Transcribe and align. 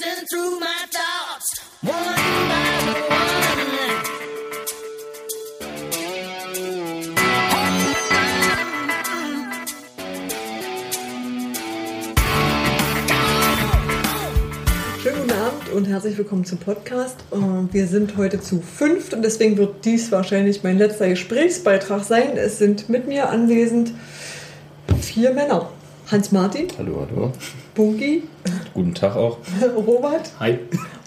racing 0.00 0.24
through 0.30 0.60
my 0.60 0.84
thoughts, 0.90 1.46
one 1.82 1.94
by 2.48 3.08
one. 3.08 3.18
Schönen 15.02 15.16
guten 15.22 15.32
Abend 15.32 15.68
und 15.74 15.84
herzlich 15.86 16.18
willkommen 16.18 16.44
zum 16.44 16.58
Podcast. 16.58 17.16
Äh, 17.30 17.36
Wir 17.72 17.86
sind 17.86 18.16
heute 18.16 18.40
zu 18.40 18.60
fünft 18.60 19.14
und 19.14 19.22
deswegen 19.22 19.56
wird 19.56 19.84
dies 19.84 20.10
wahrscheinlich 20.12 20.62
mein 20.64 20.76
letzter 20.78 21.08
Gesprächsbeitrag 21.08 22.04
sein. 22.04 22.36
Es 22.36 22.58
sind 22.58 22.88
mit 22.88 23.06
mir 23.06 23.28
anwesend 23.30 23.92
vier 25.00 25.32
Männer. 25.32 25.70
Hans-Martin, 26.10 26.68
Hallo, 26.78 27.06
hallo. 27.08 27.32
Bungi, 27.74 28.22
Guten 28.78 28.94
Tag 28.94 29.16
auch. 29.16 29.38
Robert 29.76 30.30
Hi. 30.38 30.56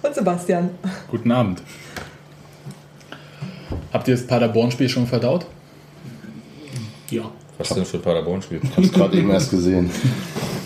und 0.04 0.14
Sebastian. 0.14 0.72
Guten 1.10 1.32
Abend. 1.32 1.62
Habt 3.94 4.10
ihr 4.10 4.16
das 4.16 4.28
Paderborn-Spiel 4.28 4.90
schon 4.90 5.08
verdaut? 5.08 5.46
Ja, 7.10 7.32
Was 7.58 7.70
denn 7.70 7.86
für 7.86 7.96
ein 7.96 8.04
Paderborn-Spiel? 8.04 8.60
Hab's 8.76 8.92
gerade 8.92 9.18
eben 9.18 9.30
erst 9.30 9.52
gesehen. 9.52 9.90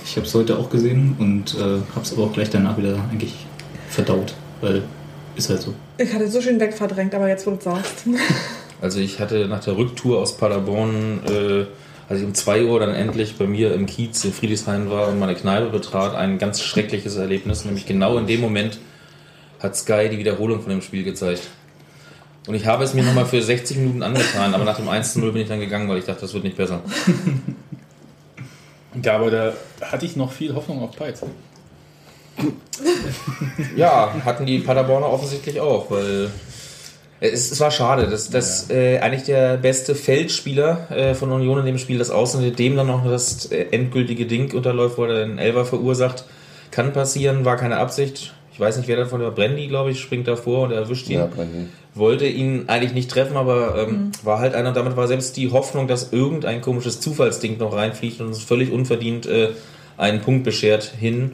ich 0.04 0.16
habe 0.16 0.26
es 0.26 0.34
heute 0.34 0.58
auch 0.58 0.68
gesehen 0.72 1.16
und 1.20 1.54
äh, 1.54 1.60
habe 1.60 2.02
es 2.02 2.12
aber 2.12 2.24
auch 2.24 2.34
gleich 2.34 2.50
danach 2.50 2.76
wieder 2.76 2.98
eigentlich 3.12 3.36
verdaut, 3.88 4.34
weil 4.62 4.82
ist 5.36 5.52
halt 5.52 5.62
so. 5.62 5.76
Ich 6.00 6.12
hatte 6.12 6.28
so 6.28 6.42
schön 6.42 6.60
wegverdrängt, 6.60 7.14
aber 7.14 7.28
jetzt, 7.28 7.46
wo 7.46 7.52
du 7.52 7.62
sagst. 7.62 8.06
Also 8.82 9.00
ich 9.00 9.20
hatte 9.20 9.48
nach 9.48 9.64
der 9.64 9.78
Rücktour 9.78 10.20
aus 10.20 10.38
Paderborn, 10.38 11.20
äh, 11.28 11.66
als 12.08 12.20
ich 12.20 12.26
um 12.26 12.34
2 12.34 12.66
Uhr 12.66 12.80
dann 12.80 12.94
endlich 12.94 13.38
bei 13.38 13.48
mir 13.48 13.74
im 13.74 13.86
Kiez 13.86 14.24
in 14.24 14.34
Friedrichshain 14.34 14.90
war 14.90 15.08
und 15.08 15.20
meine 15.20 15.36
Kneipe 15.36 15.70
betrat, 15.70 16.16
ein 16.16 16.38
ganz 16.38 16.62
schreckliches 16.62 17.16
Erlebnis. 17.16 17.66
Nämlich 17.66 17.86
genau 17.86 18.18
in 18.18 18.28
dem 18.28 18.42
Moment 18.42 18.80
hat 19.60 19.76
Sky 19.76 20.10
die 20.12 20.18
Wiederholung 20.18 20.62
von 20.62 20.70
dem 20.70 20.82
Spiel 20.82 21.04
gezeigt. 21.04 21.48
Und 22.48 22.54
ich 22.54 22.68
habe 22.68 22.84
es 22.84 22.94
mir 22.94 23.04
nochmal 23.04 23.26
für 23.26 23.42
60 23.42 23.78
Minuten 23.78 24.04
angetan, 24.04 24.54
aber 24.54 24.66
nach 24.66 24.78
dem 24.78 24.88
1 24.88 25.14
zu 25.14 25.20
0 25.20 25.32
bin 25.32 25.42
ich 25.42 25.48
dann 25.48 25.60
gegangen, 25.60 25.90
weil 25.90 25.98
ich 25.98 26.06
dachte, 26.06 26.22
das 26.22 26.34
wird 26.34 26.44
nicht 26.44 26.58
besser. 26.58 26.82
Ja, 29.02 29.16
aber 29.16 29.32
da 29.32 29.54
hatte 29.82 30.06
ich 30.06 30.16
noch 30.16 30.32
viel 30.32 30.54
Hoffnung 30.54 30.82
auf 30.84 30.96
Peitz. 30.96 31.22
Ja, 33.76 34.14
hatten 34.24 34.46
die 34.46 34.60
Paderborner 34.60 35.10
offensichtlich 35.10 35.60
auch, 35.60 35.90
weil 35.90 36.30
es, 37.20 37.52
es 37.52 37.60
war 37.60 37.72
schade, 37.72 38.08
dass, 38.08 38.30
dass 38.30 38.70
äh, 38.70 39.00
eigentlich 39.00 39.24
der 39.24 39.58
beste 39.58 39.96
Feldspieler 39.96 40.92
äh, 40.92 41.14
von 41.16 41.32
Union 41.32 41.60
in 41.60 41.66
dem 41.66 41.78
Spiel 41.78 41.98
das 41.98 42.10
Außen 42.10 42.56
dem 42.56 42.76
dann 42.76 42.88
noch 42.88 43.06
das 43.06 43.46
äh, 43.48 43.68
endgültige 43.72 44.26
Ding 44.26 44.54
unterläuft, 44.54 44.98
wo 44.98 45.06
er 45.06 45.24
einen 45.24 45.38
Elfer 45.38 45.66
verursacht. 45.66 46.26
Kann 46.72 46.92
passieren, 46.92 47.46
war 47.46 47.56
keine 47.56 47.78
Absicht. 47.78 48.34
Ich 48.52 48.60
weiß 48.60 48.78
nicht, 48.78 48.88
wer 48.88 48.98
davon 48.98 49.22
der 49.22 49.32
Brandy, 49.32 49.68
glaube 49.68 49.92
ich, 49.92 50.00
springt 50.00 50.28
davor 50.28 50.64
und 50.64 50.72
er 50.72 50.80
erwischt 50.80 51.10
ihn. 51.10 51.20
Ja, 51.20 51.26
Brandy. 51.28 51.68
Wollte 51.94 52.26
ihn 52.26 52.66
eigentlich 52.68 52.94
nicht 52.94 53.10
treffen, 53.10 53.38
aber 53.38 53.76
ähm, 53.78 54.12
war 54.24 54.40
halt 54.40 54.54
einer. 54.54 54.74
Damit 54.74 54.98
war 54.98 55.08
selbst 55.08 55.38
die 55.38 55.52
Hoffnung, 55.52 55.88
dass 55.88 56.12
irgendein 56.12 56.62
komisches 56.62 57.00
Zufallsding 57.00 57.58
noch 57.58 57.74
reinfliegt 57.74 58.20
und 58.20 58.28
uns 58.28 58.44
völlig 58.44 58.72
unverdient 58.72 59.26
äh, 59.26 59.50
einen 59.98 60.22
Punkt 60.22 60.44
beschert 60.44 60.84
hin. 60.84 61.34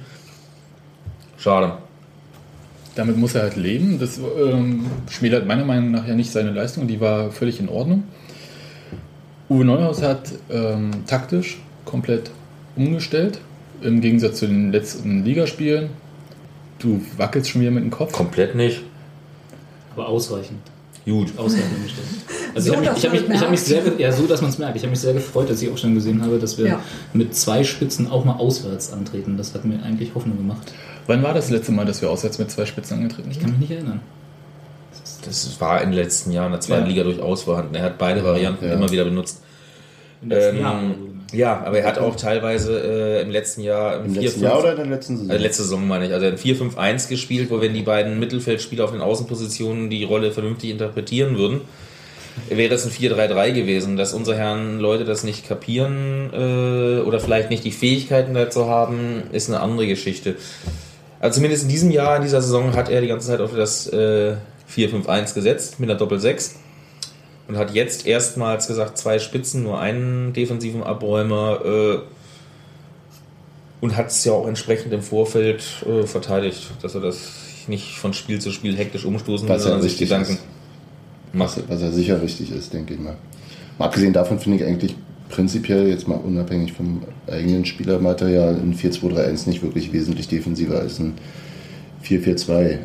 Schade. 1.37 1.77
Damit 2.95 3.17
muss 3.17 3.35
er 3.35 3.43
halt 3.43 3.55
leben. 3.55 3.99
Das 3.99 4.17
ähm, 4.17 4.85
schmälert 5.09 5.47
meiner 5.47 5.63
Meinung 5.63 5.91
nach 5.91 6.07
ja 6.07 6.13
nicht 6.15 6.31
seine 6.31 6.51
Leistung. 6.51 6.87
Die 6.87 6.99
war 6.99 7.31
völlig 7.31 7.59
in 7.59 7.69
Ordnung. 7.69 8.03
Uwe 9.49 9.63
Neuhaus 9.65 10.01
hat 10.01 10.31
ähm, 10.49 10.91
taktisch 11.07 11.59
komplett 11.85 12.31
umgestellt. 12.75 13.39
Im 13.81 14.01
Gegensatz 14.01 14.39
zu 14.39 14.47
den 14.47 14.71
letzten 14.71 15.23
Ligaspielen. 15.23 15.89
Du 16.79 17.01
wackelst 17.17 17.49
schon 17.49 17.61
wieder 17.61 17.71
mit 17.71 17.83
dem 17.83 17.91
Kopf. 17.91 18.11
Komplett 18.11 18.55
nicht. 18.55 18.81
Aber 19.95 20.07
ausreichend. 20.07 20.59
Gut. 21.05 21.31
Ausreichend 21.37 21.75
umgestellt. 21.77 22.07
Also 22.53 22.73
So, 22.73 22.81
ich 22.81 22.87
habe 22.87 22.91
mich, 22.91 22.97
ich 22.97 23.05
hab 23.05 23.13
man 23.13 23.21
mich, 23.21 23.35
ich 23.35 23.41
hab 23.41 23.51
mich 23.51 23.69
merkt. 23.69 23.85
sehr, 23.97 23.99
ja, 23.99 24.11
so, 24.11 24.27
dass 24.27 24.41
man 24.41 24.51
es 24.51 24.57
merkt. 24.57 24.75
Ich 24.75 24.83
habe 24.83 24.91
mich 24.91 24.99
sehr 24.99 25.13
gefreut, 25.13 25.49
dass 25.49 25.61
ich 25.61 25.69
auch 25.69 25.77
schon 25.77 25.95
gesehen 25.95 26.21
habe, 26.21 26.37
dass 26.37 26.57
wir 26.57 26.67
Ja. 26.67 26.79
mit 27.13 27.35
zwei 27.35 27.63
Spitzen 27.63 28.09
auch 28.09 28.23
mal 28.25 28.33
auswärts 28.35 28.91
antreten. 28.93 29.37
Das 29.37 29.53
hat 29.53 29.65
mir 29.65 29.81
eigentlich 29.83 30.13
Hoffnung 30.15 30.37
gemacht. 30.37 30.71
Wann 31.07 31.23
war 31.23 31.33
das 31.33 31.49
letzte 31.49 31.71
Mal, 31.71 31.85
dass 31.85 32.01
wir 32.01 32.09
auswärts 32.09 32.37
mit 32.39 32.49
zwei 32.51 32.65
Spitzen 32.65 32.97
angetreten 32.97 33.29
Ich 33.31 33.35
sind? 33.37 33.43
kann 33.43 33.51
mich 33.59 33.69
nicht 33.69 33.71
erinnern. 33.71 34.01
Das 35.25 35.59
war 35.59 35.81
in 35.81 35.89
den 35.91 35.97
letzten 35.99 36.31
Jahren 36.31 36.47
in 36.47 36.51
der 36.53 36.61
zweiten 36.61 36.83
Ja. 36.83 36.89
Liga 36.89 37.03
durchaus 37.03 37.43
vorhanden. 37.43 37.75
Er 37.75 37.83
hat 37.83 37.97
beide 37.97 38.23
Varianten 38.23 38.65
Ja. 38.65 38.73
immer 38.73 38.91
wieder 38.91 39.03
benutzt. 39.05 39.41
Im 40.21 40.31
Ähm, 40.31 40.59
Jahr. 40.59 40.81
Ja, 41.33 41.63
aber 41.65 41.79
er 41.79 41.87
hat 41.87 41.97
auch 41.97 42.15
teilweise 42.15 42.77
äh, 42.79 43.21
im 43.21 43.29
letzten 43.31 43.61
Jahr 43.61 44.03
Im 44.03 44.11
4, 44.13 44.21
letzten 44.23 44.39
5, 44.41 44.51
Jahr 44.51 44.59
oder 44.59 44.71
in 44.71 44.77
der 44.77 44.85
letzten 44.87 45.17
Saison? 45.17 45.31
also 45.31 45.43
letzte 45.43 45.63
Saison 45.63 45.87
meine 45.87 46.05
ich, 46.07 46.13
also 46.13 46.25
hat 46.27 46.37
4-5-1 46.39 47.07
gespielt, 47.07 47.49
wo 47.49 47.61
wenn 47.61 47.73
die 47.73 47.83
beiden 47.83 48.19
Mittelfeldspieler 48.19 48.83
auf 48.83 48.91
den 48.91 48.99
Außenpositionen 49.01 49.89
die 49.89 50.03
Rolle 50.03 50.31
vernünftig 50.31 50.71
interpretieren 50.71 51.37
würden, 51.37 51.61
wäre 52.49 52.73
es 52.73 52.85
ein 52.85 52.91
4-3-3 52.91 53.51
gewesen. 53.53 53.95
Dass 53.97 54.13
unsere 54.13 54.37
Herren 54.37 54.79
Leute 54.79 55.05
das 55.05 55.23
nicht 55.23 55.47
kapieren 55.47 56.31
äh, 56.33 56.99
oder 57.01 57.19
vielleicht 57.21 57.49
nicht 57.49 57.63
die 57.63 57.71
Fähigkeiten 57.71 58.33
dazu 58.33 58.67
haben, 58.67 59.23
ist 59.31 59.49
eine 59.49 59.61
andere 59.61 59.87
Geschichte. 59.87 60.35
Also 61.21 61.35
zumindest 61.35 61.63
in 61.63 61.69
diesem 61.69 61.91
Jahr, 61.91 62.17
in 62.17 62.23
dieser 62.23 62.41
Saison, 62.41 62.75
hat 62.75 62.89
er 62.89 62.99
die 62.99 63.07
ganze 63.07 63.27
Zeit 63.27 63.41
auf 63.41 63.55
das 63.55 63.87
äh, 63.87 64.35
4-5-1 64.75 65.35
gesetzt 65.35 65.79
mit 65.79 65.89
einer 65.89 65.97
Doppel-6 65.99 66.53
und 67.47 67.57
hat 67.57 67.73
jetzt 67.75 68.07
erstmals 68.07 68.67
gesagt, 68.67 68.97
zwei 68.97 69.19
Spitzen, 69.19 69.61
nur 69.61 69.79
einen 69.79 70.33
defensiven 70.33 70.81
Abräumer 70.81 71.59
äh, 71.63 71.97
und 73.81 73.95
hat 73.95 74.07
es 74.07 74.25
ja 74.25 74.31
auch 74.31 74.47
entsprechend 74.47 74.93
im 74.93 75.03
Vorfeld 75.03 75.63
äh, 75.85 76.07
verteidigt, 76.07 76.71
dass 76.81 76.95
er 76.95 77.01
das 77.01 77.29
nicht 77.67 77.99
von 77.99 78.13
Spiel 78.13 78.41
zu 78.41 78.51
Spiel 78.51 78.75
hektisch 78.75 79.05
umstoßen 79.05 79.47
will, 79.47 79.55
Was 79.55 79.63
ja 79.63 79.69
sondern 79.69 79.87
sich 79.87 79.99
Gedanken 79.99 80.33
ist. 80.33 80.41
macht. 81.33 81.57
Was, 81.57 81.69
was 81.69 81.81
ja 81.81 81.91
sicher 81.91 82.19
richtig 82.19 82.51
ist, 82.51 82.73
denke 82.73 82.95
ich 82.95 82.99
mal. 82.99 83.15
Mal 83.77 83.85
abgesehen 83.85 84.13
davon 84.13 84.39
finde 84.39 84.57
ich 84.57 84.65
eigentlich 84.65 84.95
prinzipiell, 85.31 85.87
jetzt 85.87 86.07
mal 86.07 86.15
unabhängig 86.15 86.73
vom 86.73 87.01
eigenen 87.27 87.65
Spielermaterial, 87.65 88.55
ein 88.55 88.75
4-2-3-1 88.75 89.47
nicht 89.47 89.63
wirklich 89.63 89.91
wesentlich 89.91 90.27
defensiver 90.27 90.79
als 90.79 90.99
ein 90.99 91.13
4-4-2. 92.05 92.51
Äh, 92.51 92.77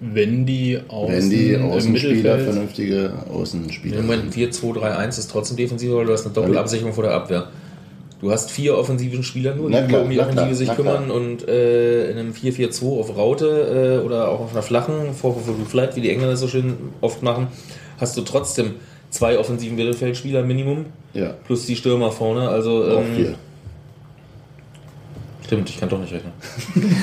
Wenn 0.00 0.44
die 0.44 0.80
Außen 0.88 1.14
wenn 1.14 1.30
die 1.30 1.56
Außenspieler 1.56 2.38
vernünftige 2.40 3.12
Außenspieler 3.32 3.98
Im 3.98 4.06
Moment 4.06 4.34
4-2-3-1 4.34 5.08
ist 5.08 5.30
trotzdem 5.30 5.56
defensiver, 5.56 5.96
weil 5.96 6.06
du 6.06 6.12
hast 6.12 6.26
eine 6.26 6.34
Doppelabsicherung 6.34 6.92
vor 6.92 7.04
der 7.04 7.14
Abwehr. 7.14 7.48
Du 8.20 8.30
hast 8.30 8.52
vier 8.52 8.78
offensiven 8.78 9.24
Spieler 9.24 9.56
nur, 9.56 9.68
die 9.68 9.74
Na 9.74 9.82
klar, 9.82 10.02
um 10.02 10.10
die 10.10 10.16
na 10.16 10.22
Offensive 10.22 10.46
klar, 10.46 10.54
sich 10.54 10.68
na 10.68 10.74
kümmern 10.74 11.04
klar. 11.06 11.16
und 11.16 11.48
äh, 11.48 12.10
in 12.10 12.18
einem 12.18 12.32
4-4-2 12.32 13.00
auf 13.00 13.16
Raute 13.16 14.00
äh, 14.00 14.06
oder 14.06 14.28
auch 14.28 14.40
auf 14.40 14.52
einer 14.52 14.62
flachen 14.62 15.12
4 15.12 15.34
Flight, 15.68 15.96
wie 15.96 16.02
die 16.02 16.10
Engländer 16.10 16.36
so 16.36 16.46
schön 16.46 16.74
oft 17.00 17.22
machen, 17.22 17.48
hast 17.98 18.16
du 18.16 18.22
trotzdem 18.22 18.74
zwei 19.12 19.38
offensiven 19.38 19.76
Mittelfeldspieler 19.76 20.42
Minimum 20.42 20.86
Ja, 21.14 21.34
plus 21.46 21.66
die 21.66 21.76
Stürmer 21.76 22.10
vorne. 22.10 22.48
Also 22.48 22.84
auch 22.84 23.02
ähm, 23.02 23.14
vier. 23.14 23.34
Stimmt, 25.44 25.70
ich 25.70 25.78
kann 25.78 25.88
doch 25.88 26.00
nicht 26.00 26.12
rechnen. 26.12 26.32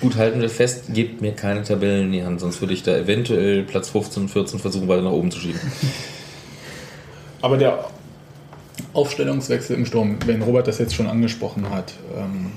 Gut, 0.00 0.16
halten 0.16 0.40
wir 0.40 0.50
fest, 0.50 0.92
gebt 0.92 1.22
mir 1.22 1.32
keine 1.32 1.62
Tabellen 1.62 2.06
in 2.06 2.12
die 2.12 2.22
Hand, 2.22 2.40
sonst 2.40 2.60
würde 2.60 2.74
ich 2.74 2.82
da 2.82 2.94
eventuell 2.94 3.62
Platz 3.62 3.88
15 3.88 4.24
und 4.24 4.28
14 4.28 4.58
versuchen, 4.58 4.86
weiter 4.86 5.02
nach 5.02 5.12
oben 5.12 5.30
zu 5.30 5.40
schieben. 5.40 5.60
Aber 7.40 7.56
der 7.56 7.86
Aufstellungswechsel 8.92 9.76
im 9.76 9.86
Sturm, 9.86 10.18
wenn 10.26 10.42
Robert 10.42 10.66
das 10.66 10.78
jetzt 10.78 10.94
schon 10.94 11.06
angesprochen 11.06 11.70
hat, 11.70 11.94
ähm, 12.16 12.52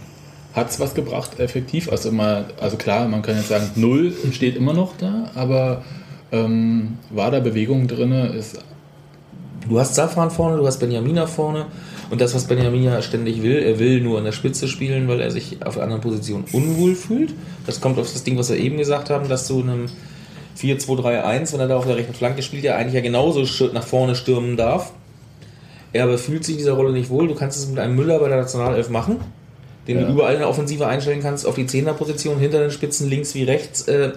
hat 0.53 0.72
es 0.72 0.79
was 0.79 0.94
gebracht, 0.94 1.39
effektiv? 1.39 1.89
Also, 1.89 2.09
immer, 2.09 2.45
also 2.59 2.75
klar, 2.75 3.07
man 3.07 3.22
kann 3.22 3.38
jetzt 3.38 3.50
sagen, 3.50 3.69
null 3.75 4.13
steht 4.31 4.57
immer 4.57 4.73
noch 4.73 4.97
da, 4.97 5.31
aber 5.35 5.83
ähm, 6.31 6.97
war 7.09 7.31
da 7.31 7.39
Bewegung 7.39 7.88
drin? 7.88 8.11
Ist, 8.11 8.59
Du 9.67 9.79
hast 9.79 9.95
Safran 9.95 10.31
vorne, 10.31 10.57
du 10.57 10.65
hast 10.65 10.77
Benjamina 10.79 11.27
vorne 11.27 11.65
und 12.09 12.21
das, 12.21 12.33
was 12.33 12.45
Benjamina 12.45 13.01
ständig 13.01 13.43
will, 13.43 13.57
er 13.57 13.79
will 13.79 13.99
nur 13.99 14.17
an 14.17 14.23
der 14.23 14.31
Spitze 14.31 14.67
spielen, 14.67 15.07
weil 15.09 15.19
er 15.19 15.29
sich 15.29 15.57
auf 15.65 15.73
der 15.73 15.83
anderen 15.83 16.01
Position 16.01 16.45
unwohl 16.53 16.95
fühlt. 16.95 17.33
Das 17.65 17.81
kommt 17.81 18.00
auf 18.00 18.12
das 18.12 18.24
Ding, 18.24 18.38
was 18.38 18.50
wir 18.50 18.57
eben 18.57 18.77
gesagt 18.77 19.09
haben, 19.09 19.27
dass 19.27 19.47
du 19.47 19.62
einem 19.62 19.88
4-2-3-1, 20.57 21.53
wenn 21.53 21.59
er 21.59 21.68
da 21.68 21.77
auf 21.77 21.85
der 21.85 21.97
rechten 21.97 22.13
Flanke 22.13 22.41
spielt, 22.44 22.63
ja 22.63 22.75
eigentlich 22.77 22.94
ja 22.94 23.01
genauso 23.01 23.45
nach 23.74 23.83
vorne 23.83 24.15
stürmen 24.15 24.56
darf. 24.56 24.94
Er 25.91 26.03
aber 26.03 26.18
fühlt 26.18 26.45
sich 26.45 26.53
in 26.56 26.59
dieser 26.59 26.74
Rolle 26.74 26.94
nicht 26.94 27.09
wohl. 27.09 27.27
Du 27.27 27.35
kannst 27.35 27.57
es 27.57 27.68
mit 27.68 27.79
einem 27.79 27.95
Müller 27.95 28.19
bei 28.19 28.29
der 28.29 28.38
Nationalelf 28.38 28.89
machen, 28.89 29.18
den 29.88 30.00
Ja. 30.00 30.06
du 30.06 30.13
überall 30.13 30.33
in 30.33 30.39
der 30.39 30.50
Offensive 30.50 30.88
einstellen 30.88 31.21
kannst, 31.21 31.45
auf 31.45 31.56
die 31.56 31.65
Zehnerposition, 31.65 32.39
hinter 32.39 32.59
den 32.59 32.71
Spitzen, 32.71 33.09
links 33.09 33.35
wie 33.35 33.44
rechts. 33.44 33.88
Äh, 33.88 34.13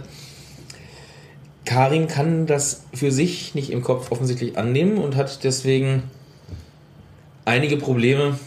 Karin 1.70 2.08
kann 2.08 2.46
das 2.46 2.82
für 2.92 3.12
sich 3.12 3.54
nicht 3.54 3.70
im 3.70 3.80
Kopf 3.84 4.10
offensichtlich 4.10 4.58
annehmen 4.58 4.98
und 4.98 5.14
hat 5.14 5.44
deswegen 5.44 6.02
einige 7.44 7.76
Probleme, 7.76 8.40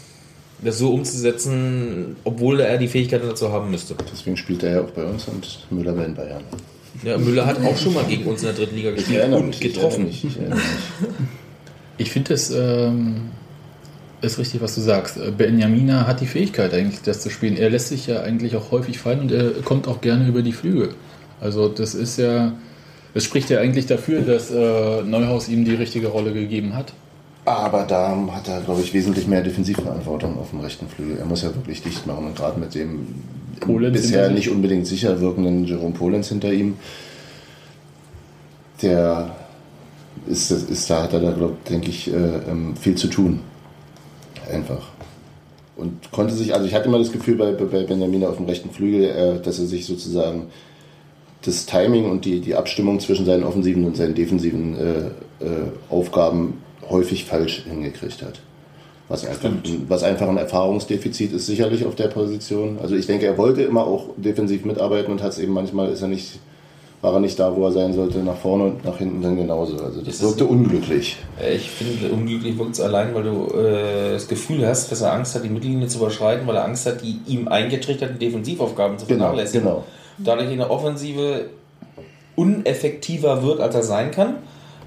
das 0.61 0.77
so 0.77 0.93
umzusetzen, 0.93 2.17
obwohl 2.25 2.59
er 2.59 2.77
die 2.77 2.89
Fähigkeiten 2.89 3.25
dazu 3.25 3.49
haben 3.49 3.71
müsste. 3.71 3.95
Deswegen 4.11 4.35
spielt 4.35 4.61
er 4.63 4.71
ja 4.71 4.81
auch 4.81 4.89
bei 4.89 5.05
uns 5.05 5.29
und 5.29 5.65
Müller 5.69 5.93
bei 5.93 6.03
den 6.03 6.15
Bayern. 6.15 6.43
Ja, 7.01 7.17
Müller 7.17 7.45
hat 7.45 7.63
auch 7.63 7.77
schon 7.77 7.93
mal 7.93 8.03
gegen 8.03 8.25
uns 8.25 8.41
in 8.41 8.47
der 8.47 8.55
dritten 8.55 8.75
Liga 8.75 8.91
gespielt 8.91 9.31
und 9.31 9.55
ich 9.55 9.61
getroffen. 9.61 10.03
mich, 10.03 10.25
ich 10.25 10.37
mich. 10.37 10.49
ich 11.97 12.11
finde 12.11 12.33
es 12.33 12.51
ähm, 12.51 13.29
ist 14.19 14.37
richtig, 14.37 14.59
was 14.59 14.75
du 14.75 14.81
sagst. 14.81 15.15
Äh, 15.15 15.31
Benjamina 15.31 16.07
hat 16.07 16.19
die 16.19 16.27
Fähigkeit 16.27 16.73
eigentlich, 16.73 17.01
das 17.01 17.21
zu 17.21 17.29
spielen. 17.29 17.55
Er 17.55 17.69
lässt 17.69 17.87
sich 17.87 18.05
ja 18.05 18.21
eigentlich 18.21 18.57
auch 18.57 18.71
häufig 18.71 18.99
fallen 18.99 19.21
und 19.21 19.31
er 19.31 19.51
kommt 19.63 19.87
auch 19.87 20.01
gerne 20.01 20.27
über 20.27 20.41
die 20.41 20.51
Flügel. 20.51 20.93
Also 21.39 21.69
das 21.69 21.95
ist 21.95 22.17
ja, 22.17 22.53
das 23.13 23.23
spricht 23.23 23.49
ja 23.49 23.59
eigentlich 23.59 23.85
dafür, 23.85 24.21
dass 24.21 24.49
äh, 24.51 25.01
Neuhaus 25.03 25.47
ihm 25.49 25.65
die 25.65 25.75
richtige 25.75 26.07
Rolle 26.07 26.33
gegeben 26.33 26.75
hat. 26.75 26.93
Aber 27.45 27.83
da 27.83 28.17
hat 28.31 28.47
er, 28.47 28.61
glaube 28.61 28.81
ich, 28.81 28.93
wesentlich 28.93 29.27
mehr 29.27 29.41
Defensivverantwortung 29.41 30.39
auf 30.39 30.51
dem 30.51 30.61
rechten 30.61 30.87
Flügel. 30.87 31.17
Er 31.17 31.25
muss 31.25 31.43
ja 31.43 31.53
wirklich 31.53 31.81
dicht 31.81 32.07
machen 32.07 32.27
und 32.27 32.35
gerade 32.35 32.59
mit 32.59 32.73
dem 32.73 33.07
Polenz 33.59 34.01
bisher 34.01 34.29
nicht 34.29 34.49
unbedingt 34.49 34.87
sicher 34.87 35.19
wirkenden 35.19 35.65
Jerome 35.65 35.93
Polenz 35.93 36.29
hinter 36.29 36.53
ihm, 36.53 36.75
der 38.81 39.35
ist, 40.27 40.51
ist 40.51 40.89
da 40.89 41.03
hat 41.03 41.13
er 41.13 41.19
da, 41.19 41.31
glaube 41.31 41.55
denke 41.69 41.89
ich, 41.89 42.11
äh, 42.11 42.15
ähm, 42.49 42.75
viel 42.77 42.95
zu 42.95 43.07
tun. 43.07 43.41
Einfach. 44.51 44.87
Und 45.75 46.11
konnte 46.11 46.33
sich, 46.33 46.53
also 46.53 46.65
ich 46.65 46.73
hatte 46.73 46.87
immer 46.87 46.99
das 46.99 47.11
Gefühl 47.11 47.35
bei, 47.35 47.51
bei 47.51 47.83
Benjamin 47.83 48.25
auf 48.25 48.37
dem 48.37 48.45
rechten 48.45 48.69
Flügel, 48.69 49.03
äh, 49.03 49.41
dass 49.41 49.59
er 49.59 49.65
sich 49.65 49.85
sozusagen 49.85 50.47
das 51.45 51.65
Timing 51.65 52.09
und 52.09 52.25
die, 52.25 52.39
die 52.39 52.55
Abstimmung 52.55 52.99
zwischen 52.99 53.25
seinen 53.25 53.43
offensiven 53.43 53.85
und 53.85 53.97
seinen 53.97 54.15
defensiven 54.15 54.75
äh, 54.77 55.45
äh, 55.45 55.47
Aufgaben 55.89 56.61
häufig 56.89 57.25
falsch 57.25 57.63
hingekriegt 57.69 58.21
hat. 58.21 58.39
Was 59.09 59.25
einfach, 59.25 59.49
was 59.89 60.03
einfach 60.03 60.27
ein 60.29 60.37
Erfahrungsdefizit 60.37 61.33
ist, 61.33 61.45
sicherlich 61.45 61.85
auf 61.85 61.95
der 61.95 62.07
Position. 62.07 62.77
Also 62.81 62.95
ich 62.95 63.05
denke, 63.05 63.25
er 63.25 63.37
wollte 63.37 63.61
immer 63.61 63.85
auch 63.85 64.05
defensiv 64.17 64.63
mitarbeiten 64.65 65.11
und 65.11 65.21
hat 65.21 65.33
es 65.33 65.39
eben 65.39 65.53
manchmal 65.53 65.89
ist 65.91 66.01
er 66.01 66.07
nicht, 66.07 66.39
war 67.01 67.13
er 67.13 67.19
nicht 67.19 67.37
da, 67.37 67.53
wo 67.53 67.65
er 67.65 67.71
sein 67.73 67.91
sollte, 67.93 68.19
nach 68.19 68.37
vorne 68.37 68.63
und 68.63 68.85
nach 68.85 68.97
hinten 68.97 69.21
dann 69.21 69.35
genauso. 69.35 69.75
Also 69.83 69.99
das 70.01 70.15
es- 70.15 70.21
wirkte 70.23 70.45
unglücklich. 70.45 71.17
Ich 71.53 71.69
finde, 71.69 72.13
unglücklich 72.13 72.57
wirkt 72.57 72.75
es 72.75 72.81
allein, 72.81 73.13
weil 73.13 73.23
du 73.23 73.47
äh, 73.53 74.13
das 74.13 74.27
Gefühl 74.29 74.65
hast, 74.65 74.89
dass 74.91 75.01
er 75.01 75.11
Angst 75.11 75.35
hat, 75.35 75.43
die 75.43 75.49
Mittellinie 75.49 75.87
zu 75.87 75.97
überschreiten, 75.97 76.47
weil 76.47 76.55
er 76.55 76.63
Angst 76.63 76.85
hat, 76.85 77.01
die 77.03 77.19
ihm 77.27 77.49
eingetrichterten 77.49 78.17
Defensivaufgaben 78.19 78.97
zu 78.97 79.05
Genau, 79.05 79.25
vernachlässigen. 79.25 79.63
genau. 79.65 79.83
Dadurch 80.17 80.51
in 80.51 80.57
der 80.57 80.71
Offensive 80.71 81.49
uneffektiver 82.35 83.43
wird, 83.43 83.59
als 83.59 83.75
er 83.75 83.83
sein 83.83 84.11
kann. 84.11 84.35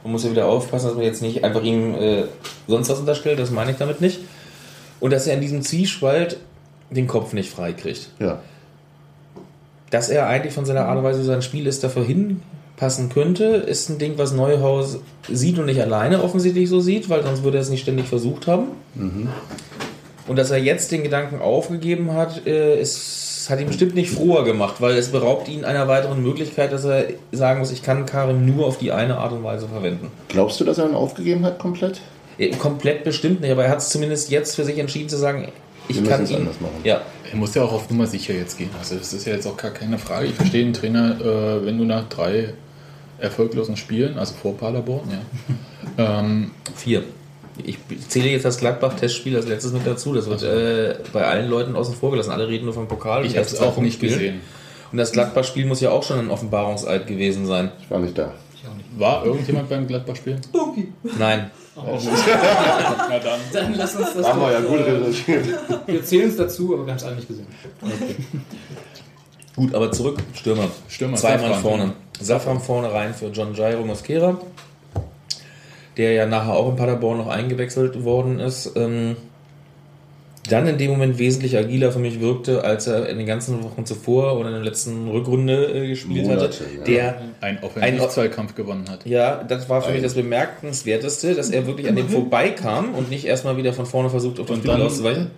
Man 0.02 0.12
muss 0.12 0.24
ja 0.24 0.30
wieder 0.30 0.46
aufpassen, 0.46 0.86
dass 0.86 0.94
man 0.94 1.04
jetzt 1.04 1.22
nicht 1.22 1.44
einfach 1.44 1.62
ihm 1.62 1.94
äh, 1.94 2.24
sonst 2.68 2.88
was 2.88 3.00
unterstellt, 3.00 3.38
das 3.38 3.50
meine 3.50 3.72
ich 3.72 3.76
damit 3.76 4.00
nicht. 4.00 4.20
Und 5.00 5.12
dass 5.12 5.26
er 5.26 5.34
in 5.34 5.40
diesem 5.40 5.62
Zwiespalt 5.62 6.38
den 6.90 7.06
Kopf 7.06 7.32
nicht 7.32 7.50
frei 7.50 7.72
kriegt. 7.72 8.10
Ja. 8.18 8.40
Dass 9.90 10.08
er 10.08 10.26
eigentlich 10.28 10.54
von 10.54 10.64
seiner 10.64 10.86
Art 10.86 10.98
und 10.98 11.04
Weise, 11.04 11.20
wie 11.20 11.24
sein 11.24 11.42
Spiel 11.42 11.66
ist, 11.66 11.82
dafür 11.84 12.04
hinpassen 12.04 13.08
könnte, 13.08 13.44
ist 13.44 13.88
ein 13.88 13.98
Ding, 13.98 14.14
was 14.16 14.32
Neuhaus 14.32 14.98
sieht 15.28 15.58
und 15.58 15.66
nicht 15.66 15.80
alleine 15.80 16.22
offensichtlich 16.22 16.68
so 16.68 16.80
sieht, 16.80 17.08
weil 17.08 17.22
sonst 17.22 17.42
würde 17.42 17.58
er 17.58 17.62
es 17.62 17.70
nicht 17.70 17.82
ständig 17.82 18.06
versucht 18.06 18.46
haben. 18.46 18.68
Und 20.26 20.36
dass 20.36 20.50
er 20.50 20.58
jetzt 20.58 20.90
den 20.92 21.02
Gedanken 21.02 21.40
aufgegeben 21.40 22.12
hat, 22.14 22.46
äh, 22.46 22.80
ist, 22.80 23.46
hat 23.48 23.60
ihn 23.60 23.68
bestimmt 23.68 23.94
nicht 23.94 24.10
froher 24.10 24.44
gemacht, 24.44 24.76
weil 24.80 24.96
es 24.96 25.12
beraubt 25.12 25.48
ihn 25.48 25.64
einer 25.64 25.86
weiteren 25.86 26.22
Möglichkeit, 26.22 26.72
dass 26.72 26.84
er 26.84 27.04
sagen 27.32 27.60
muss, 27.60 27.70
ich 27.70 27.82
kann 27.82 28.06
Karim 28.06 28.44
nur 28.44 28.66
auf 28.66 28.78
die 28.78 28.90
eine 28.90 29.18
Art 29.18 29.32
und 29.32 29.44
Weise 29.44 29.68
verwenden. 29.68 30.10
Glaubst 30.28 30.58
du, 30.60 30.64
dass 30.64 30.78
er 30.78 30.88
ihn 30.88 30.94
aufgegeben 30.94 31.44
hat 31.44 31.58
komplett? 31.58 32.00
Äh, 32.38 32.50
Komplett 32.50 33.04
bestimmt 33.04 33.40
nicht, 33.40 33.50
aber 33.52 33.64
er 33.64 33.70
hat 33.70 33.78
es 33.78 33.88
zumindest 33.88 34.30
jetzt 34.30 34.56
für 34.56 34.64
sich 34.64 34.78
entschieden 34.78 35.08
zu 35.08 35.16
sagen, 35.16 35.48
ich 35.88 36.02
Wir 36.02 36.10
kann 36.10 36.24
es 36.24 36.30
ihn. 36.30 36.38
anders 36.38 36.60
machen. 36.60 36.74
Ja, 36.82 37.02
Er 37.30 37.36
muss 37.36 37.54
ja 37.54 37.62
auch 37.62 37.72
auf 37.72 37.88
Nummer 37.88 38.06
sicher 38.08 38.34
jetzt 38.34 38.58
gehen. 38.58 38.70
Also 38.78 38.96
das 38.96 39.12
ist 39.12 39.24
ja 39.26 39.34
jetzt 39.34 39.46
auch 39.46 39.56
gar 39.56 39.70
keine 39.70 39.98
Frage. 39.98 40.26
Ich 40.26 40.34
verstehe 40.34 40.64
den 40.64 40.72
Trainer, 40.74 41.16
äh, 41.20 41.64
wenn 41.64 41.78
du 41.78 41.84
nach 41.84 42.08
drei 42.08 42.54
erfolglosen 43.18 43.76
Spielen, 43.76 44.18
also 44.18 44.34
vor 44.34 44.56
Paderborn, 44.56 45.08
ja, 45.98 46.18
ähm, 46.20 46.50
Vier. 46.74 47.04
Ich 47.64 47.78
zähle 48.08 48.28
jetzt 48.28 48.44
das 48.44 48.58
Gladbach-Testspiel 48.58 49.36
als 49.36 49.46
letztes 49.46 49.72
mit 49.72 49.86
dazu. 49.86 50.12
Das 50.14 50.26
wird 50.28 50.42
äh, 50.42 50.96
bei 51.12 51.24
allen 51.24 51.48
Leuten 51.48 51.74
außen 51.74 51.94
vor 51.94 52.10
gelassen. 52.10 52.30
Alle 52.30 52.48
reden 52.48 52.64
nur 52.66 52.74
vom 52.74 52.86
Pokal. 52.88 53.24
ich 53.24 53.36
habe 53.36 53.46
es 53.46 53.58
auch 53.60 53.74
zwei 53.74 53.82
nicht 53.82 53.94
Spiele. 53.94 54.12
gesehen. 54.12 54.40
Und 54.92 54.98
das 54.98 55.12
Gladbach-Spiel 55.12 55.66
muss 55.66 55.80
ja 55.80 55.90
auch 55.90 56.02
schon 56.02 56.18
ein 56.18 56.30
Offenbarungseid 56.30 57.06
gewesen 57.06 57.46
sein. 57.46 57.72
Ich 57.82 57.90
war 57.90 57.98
nicht 57.98 58.16
da. 58.16 58.32
War 58.98 59.24
irgendjemand 59.26 59.68
beim 59.68 59.86
Gladbach-Spiel? 59.86 60.36
Nein. 61.18 61.50
Na 61.76 63.18
dann. 63.18 63.40
Dann 63.52 63.74
lass 63.74 63.94
uns 63.96 64.14
das 64.14 64.26
Haben 64.26 64.40
wir 64.40 64.52
ja 64.52 64.60
gut 64.60 64.78
äh, 64.78 64.90
recherchiert. 64.90 65.46
Wir 65.86 66.04
zählen 66.04 66.28
es 66.30 66.36
dazu, 66.36 66.72
aber 66.74 66.86
wir 66.86 66.92
haben 66.92 66.98
es 66.98 67.04
alle 67.04 67.16
nicht 67.16 67.28
gesehen. 67.28 67.46
Gut, 69.54 69.74
aber 69.74 69.90
zurück, 69.92 70.18
Stürmer. 70.34 70.68
Stürmer, 70.88 71.16
Zweimal 71.16 71.48
Safran. 71.48 71.62
vorne. 71.62 71.92
Safran 72.20 72.60
vorne 72.60 72.92
rein 72.92 73.14
für 73.14 73.26
John 73.28 73.54
Jairo 73.54 73.84
Mosquera, 73.84 74.38
der 75.96 76.12
ja 76.12 76.26
nachher 76.26 76.54
auch 76.54 76.68
in 76.70 76.76
Paderborn 76.76 77.18
noch 77.18 77.28
eingewechselt 77.28 78.04
worden 78.04 78.38
ist. 78.40 78.72
Ähm, 78.76 79.16
dann 80.48 80.68
in 80.68 80.78
dem 80.78 80.92
Moment 80.92 81.18
wesentlich 81.18 81.56
agiler 81.56 81.90
für 81.90 81.98
mich 81.98 82.20
wirkte, 82.20 82.62
als 82.62 82.86
er 82.86 83.08
in 83.08 83.18
den 83.18 83.26
ganzen 83.26 83.64
Wochen 83.64 83.84
zuvor 83.84 84.38
oder 84.38 84.48
in 84.50 84.54
der 84.54 84.62
letzten 84.62 85.08
Rückrunde 85.08 85.64
äh, 85.72 85.88
gespielt 85.88 86.24
Monate, 86.24 86.44
hatte. 86.44 86.64
ja. 86.78 86.84
Der 86.84 87.20
Ein 87.40 87.58
Offensivzweikampf 87.64 88.54
gewonnen 88.54 88.88
hat. 88.88 89.04
Ja, 89.06 89.42
das 89.42 89.68
war 89.68 89.82
für 89.82 89.90
mich 89.92 90.02
das 90.02 90.14
Bemerkenswerteste, 90.14 91.34
dass 91.34 91.50
er 91.50 91.66
wirklich 91.66 91.88
an 91.88 91.96
dem 91.96 92.08
vorbeikam 92.08 92.94
und 92.94 93.10
nicht 93.10 93.24
erstmal 93.24 93.56
wieder 93.56 93.72
von 93.72 93.86
vorne 93.86 94.08
versucht, 94.08 94.38
auf 94.38 94.46
den 94.46 94.62
dann- 94.62 94.82
auszuweichen. 94.82 95.30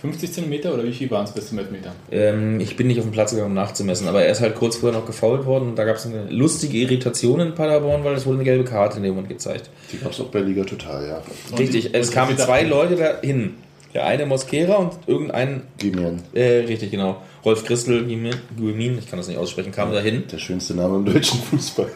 50 0.00 0.32
Zentimeter 0.32 0.74
oder 0.74 0.84
wie 0.84 0.92
viel 0.92 1.10
waren 1.10 1.24
es 1.24 1.32
bis 1.32 1.48
zum 1.48 1.58
Elfmeter? 1.58 1.92
Ähm, 2.10 2.60
ich 2.60 2.76
bin 2.76 2.86
nicht 2.86 2.98
auf 2.98 3.04
den 3.06 3.12
Platz 3.12 3.30
gegangen, 3.30 3.48
um 3.50 3.54
nachzumessen, 3.54 4.06
aber 4.08 4.22
er 4.22 4.30
ist 4.32 4.40
halt 4.40 4.54
kurz 4.54 4.76
vorher 4.76 4.98
noch 4.98 5.06
gefault 5.06 5.46
worden 5.46 5.70
und 5.70 5.76
da 5.76 5.84
gab 5.84 5.96
es 5.96 6.06
eine 6.06 6.26
lustige 6.30 6.76
Irritation 6.78 7.40
in 7.40 7.54
Paderborn, 7.54 8.04
weil 8.04 8.14
es 8.14 8.26
wurde 8.26 8.36
eine 8.36 8.44
gelbe 8.44 8.64
Karte 8.64 8.98
in 8.98 9.02
dem 9.04 9.12
Moment 9.14 9.30
gezeigt. 9.30 9.70
Die 9.92 9.98
gab 9.98 10.12
es 10.12 10.20
auch 10.20 10.26
bei 10.26 10.40
Liga 10.40 10.64
Total, 10.64 11.06
ja. 11.06 11.22
Richtig, 11.58 11.90
die- 11.92 11.94
es 11.94 12.08
und 12.08 12.14
kamen 12.14 12.36
zwei 12.38 12.62
Leute 12.64 12.96
dahin. 12.96 13.54
Der 13.94 14.04
eine 14.04 14.26
Mosquera 14.26 14.74
und 14.74 14.92
irgendein, 15.06 15.62
Gimian, 15.78 16.22
äh, 16.34 16.64
richtig 16.66 16.90
genau, 16.90 17.22
Rolf 17.46 17.64
Christel, 17.64 18.04
Guimin, 18.04 18.98
ich 18.98 19.08
kann 19.08 19.18
das 19.18 19.26
nicht 19.26 19.38
aussprechen, 19.38 19.72
kam 19.72 19.90
dahin. 19.90 20.24
der 20.30 20.36
schönste 20.38 20.74
Name 20.74 20.96
im 20.96 21.06
deutschen 21.06 21.40
Fußball. 21.40 21.88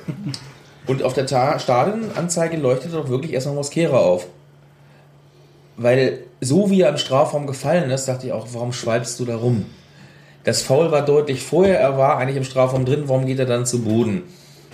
Und 0.86 1.02
auf 1.02 1.12
der 1.12 1.26
Ta 1.26 1.58
Stadionanzeige 1.58 2.56
leuchtete 2.56 2.94
doch 2.96 3.10
wirklich 3.10 3.34
erstmal 3.34 3.54
Mosquera 3.56 3.98
auf. 3.98 4.26
Weil 5.82 6.18
so 6.42 6.68
wie 6.68 6.82
er 6.82 6.90
im 6.90 6.98
Strafraum 6.98 7.46
gefallen 7.46 7.90
ist, 7.90 8.06
dachte 8.06 8.26
ich 8.26 8.34
auch, 8.34 8.48
warum 8.52 8.70
schweibst 8.74 9.18
du 9.18 9.24
da 9.24 9.36
rum? 9.36 9.64
Das 10.44 10.60
Foul 10.60 10.92
war 10.92 11.02
deutlich 11.02 11.42
vorher, 11.42 11.80
er 11.80 11.96
war 11.96 12.18
eigentlich 12.18 12.36
im 12.36 12.44
Strafraum 12.44 12.84
drin, 12.84 13.04
warum 13.06 13.24
geht 13.24 13.38
er 13.38 13.46
dann 13.46 13.64
zu 13.64 13.80
Boden? 13.80 14.24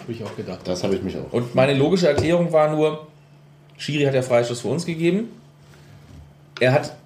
Habe 0.00 0.10
ich 0.10 0.24
auch 0.24 0.34
gedacht. 0.34 0.62
Das 0.64 0.82
habe 0.82 0.96
ich 0.96 1.02
mich 1.04 1.16
auch. 1.16 1.32
Und 1.32 1.54
meine 1.54 1.74
logische 1.74 2.08
Erklärung 2.08 2.52
war 2.52 2.74
nur, 2.74 3.06
Schiri 3.76 4.02
hat 4.02 4.14
ja 4.14 4.22
Freistoß 4.22 4.62
für 4.62 4.68
uns 4.68 4.84
gegeben. 4.84 5.28
Er 6.58 6.72
hat 6.72 6.96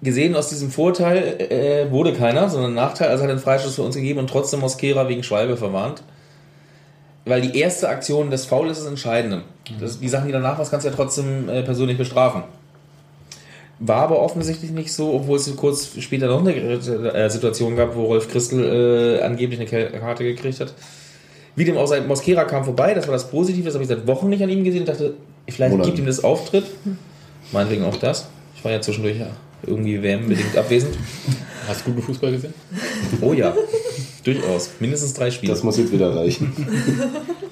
gesehen, 0.00 0.36
aus 0.36 0.48
diesem 0.48 0.70
Vorteil 0.70 1.40
äh, 1.40 1.90
wurde 1.90 2.12
keiner, 2.12 2.48
sondern 2.50 2.74
Nachteil, 2.74 3.08
also 3.08 3.24
hat 3.24 3.30
er 3.30 3.32
einen 3.32 3.42
Freistoß 3.42 3.74
für 3.74 3.82
uns 3.82 3.96
gegeben 3.96 4.20
und 4.20 4.30
trotzdem 4.30 4.60
Mosquera 4.60 5.08
wegen 5.08 5.24
Schwalbe 5.24 5.56
verwarnt. 5.56 6.04
Weil 7.24 7.40
die 7.40 7.58
erste 7.58 7.88
Aktion 7.88 8.30
des 8.30 8.46
Foul 8.46 8.70
ist 8.70 8.80
das 8.80 8.86
Entscheidende. 8.86 9.42
Das, 9.80 9.98
die 9.98 10.08
Sachen, 10.08 10.26
die 10.26 10.32
danach 10.32 10.56
was, 10.56 10.70
kannst 10.70 10.86
du 10.86 10.90
ja 10.90 10.94
trotzdem 10.94 11.48
äh, 11.48 11.64
persönlich 11.64 11.98
bestrafen. 11.98 12.44
War 13.82 14.02
aber 14.02 14.20
offensichtlich 14.20 14.70
nicht 14.72 14.92
so, 14.92 15.14
obwohl 15.14 15.38
es 15.38 15.56
kurz 15.56 15.90
später 16.00 16.26
noch 16.26 16.40
eine 16.40 16.54
äh, 16.54 17.30
Situation 17.30 17.76
gab, 17.76 17.96
wo 17.96 18.04
Rolf 18.04 18.28
Christel 18.28 19.18
äh, 19.18 19.22
angeblich 19.22 19.58
eine 19.58 19.90
Karte 19.98 20.22
gekriegt 20.22 20.60
hat. 20.60 20.74
Wie 21.56 21.64
dem 21.64 21.78
auch 21.78 21.86
sei, 21.86 22.00
Mosquera 22.02 22.44
kam 22.44 22.64
vorbei, 22.64 22.94
das 22.94 23.06
war 23.06 23.12
das 23.12 23.30
Positive, 23.30 23.64
das 23.64 23.74
habe 23.74 23.82
ich 23.82 23.88
seit 23.88 24.06
Wochen 24.06 24.28
nicht 24.28 24.42
an 24.42 24.50
ihm 24.50 24.64
gesehen. 24.64 24.82
Ich 24.82 24.88
dachte, 24.88 25.14
vielleicht 25.48 25.72
Monaten. 25.72 25.88
gibt 25.88 25.98
ihm 25.98 26.06
das 26.06 26.22
Auftritt. 26.22 26.64
Meinetwegen 27.52 27.84
auch 27.84 27.96
das. 27.96 28.28
Ich 28.54 28.62
war 28.64 28.70
ja 28.70 28.80
zwischendurch 28.80 29.16
irgendwie 29.66 30.02
WM-bedingt 30.02 30.56
abwesend. 30.56 30.96
Hast 31.66 31.80
du 31.80 31.90
guten 31.90 32.02
Fußball 32.02 32.32
gesehen? 32.32 32.54
Oh 33.20 33.32
ja, 33.32 33.54
durchaus. 34.24 34.70
Mindestens 34.80 35.14
drei 35.14 35.30
Spiele. 35.30 35.52
Das 35.52 35.62
muss 35.62 35.78
jetzt 35.78 35.92
wieder 35.92 36.14
reichen. 36.14 36.52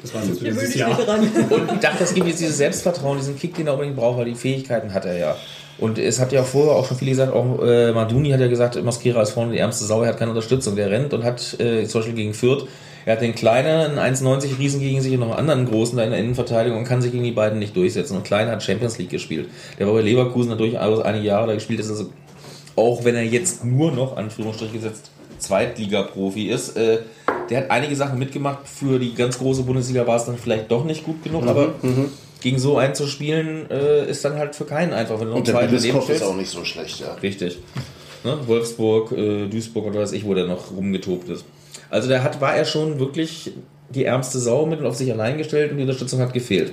Das 0.02 0.14
war 0.14 0.24
jetzt 0.24 0.40
dieses 0.40 0.70
ich 0.70 0.76
Jahr. 0.76 0.90
Und 0.90 1.72
ich 1.72 1.80
dachte, 1.80 1.98
das 1.98 2.14
gibt 2.14 2.28
jetzt 2.28 2.40
dieses 2.40 2.56
Selbstvertrauen, 2.56 3.18
diesen 3.18 3.36
Kick, 3.36 3.54
den 3.54 3.66
er 3.66 3.74
unbedingt 3.74 3.96
braucht, 3.96 4.18
weil 4.18 4.26
die 4.26 4.34
Fähigkeiten 4.34 4.94
hat 4.94 5.04
er 5.04 5.18
ja. 5.18 5.36
Und 5.78 5.98
es 5.98 6.18
hat 6.18 6.32
ja 6.32 6.42
vorher 6.42 6.74
auch 6.74 6.86
schon 6.86 6.96
viele 6.96 7.12
gesagt, 7.12 7.32
auch 7.32 7.62
äh, 7.62 7.92
Maduni 7.92 8.30
hat 8.30 8.40
ja 8.40 8.48
gesagt, 8.48 8.82
Mosquera 8.82 9.22
ist 9.22 9.30
vorne 9.30 9.52
die 9.52 9.58
ärmste 9.58 9.84
Sau, 9.84 10.02
er 10.02 10.08
hat 10.08 10.18
keine 10.18 10.32
Unterstützung. 10.32 10.74
Der 10.74 10.90
rennt 10.90 11.14
und 11.14 11.22
hat 11.22 11.58
äh, 11.60 11.86
zum 11.86 12.00
Beispiel 12.00 12.16
gegen 12.16 12.34
Fürth, 12.34 12.66
er 13.06 13.12
hat 13.12 13.22
den 13.22 13.34
kleinen, 13.34 13.98
einen 13.98 14.16
1,90 14.16 14.58
Riesen 14.58 14.80
gegen 14.80 15.00
sich 15.00 15.14
und 15.14 15.20
noch 15.20 15.30
einen 15.30 15.50
anderen 15.50 15.66
großen 15.66 15.96
da 15.96 16.04
in 16.04 16.10
der 16.10 16.18
Innenverteidigung 16.18 16.80
und 16.80 16.84
kann 16.84 17.00
sich 17.00 17.12
gegen 17.12 17.24
die 17.24 17.32
beiden 17.32 17.58
nicht 17.58 17.76
durchsetzen. 17.76 18.16
Und 18.16 18.24
Kleiner 18.24 18.50
hat 18.50 18.62
Champions 18.62 18.98
League 18.98 19.10
gespielt. 19.10 19.48
Der 19.78 19.86
war 19.86 19.94
bei 19.94 20.02
Leverkusen 20.02 20.50
hat 20.50 20.60
durchaus 20.60 21.00
einige 21.00 21.26
Jahre 21.26 21.46
da 21.46 21.54
gespielt, 21.54 21.80
ist 21.80 21.90
also, 21.90 22.10
auch 22.76 23.04
wenn 23.04 23.14
er 23.14 23.22
jetzt 23.22 23.64
nur 23.64 23.92
noch, 23.92 24.16
Anführungsstrich 24.16 24.72
gesetzt, 24.72 25.10
Zweitliga-Profi 25.38 26.48
ist, 26.48 26.76
äh, 26.76 26.98
der 27.48 27.58
hat 27.58 27.70
einige 27.70 27.96
Sachen 27.96 28.18
mitgemacht. 28.18 28.68
Für 28.68 28.98
die 28.98 29.14
ganz 29.14 29.38
große 29.38 29.62
Bundesliga 29.62 30.06
war 30.06 30.16
es 30.16 30.24
dann 30.24 30.36
vielleicht 30.36 30.70
doch 30.70 30.84
nicht 30.84 31.04
gut 31.04 31.22
genug, 31.22 31.46
aber 31.46 31.74
gegen 32.40 32.58
so 32.58 32.78
einen 32.78 32.94
zu 32.94 33.06
spielen, 33.06 33.70
äh, 33.70 34.08
ist 34.08 34.24
dann 34.24 34.36
halt 34.36 34.54
für 34.54 34.64
keinen 34.64 34.92
einfach. 34.92 35.18
Wenn 35.20 35.26
du 35.26 35.30
noch 35.32 35.38
Und 35.38 35.48
der 35.48 35.54
Billiskopf 35.54 36.08
ist 36.08 36.22
auch 36.22 36.36
nicht 36.36 36.50
so 36.50 36.64
schlecht, 36.64 37.00
ja. 37.00 37.14
Richtig. 37.14 37.58
Ne? 38.24 38.38
Wolfsburg, 38.46 39.12
äh, 39.12 39.46
Duisburg 39.46 39.86
oder 39.86 40.00
was 40.00 40.12
ich, 40.12 40.24
wo 40.24 40.34
der 40.34 40.46
noch 40.46 40.70
rumgetobt 40.70 41.28
ist. 41.28 41.44
Also 41.90 42.08
der 42.08 42.22
hat, 42.22 42.40
war 42.40 42.54
er 42.54 42.64
schon 42.64 42.98
wirklich 42.98 43.52
die 43.90 44.04
ärmste 44.04 44.38
Sau 44.38 44.66
mit 44.66 44.80
und 44.80 44.86
auf 44.86 44.96
sich 44.96 45.10
allein 45.10 45.38
gestellt 45.38 45.70
und 45.70 45.78
die 45.78 45.82
Unterstützung 45.82 46.20
hat 46.20 46.32
gefehlt. 46.32 46.72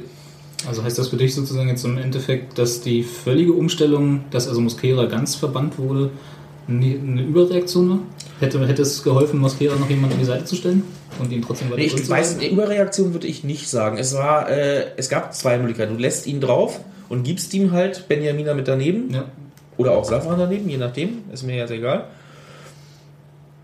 Also 0.68 0.84
heißt 0.84 0.98
das 0.98 1.10
für 1.10 1.18
dich 1.18 1.34
sozusagen 1.36 1.70
jetzt 1.70 1.86
im 1.86 1.98
Endeffekt, 1.98 2.58
dass 2.58 2.82
die 2.82 3.04
völlige 3.04 3.54
Umstellung, 3.54 4.26
dass 4.32 4.48
also 4.48 4.62
Mosquera 4.62 5.06
ganz 5.06 5.36
verbannt 5.36 5.78
wurde, 5.78 6.10
eine 6.68 7.22
Überreaktion 7.22 7.90
war? 7.90 8.00
Hätte, 8.40 8.68
hätte 8.68 8.82
es 8.82 9.04
geholfen, 9.04 9.40
Mosquera 9.40 9.76
noch 9.76 9.90
jemand 9.90 10.14
an 10.14 10.20
die 10.20 10.26
Seite 10.26 10.46
zu 10.46 10.56
stellen 10.56 10.84
und 11.20 11.32
ihn 11.32 11.42
trotzdem 11.42 11.70
weiter 11.70 11.80
Nee, 11.82 11.86
ich 11.88 12.10
weiß, 12.10 12.38
eine 12.40 12.48
Überreaktion 12.48 13.14
würde 13.14 13.28
ich 13.28 13.44
nicht 13.44 13.70
sagen. 13.70 13.98
Es 13.98 14.14
war, 14.16 14.50
äh, 14.50 14.88
es 14.98 15.10
gab 15.10 15.34
zwei 15.34 15.58
Möglichkeiten. 15.58 15.94
Du 15.96 16.00
lässt 16.02 16.28
ihn 16.28 16.42
drauf 16.42 16.80
und 17.10 17.24
gibst 17.24 17.54
ihm 17.54 17.72
halt 17.72 18.08
Benjamina 18.08 18.54
mit 18.54 18.68
daneben 18.68 19.14
Ja. 19.14 19.26
oder 19.78 19.92
auch 19.92 20.04
Safran 20.06 20.40
daneben, 20.40 20.68
je 20.70 20.78
nachdem, 20.78 21.20
ist 21.32 21.44
mir 21.44 21.56
jetzt 21.56 21.72
egal. 21.72 22.06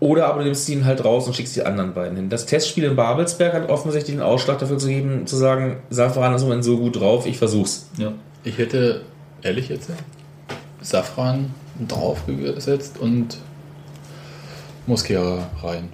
Oder 0.00 0.26
aber 0.26 0.40
du 0.40 0.46
nimmst 0.46 0.68
ihn 0.68 0.84
halt 0.84 1.04
raus 1.04 1.28
und 1.28 1.36
schickst 1.36 1.54
die 1.54 1.62
anderen 1.62 1.94
beiden 1.94 2.16
hin. 2.16 2.28
Das 2.28 2.44
Testspiel 2.46 2.82
in 2.84 2.96
Babelsberg 2.96 3.52
hat 3.52 3.68
offensichtlich 3.68 4.16
den 4.16 4.22
Ausschlag 4.22 4.58
dafür 4.58 4.76
zu 4.78 4.88
geben, 4.88 5.28
zu 5.28 5.36
sagen, 5.36 5.76
Safran 5.90 6.34
ist 6.34 6.42
im 6.42 6.48
Moment 6.48 6.64
so 6.64 6.76
gut 6.78 6.98
drauf, 6.98 7.24
ich 7.26 7.38
versuch's. 7.38 7.88
ja. 7.98 8.12
Ich 8.44 8.58
hätte, 8.58 9.02
ehrlich 9.42 9.68
jetzt, 9.68 9.88
Safran 10.80 11.54
draufgesetzt 11.86 12.98
und 12.98 13.38
Mosquera 14.88 15.48
rein. 15.62 15.88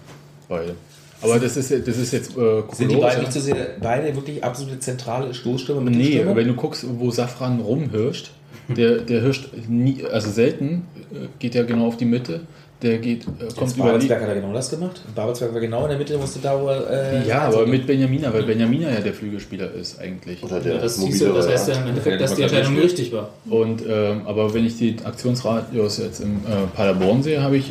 Beide. 0.48 0.74
Aber 1.20 1.38
das 1.38 1.56
ist, 1.56 1.70
das 1.70 1.96
ist 1.96 2.12
jetzt 2.12 2.36
äh, 2.36 2.62
Sind 2.72 2.92
die 2.92 2.96
beiden 2.96 3.18
ja? 3.18 3.20
nicht 3.20 3.32
so 3.32 3.40
sehr, 3.40 3.56
beide 3.80 4.14
wirklich 4.14 4.42
absolute 4.44 4.78
zentrale 4.78 5.34
Stoßstürmer? 5.34 5.90
Nee, 5.90 6.24
wenn 6.32 6.46
du 6.48 6.54
guckst, 6.54 6.84
wo 6.98 7.10
Safran 7.10 7.60
rumhirscht, 7.60 8.30
der, 8.68 8.98
der 8.98 9.22
hirscht 9.22 9.48
nie, 9.68 10.04
also 10.04 10.30
selten 10.30 10.86
äh, 11.12 11.26
geht 11.38 11.54
er 11.54 11.64
genau 11.64 11.86
auf 11.88 11.96
die 11.96 12.04
Mitte, 12.04 12.40
der 12.82 12.98
geht, 12.98 13.22
äh, 13.22 13.52
kommt 13.56 13.74
über 13.76 13.98
die. 13.98 14.06
Babelsberg 14.06 14.22
hat 14.22 14.28
er 14.28 14.34
genau 14.36 14.52
das 14.52 14.70
gemacht. 14.70 15.02
Babelsberg 15.14 15.52
war 15.54 15.60
genau 15.60 15.82
in 15.84 15.88
der 15.88 15.98
Mitte, 15.98 16.16
musste 16.16 16.38
da 16.40 16.60
wo 16.60 16.68
er, 16.68 17.22
äh, 17.24 17.26
Ja, 17.26 17.40
aber 17.42 17.66
mit 17.66 17.86
Benjamina, 17.86 18.32
weil 18.32 18.44
Benjamina 18.44 18.88
ja 18.90 19.00
der 19.00 19.14
Flügelspieler 19.14 19.72
ist 19.74 19.98
eigentlich. 19.98 20.42
Oder 20.44 20.58
Ja, 20.58 20.62
der 20.62 20.78
das, 20.78 20.96
siehst 20.96 21.20
du, 21.20 21.32
das 21.32 21.48
heißt 21.48 21.68
ja 21.68 21.74
im 21.74 21.80
Ja, 21.82 21.88
Endeffekt, 21.88 22.20
dass 22.20 22.34
die 22.36 22.42
Entscheidung 22.42 22.78
richtig 22.78 23.12
war. 23.12 23.30
Und 23.50 23.82
ähm, 23.88 24.22
aber 24.26 24.54
wenn 24.54 24.64
ich 24.64 24.76
die 24.76 24.96
Aktionsradius 25.02 25.98
jetzt 25.98 26.20
im 26.20 26.36
äh, 26.36 26.66
Paderborn 26.76 27.22
sehe, 27.24 27.42
habe 27.42 27.56
ich 27.56 27.70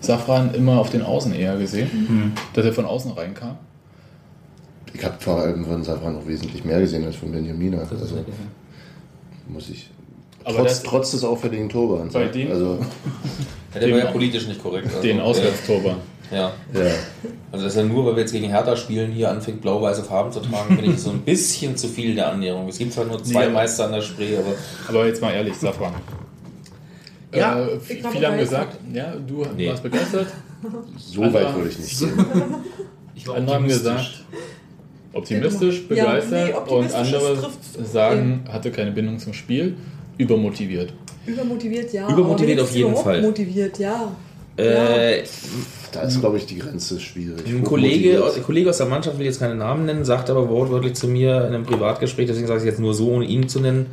Safran 0.00 0.54
immer 0.54 0.78
auf 0.78 0.90
den 0.90 1.02
Außen 1.02 1.34
eher 1.34 1.56
gesehen, 1.56 2.32
dass 2.54 2.64
er 2.64 2.72
von 2.72 2.84
außen 2.86 3.12
reinkam. 3.12 3.56
Ich 4.94 5.04
habe 5.04 5.14
vor 5.18 5.36
allem 5.40 5.64
von 5.64 5.82
Safran 5.84 6.14
noch 6.14 6.26
wesentlich 6.26 6.64
mehr 6.64 6.80
gesehen 6.80 7.04
als 7.04 7.16
von 7.16 7.30
Benjamina. 7.30 7.82
Ist 7.82 7.92
Also 7.92 8.24
muss 9.48 9.68
ich. 9.70 9.90
Aber 10.44 10.58
trotz, 10.58 10.82
trotz 10.82 11.10
des 11.10 11.24
auffälligen 11.24 11.68
Torbands. 11.68 12.14
Bei 12.14 12.26
dem- 12.26 12.50
Also, 12.50 12.78
Ja, 13.74 13.80
der 13.80 13.90
war 13.90 13.98
ja 13.98 14.04
den- 14.06 14.12
politisch 14.12 14.46
nicht 14.46 14.62
korrekt. 14.62 14.86
Also, 14.86 15.02
Den 15.02 15.20
Auswärtstorban. 15.20 15.96
Ja. 16.30 16.52
ja. 16.74 16.80
Also 17.52 17.64
das 17.64 17.74
ist 17.74 17.76
ja 17.76 17.84
nur, 17.84 18.04
weil 18.06 18.14
wir 18.16 18.20
jetzt 18.22 18.32
gegen 18.32 18.48
Hertha 18.48 18.76
spielen, 18.76 19.12
hier 19.12 19.30
anfängt 19.30 19.60
blau-weiße 19.62 20.04
Farben 20.04 20.30
zu 20.32 20.40
tragen, 20.40 20.76
finde 20.76 20.92
ich 20.92 20.98
so 21.00 21.10
ein 21.10 21.20
bisschen 21.20 21.76
zu 21.76 21.88
viel 21.88 22.14
der 22.14 22.32
Annäherung. 22.32 22.68
Es 22.68 22.76
gibt 22.78 22.92
zwar 22.92 23.04
nur 23.06 23.22
zwei 23.22 23.46
Nee. 23.46 23.52
Meister 23.52 23.86
an 23.86 23.92
der 23.92 24.02
Spree, 24.02 24.36
aber 24.36 24.54
Aber 24.88 25.06
jetzt 25.06 25.20
mal 25.22 25.32
ehrlich, 25.32 25.54
Safran. 25.54 25.92
Ja, 27.34 27.66
äh, 27.66 27.78
viele 27.80 28.26
haben 28.28 28.38
gesagt, 28.38 28.78
ja, 28.92 29.14
du 29.26 29.44
Nee. 29.56 29.68
warst 29.68 29.82
begeistert. 29.82 30.26
So 30.98 31.22
Also- 31.22 31.34
weit 31.34 31.54
würde 31.54 31.68
ich 31.68 31.78
nicht 31.78 31.98
gehen. 32.00 32.12
Ich 33.14 33.28
war 33.28 33.36
Andere 33.36 33.54
haben 33.56 33.64
optimistisch. 33.64 33.92
gesagt, 33.92 34.24
optimistisch, 35.12 35.82
Ja, 35.82 35.88
begeistert 35.88 36.32
nee, 36.48 36.52
und 36.52 36.58
optimistisch, 36.58 36.98
andere 37.14 37.34
das 37.36 37.40
trifft- 37.44 37.92
sagen, 37.92 38.40
hatte 38.50 38.70
keine 38.70 38.90
Bindung 38.92 39.18
zum 39.18 39.32
Spiel, 39.34 39.76
übermotiviert. 40.16 40.92
Übermotiviert, 41.26 41.92
ja. 41.92 42.08
Übermotiviert 42.10 42.60
auf 42.60 42.74
jeden 42.74 42.96
Fall. 42.96 43.22
Motiviert, 43.22 43.78
ja. 43.78 44.10
äh, 44.56 45.22
Da 45.92 46.02
ist, 46.02 46.20
glaube 46.20 46.36
ich, 46.38 46.46
die 46.46 46.58
Grenze 46.58 46.98
schwierig. 47.00 47.46
ein 47.46 47.62
Kollege, 47.64 48.22
ein 48.34 48.42
Kollege 48.42 48.70
aus 48.70 48.78
der 48.78 48.86
Mannschaft 48.86 49.18
will 49.18 49.26
jetzt 49.26 49.38
keine 49.40 49.54
Namen 49.54 49.84
nennen, 49.86 50.04
sagt 50.04 50.28
aber 50.30 50.48
wortwörtlich 50.48 50.94
zu 50.94 51.06
mir 51.08 51.36
in 51.46 51.54
einem 51.54 51.64
Privatgespräch, 51.64 52.26
deswegen 52.26 52.46
sage 52.46 52.58
ich 52.58 52.64
es 52.64 52.70
jetzt 52.72 52.80
nur 52.80 52.94
so, 52.94 53.10
ohne 53.12 53.24
ihn 53.26 53.48
zu 53.48 53.60
nennen, 53.60 53.86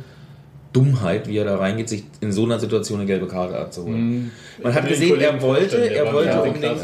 Dummheit, 0.72 1.26
wie 1.28 1.38
er 1.38 1.44
da 1.44 1.56
reingeht, 1.56 1.88
sich 1.88 2.04
in 2.20 2.32
so 2.32 2.44
einer 2.44 2.58
Situation 2.58 2.98
eine 2.98 3.06
gelbe 3.06 3.26
Karte 3.26 3.56
abzuholen. 3.58 4.30
Man 4.62 4.74
hat 4.74 4.88
gesehen, 4.88 5.20
er 5.20 5.40
wollte, 5.40 5.76
er 5.78 6.12
wollte 6.12 6.28
ja 6.30 6.40
unbedingt, 6.40 6.80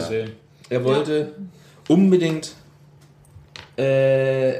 er 0.70 0.84
wollte 0.84 1.32
unbedingt 1.88 2.54
äh, 3.76 4.52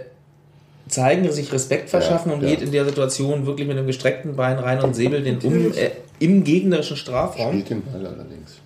zeigen, 0.88 1.30
sich 1.32 1.52
Respekt 1.52 1.90
verschaffen 1.90 2.30
Ja, 2.30 2.36
und 2.36 2.42
ja. 2.42 2.50
geht 2.50 2.62
in 2.62 2.72
der 2.72 2.84
Situation 2.84 3.46
wirklich 3.46 3.66
mit 3.66 3.76
einem 3.76 3.86
gestreckten 3.86 4.36
Bein 4.36 4.58
rein 4.58 4.80
und 4.80 4.94
säbelt 4.94 5.26
den 5.26 5.38
um 5.38 5.72
äh, 5.72 5.90
im 6.18 6.44
gegnerischen 6.44 6.96
Strafraum. 6.96 7.50
Spielt 7.52 7.70
den 7.70 7.82
Ball 7.82 8.06
allerdings. 8.06 8.58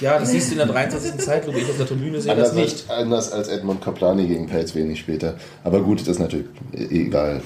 Ja, 0.00 0.18
das 0.18 0.30
siehst 0.30 0.48
du 0.48 0.52
in 0.52 0.58
der 0.58 0.66
23. 0.66 1.16
Zeitlupe. 1.18 1.58
Ich 1.58 1.70
auf 1.70 1.78
der 1.78 1.86
Tribüne 1.86 2.20
sehe 2.20 2.34
das 2.34 2.50
Anders, 2.50 2.54
nicht. 2.54 2.90
als, 2.90 2.98
anders 2.98 3.32
als 3.32 3.48
Edmund 3.48 3.82
Kaplani 3.82 4.26
gegen 4.26 4.46
Pelz 4.46 4.74
wenig 4.74 5.00
später. 5.00 5.36
Aber 5.64 5.80
gut, 5.80 6.00
das 6.02 6.08
ist 6.08 6.18
natürlich 6.18 6.46
egal 6.72 7.40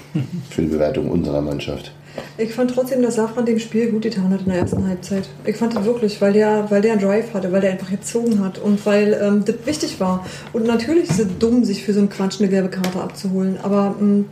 für 0.49 0.63
die 0.63 0.67
Bewertung 0.67 1.09
unserer 1.09 1.41
Mannschaft. 1.41 1.93
Ich 2.37 2.53
fand 2.53 2.71
trotzdem, 2.73 3.01
dass 3.01 3.15
Safran 3.15 3.45
dem 3.45 3.59
Spiel 3.59 3.91
gut 3.91 4.01
getan 4.03 4.29
hat 4.31 4.41
in 4.41 4.47
der 4.47 4.59
ersten 4.59 4.87
Halbzeit. 4.87 5.27
Ich 5.45 5.55
fand 5.57 5.75
das 5.75 5.85
wirklich, 5.85 6.19
weil 6.21 6.33
der, 6.33 6.69
weil 6.69 6.81
der 6.81 6.93
einen 6.93 7.01
Drive 7.01 7.33
hatte, 7.33 7.51
weil 7.51 7.61
der 7.61 7.71
einfach 7.71 7.89
gezogen 7.89 8.43
hat 8.43 8.57
und 8.57 8.85
weil 8.85 9.19
ähm, 9.21 9.43
das 9.45 9.55
wichtig 9.65 9.99
war. 9.99 10.25
Und 10.53 10.65
natürlich 10.65 11.09
ist 11.09 11.19
es 11.19 11.27
dumm, 11.39 11.63
sich 11.63 11.83
für 11.83 11.93
so 11.93 11.99
einen 11.99 12.09
Quatsch 12.09 12.39
eine 12.39 12.49
gelbe 12.49 12.69
Karte 12.69 12.99
abzuholen. 13.01 13.57
Aber 13.61 13.95
ähm, 13.99 14.25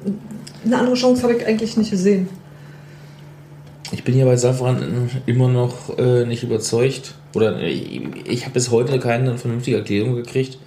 eine 0.66 0.78
andere 0.78 0.96
Chance 0.96 1.24
habe 1.24 1.36
ich 1.36 1.46
eigentlich 1.46 1.78
nicht 1.78 1.92
gesehen. 1.92 2.30
Ich 3.92 4.04
bin 4.04 4.14
hier 4.14 4.26
bei 4.26 4.36
Safran 4.36 5.10
immer 5.26 5.48
noch 5.48 5.98
äh, 5.98 6.26
nicht 6.26 6.44
überzeugt. 6.44 7.16
Oder 7.34 7.60
äh, 7.60 7.70
ich, 7.70 8.02
ich 8.26 8.44
habe 8.44 8.54
bis 8.54 8.72
heute 8.72 9.00
keine 9.00 9.38
vernünftige 9.38 9.78
Erklärung 9.78 10.16
gekriegt, 10.16 10.58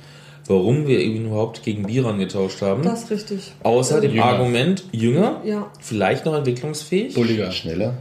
warum 0.47 0.87
wir 0.87 1.01
ihn 1.01 1.27
überhaupt 1.27 1.63
gegen 1.63 1.85
Biran 1.85 2.19
getauscht 2.19 2.63
haben. 2.63 2.83
Das 2.83 3.05
ist 3.05 3.11
richtig. 3.11 3.53
Außer 3.63 4.01
dem 4.01 4.13
Jünger. 4.13 4.25
Argument, 4.27 4.85
jünger, 4.93 5.41
Ja. 5.45 5.67
vielleicht 5.81 6.25
noch 6.27 6.35
entwicklungsfähig, 6.35 7.15
Bulliger. 7.15 7.51
Schneller? 7.53 7.95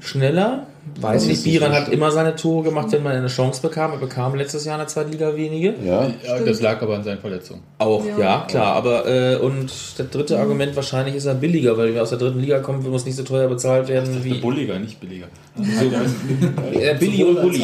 schneller. 0.00 0.66
Weiß 1.00 1.22
Das 1.22 1.28
nicht, 1.28 1.44
Biran 1.44 1.70
so 1.70 1.76
hat 1.76 1.88
immer 1.90 2.10
seine 2.10 2.34
Tore 2.34 2.64
gemacht, 2.64 2.88
wenn 2.90 3.04
man 3.04 3.12
eine 3.12 3.28
Chance 3.28 3.62
bekam. 3.62 3.92
Er 3.92 3.98
bekam 3.98 4.34
letztes 4.34 4.64
Jahr 4.64 4.74
in 4.74 4.80
der 4.80 4.88
zweiten 4.88 5.12
Liga 5.12 5.36
wenige. 5.36 5.74
Ja. 5.84 6.10
Ja, 6.26 6.40
das 6.44 6.60
lag 6.60 6.82
aber 6.82 6.96
an 6.96 7.04
seinen 7.04 7.20
Verletzungen. 7.20 7.62
Auch, 7.78 8.04
ja, 8.04 8.18
Ja. 8.18 8.44
klar. 8.48 8.74
Aber 8.74 9.06
äh, 9.08 9.36
und 9.36 9.70
das 9.96 10.08
dritte 10.10 10.40
Argument, 10.40 10.74
wahrscheinlich 10.74 11.14
ist 11.14 11.26
er 11.26 11.34
billiger, 11.36 11.78
weil 11.78 11.94
wir 11.94 12.02
aus 12.02 12.08
der 12.08 12.18
dritten 12.18 12.40
Liga 12.40 12.58
kommen, 12.58 12.82
muss 12.90 13.04
nicht 13.04 13.14
so 13.14 13.22
teuer 13.22 13.46
bezahlt 13.46 13.86
werden 13.86 14.24
wie. 14.24 14.34
Bulliger, 14.40 14.76
nicht 14.80 14.98
billiger. 15.00 15.26
Äh, 16.74 16.96
Billy 16.98 17.22
und 17.22 17.40
Bulli. 17.42 17.62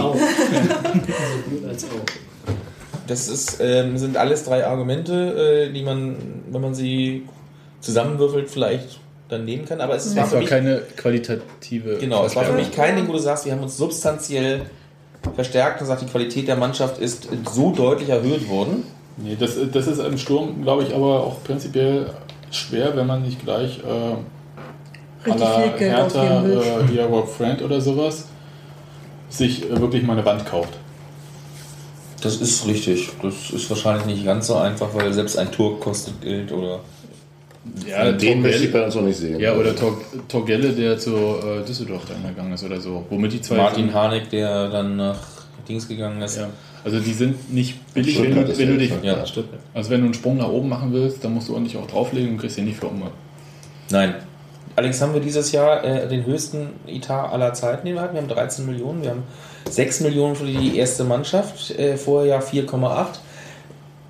Als 1.68 1.84
auch. 1.86 1.88
Das 3.08 3.28
ist, 3.28 3.58
ähm, 3.60 3.98
sind 3.98 4.16
alles 4.16 4.44
drei 4.44 4.66
Argumente, 4.66 5.68
äh, 5.68 5.72
die 5.72 5.82
man, 5.82 6.16
wenn 6.50 6.60
man 6.60 6.74
sie 6.74 7.26
zusammenwürfelt, 7.80 8.48
vielleicht 8.50 9.00
dann 9.28 9.44
nehmen 9.44 9.64
kann. 9.64 9.80
Aber 9.80 9.94
es 9.96 10.14
war 10.14 10.26
für 10.26 10.32
war 10.32 10.40
mich, 10.40 10.48
keine 10.48 10.82
qualitative. 10.96 11.98
genau, 11.98 12.24
es 12.24 12.36
war 12.36 12.44
für 12.44 12.52
mich 12.52 12.70
kein 12.70 12.96
Ding, 12.96 13.08
wo 13.08 13.12
du 13.12 13.18
sagst, 13.18 13.44
wir 13.44 13.52
haben 13.52 13.62
uns 13.62 13.76
substanziell 13.76 14.62
verstärkt 15.34 15.80
und 15.80 15.86
sagt, 15.86 16.02
die 16.02 16.06
Qualität 16.06 16.48
der 16.48 16.56
Mannschaft 16.56 16.98
ist 16.98 17.28
so 17.52 17.72
deutlich 17.72 18.08
erhöht 18.08 18.48
worden. 18.48 18.84
Nee, 19.16 19.36
das, 19.38 19.56
das 19.72 19.86
ist 19.88 19.98
im 19.98 20.16
Sturm, 20.16 20.62
glaube 20.62 20.84
ich, 20.84 20.94
aber 20.94 21.24
auch 21.24 21.42
prinzipiell 21.42 22.10
schwer, 22.50 22.96
wenn 22.96 23.06
man 23.06 23.22
nicht 23.22 23.44
gleich 23.44 23.80
äh, 23.80 24.16
Richtig 25.24 25.48
viel 25.48 25.78
Geld 25.78 26.14
Hertha, 26.14 26.44
äh, 26.46 26.86
hier 26.88 27.04
Rock 27.04 27.28
Friend 27.28 27.60
oder 27.62 27.80
sowas, 27.80 28.26
sich 29.28 29.68
äh, 29.68 29.80
wirklich 29.80 30.02
mal 30.04 30.12
eine 30.14 30.24
Wand 30.24 30.46
kauft. 30.46 30.78
Das 32.20 32.36
ist 32.36 32.66
richtig. 32.66 33.10
Das 33.22 33.50
ist 33.50 33.70
wahrscheinlich 33.70 34.06
nicht 34.06 34.24
ganz 34.24 34.48
so 34.48 34.56
einfach, 34.56 34.88
weil 34.94 35.12
selbst 35.12 35.38
ein 35.38 35.50
Tor 35.52 35.78
kostet 35.78 36.20
Geld 36.20 36.50
oder. 36.52 36.80
Ja, 37.86 38.10
den 38.12 38.40
möchte 38.40 38.64
ich 38.64 38.72
bei 38.72 38.84
uns 38.84 38.96
auch 38.96 39.02
nicht 39.02 39.18
sehen. 39.18 39.38
ja 39.38 39.54
oder 39.54 39.76
Tor, 39.76 40.00
Torgelle, 40.26 40.70
der 40.72 40.98
zu 40.98 41.10
äh, 41.10 41.64
Düsseldorf 41.66 42.04
dann 42.08 42.26
gegangen 42.26 42.52
ist 42.52 42.64
oder 42.64 42.80
so. 42.80 43.04
Womit 43.10 43.34
die 43.34 43.40
zwei. 43.42 43.56
Martin 43.56 43.92
Harnik, 43.92 44.30
der 44.30 44.68
dann 44.70 44.96
nach 44.96 45.18
Dings 45.68 45.86
gegangen 45.86 46.22
ist. 46.22 46.38
Ja. 46.38 46.48
Also 46.84 47.00
die 47.00 47.12
sind 47.12 47.52
nicht 47.52 47.92
billig, 47.92 48.22
wenn 48.22 48.34
du, 48.34 48.58
wenn 48.58 48.68
du 48.68 48.78
dich. 48.78 48.92
Ja. 49.02 49.22
Also 49.74 49.90
wenn 49.90 50.00
du 50.00 50.06
einen 50.06 50.14
Sprung 50.14 50.38
nach 50.38 50.48
oben 50.48 50.68
machen 50.68 50.92
willst, 50.92 51.22
dann 51.22 51.34
musst 51.34 51.48
du 51.48 51.54
ordentlich 51.54 51.76
auch 51.76 51.86
drauflegen 51.86 52.30
und 52.30 52.38
kriegst 52.38 52.56
den 52.56 52.64
nicht 52.64 52.78
für 52.78 52.86
Umwelt. 52.86 53.12
Nein. 53.90 54.14
Allerdings 54.78 55.02
haben 55.02 55.12
wir 55.12 55.20
dieses 55.20 55.50
Jahr 55.50 55.82
äh, 55.82 56.06
den 56.06 56.24
höchsten 56.24 56.68
Etat 56.86 57.32
aller 57.32 57.52
Zeiten, 57.52 57.84
den 57.84 57.96
wir 57.96 58.00
hatten. 58.00 58.14
Wir 58.14 58.20
haben 58.20 58.28
13 58.28 58.64
Millionen. 58.64 59.02
Wir 59.02 59.10
haben 59.10 59.24
6 59.68 60.02
Millionen 60.02 60.36
für 60.36 60.46
die 60.46 60.78
erste 60.78 61.02
Mannschaft, 61.02 61.72
äh, 61.72 61.96
vorher 61.96 62.36
ja 62.36 62.38
4,8. 62.38 63.18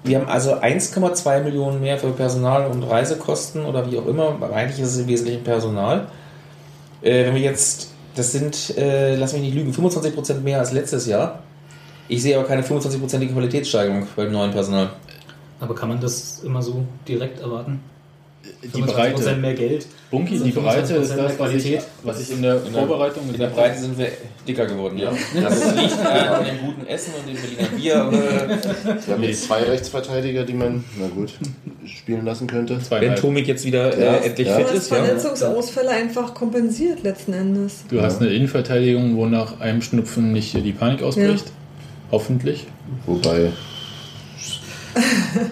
Wir 0.05 0.21
haben 0.21 0.29
also 0.29 0.57
1,2 0.57 1.41
Millionen 1.41 1.81
mehr 1.81 1.97
für 1.97 2.11
Personal 2.11 2.67
und 2.67 2.83
Reisekosten 2.83 3.65
oder 3.65 3.91
wie 3.91 3.97
auch 3.97 4.05
immer. 4.05 4.37
Eigentlich 4.53 4.81
ist 4.81 4.91
es 4.91 4.99
im 4.99 5.07
Wesentlichen 5.07 5.43
Personal. 5.43 6.09
Äh, 7.01 7.25
wenn 7.25 7.35
wir 7.35 7.41
jetzt, 7.41 7.95
das 8.15 8.33
sind, 8.33 8.77
äh, 8.77 9.17
lass 9.17 9.33
mich 9.33 9.41
nicht 9.41 9.55
lügen, 9.55 9.73
25% 9.73 10.41
mehr 10.41 10.59
als 10.59 10.73
letztes 10.73 11.07
Jahr. 11.07 11.39
Ich 12.09 12.23
sehe 12.23 12.37
aber 12.37 12.47
keine 12.47 12.61
25%ige 12.61 13.33
Qualitätssteigerung 13.33 14.07
beim 14.15 14.31
neuen 14.31 14.51
Personal. 14.51 14.91
Aber 15.61 15.75
kann 15.75 15.89
man 15.89 15.99
das 15.99 16.41
immer 16.45 16.61
so 16.61 16.85
direkt 17.09 17.41
erwarten? 17.41 17.81
Die 18.63 18.83
25% 18.83 18.85
Breite. 18.87 19.37
mehr 19.37 19.55
Geld. 19.55 19.87
Bunky, 20.11 20.39
die 20.39 20.53
25% 20.53 20.61
Breite 20.63 20.95
ist 20.95 21.11
das, 21.17 21.39
was 21.39 21.53
ich, 21.55 21.63
Qualität. 21.65 21.83
was 22.03 22.21
ich 22.21 22.33
in 22.33 22.43
der 22.43 22.59
Vorbereitung 22.61 23.23
In 23.25 23.39
der 23.39 23.49
gesagt 23.49 23.57
habe. 23.57 23.69
Breite 23.69 23.81
sind 23.81 23.99
wir 23.99 24.09
dicker 24.47 24.67
geworden. 24.67 24.99
Ja. 24.99 25.13
Das 25.43 25.75
liegt 25.77 25.99
an 25.99 26.45
dem 26.45 26.59
guten 26.67 26.87
Essen 26.87 27.13
und 27.15 27.29
dem 27.29 27.41
Berliner 27.41 27.69
Bier. 27.77 28.11
Wir 29.07 29.15
haben 29.15 29.23
jetzt 29.23 29.45
zwei 29.45 29.63
Rechtsverteidiger, 29.63 30.45
die 30.45 30.55
man, 30.55 30.85
na 30.99 31.09
gut, 31.09 31.33
spielen 31.87 32.25
lassen 32.25 32.47
könnte. 32.47 32.79
wenn. 32.91 33.17
Tomik 33.17 33.47
jetzt 33.47 33.65
wieder 33.65 33.99
Ja, 33.99 34.15
äh, 34.15 34.27
endlich 34.27 34.49
ja. 34.49 34.57
fit 34.57 34.71
ist, 34.77 34.91
ja. 34.91 34.97
Verletzungsausfälle 35.05 35.91
einfach 35.91 36.35
kompensiert 36.35 37.03
letzten 37.03 37.33
Endes. 37.33 37.85
Du 37.91 38.01
hast 38.01 38.21
eine 38.21 38.31
Innenverteidigung, 38.31 39.17
wo 39.17 39.27
nach 39.27 39.61
einem 39.61 39.83
Schnupfen 39.83 40.33
nicht 40.33 40.55
die 40.55 40.73
Panik 40.73 41.03
ausbricht. 41.03 41.47
Hoffentlich. 42.11 42.67
Wobei, 43.07 43.53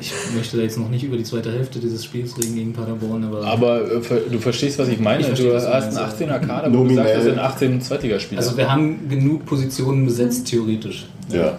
Ich 0.01 0.13
möchte 0.35 0.57
da 0.57 0.63
jetzt 0.63 0.79
noch 0.79 0.89
nicht 0.89 1.05
über 1.05 1.17
die 1.17 1.25
zweite 1.25 1.53
Hälfte 1.53 1.79
dieses 1.79 2.05
Spiels 2.05 2.37
reden 2.39 2.55
gegen 2.55 2.73
Paderborn, 2.73 3.25
aber, 3.25 3.45
Aber 3.47 3.93
äh, 3.93 4.01
du 4.31 4.39
verstehst, 4.39 4.79
was 4.79 4.89
ich 4.89 4.99
meine. 4.99 5.21
Ich 5.21 5.27
verstehe, 5.27 5.51
du 5.51 5.57
hast 5.57 5.67
einen 5.67 5.95
meinst, 5.95 6.23
18er 6.23 6.39
Kader, 6.41 6.73
wo 6.73 6.85
du 6.85 6.95
sagst, 6.95 7.15
das 7.15 7.25
sind 7.25 7.39
18 7.39 7.81
Zweitligaspieler. 7.81 8.41
also 8.41 8.57
wir 8.57 8.71
haben 8.71 9.09
genug 9.09 9.47
Positionen 9.47 10.05
besetzt, 10.07 10.47
theoretisch. 10.47 11.07
ja. 11.31 11.59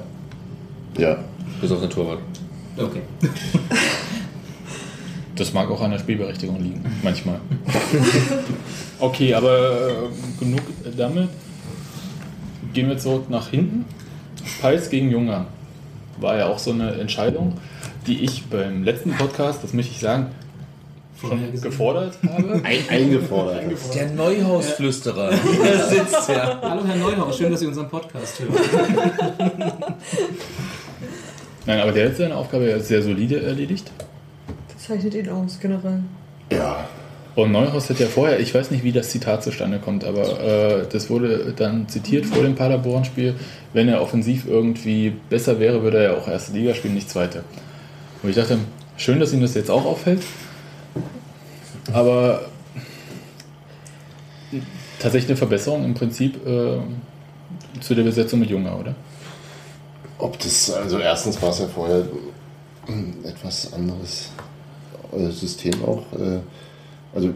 Ja. 0.97 1.17
Bis 1.61 1.71
auf 1.71 1.79
den 1.79 1.89
Torwart. 1.89 2.19
Okay. 2.77 3.01
Das 5.35 5.53
mag 5.53 5.69
auch 5.69 5.81
an 5.81 5.91
der 5.91 5.99
Spielberechtigung 5.99 6.59
liegen, 6.59 6.83
manchmal. 7.03 7.39
okay, 8.99 9.35
aber 9.35 9.51
äh, 9.51 10.43
genug 10.43 10.61
damit. 10.97 11.29
Gehen 12.73 12.89
wir 12.89 12.97
zurück 12.97 13.29
nach 13.29 13.49
hinten. 13.49 13.85
Peitz 14.61 14.89
gegen 14.89 15.11
Junger 15.11 15.45
war 16.17 16.37
ja 16.37 16.47
auch 16.47 16.59
so 16.59 16.71
eine 16.71 16.93
Entscheidung, 16.93 17.53
die 18.05 18.23
ich 18.23 18.45
beim 18.45 18.83
letzten 18.83 19.11
Podcast, 19.11 19.63
das 19.63 19.73
möchte 19.73 19.93
ich 19.93 19.99
sagen, 19.99 20.27
schon 21.19 21.61
gefordert 21.61 22.17
habe. 22.27 22.53
Ein, 22.63 22.89
eingefordert. 22.89 23.63
Der 23.93 24.09
Neuhausflüsterer. 24.11 25.31
Hier 25.61 25.83
sitzt 25.83 26.29
er. 26.29 26.61
Hallo 26.61 26.83
Herr 26.85 26.95
Neuhaus, 26.95 27.37
schön, 27.37 27.51
dass 27.51 27.59
Sie 27.59 27.67
unseren 27.67 27.89
Podcast 27.89 28.39
hören. 28.39 28.53
Nein, 31.65 31.79
aber 31.81 31.91
der 31.91 32.09
hat 32.09 32.17
seine 32.17 32.35
Aufgabe 32.35 32.69
ja 32.69 32.79
sehr 32.79 33.01
solide 33.01 33.41
erledigt. 33.41 33.91
Das 34.73 34.83
zeichnet 34.85 35.15
ihn 35.15 35.29
aus, 35.29 35.59
generell. 35.59 36.01
Ja. 36.51 36.87
Und 37.37 37.51
Neuhaus 37.51 37.87
hat 37.91 37.99
ja 37.99 38.07
vorher, 38.07 38.39
ich 38.39 38.55
weiß 38.55 38.71
nicht, 38.71 38.83
wie 38.83 38.91
das 38.91 39.11
Zitat 39.11 39.43
zustande 39.43 39.77
kommt, 39.77 40.03
aber 40.03 40.41
äh, 40.41 40.87
das 40.91 41.07
wurde 41.11 41.53
dann 41.55 41.87
zitiert 41.87 42.25
vor 42.25 42.41
dem 42.41 42.55
Paderborn-Spiel. 42.55 43.35
Wenn 43.73 43.87
er 43.89 44.01
offensiv 44.01 44.47
irgendwie 44.47 45.13
besser 45.29 45.59
wäre, 45.59 45.83
würde 45.83 45.97
er 45.97 46.03
ja 46.13 46.17
auch 46.17 46.27
erste 46.27 46.53
Liga 46.53 46.73
spielen, 46.73 46.95
nicht 46.95 47.11
zweite. 47.11 47.43
Und 48.23 48.31
ich 48.31 48.35
dachte, 48.35 48.57
schön, 48.97 49.19
dass 49.19 49.33
ihm 49.33 49.41
das 49.41 49.53
jetzt 49.53 49.69
auch 49.69 49.85
auffällt. 49.85 50.23
Aber 51.93 52.45
tatsächlich 54.97 55.29
eine 55.29 55.37
Verbesserung 55.37 55.85
im 55.85 55.93
Prinzip 55.93 56.43
äh, 56.43 56.79
zu 57.81 57.93
der 57.93 58.01
Besetzung 58.01 58.39
mit 58.39 58.49
Junger, 58.49 58.79
oder? 58.79 58.95
Ob 60.17 60.39
das, 60.39 60.71
also 60.71 60.97
erstens 60.97 61.39
war 61.39 61.51
es 61.51 61.59
ja 61.59 61.67
vorher 61.67 62.01
ein 62.87 63.13
etwas 63.23 63.73
anderes 63.73 64.31
äh, 65.15 65.29
System 65.29 65.85
auch. 65.85 66.01
äh, 66.19 66.39
Also, 67.13 67.29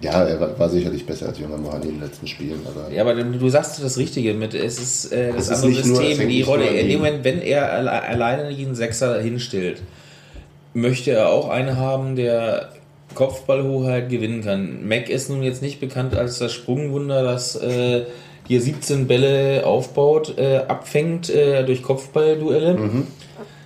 ja, 0.00 0.24
er 0.24 0.40
war, 0.40 0.58
war 0.58 0.68
sicherlich 0.68 1.06
besser 1.06 1.26
als 1.28 1.38
Junger 1.38 1.56
Mohani 1.58 1.84
in 1.86 1.90
den 1.92 2.00
letzten 2.00 2.26
Spielen, 2.26 2.60
aber 2.66 2.92
Ja, 2.92 3.02
aber 3.02 3.14
du 3.14 3.48
sagst 3.48 3.82
das 3.82 3.96
Richtige 3.98 4.34
mit, 4.34 4.52
es 4.52 4.78
ist 4.80 5.12
äh, 5.12 5.32
das 5.32 5.48
ist 5.48 5.62
andere 5.62 5.70
nur- 5.70 5.78
es 5.80 5.86
System, 5.86 6.18
hängt 6.18 6.30
die 6.32 6.42
Rolle. 6.42 6.64
nur 6.64 6.74
In 6.74 6.88
dem. 6.88 6.98
Moment, 6.98 7.24
wenn 7.24 7.40
er 7.40 7.72
alle, 7.72 7.90
alleine 8.02 8.50
jeden 8.50 8.74
Sechser 8.74 9.20
hinstellt, 9.20 9.80
möchte 10.74 11.12
er 11.12 11.28
auch 11.28 11.48
einen 11.48 11.76
haben, 11.76 12.16
der 12.16 12.70
Kopfballhoheit 13.14 14.08
gewinnen 14.08 14.42
kann. 14.42 14.88
Mac 14.88 15.08
ist 15.08 15.28
nun 15.30 15.42
jetzt 15.44 15.62
nicht 15.62 15.78
bekannt 15.80 16.16
als 16.16 16.38
das 16.38 16.52
Sprungwunder, 16.52 17.22
das 17.22 17.54
äh, 17.56 18.02
hier 18.48 18.60
17 18.60 19.06
Bälle 19.06 19.64
aufbaut, 19.64 20.36
äh, 20.36 20.62
abfängt 20.66 21.30
äh, 21.30 21.62
durch 21.64 21.82
Kopfballduelle, 21.82 22.76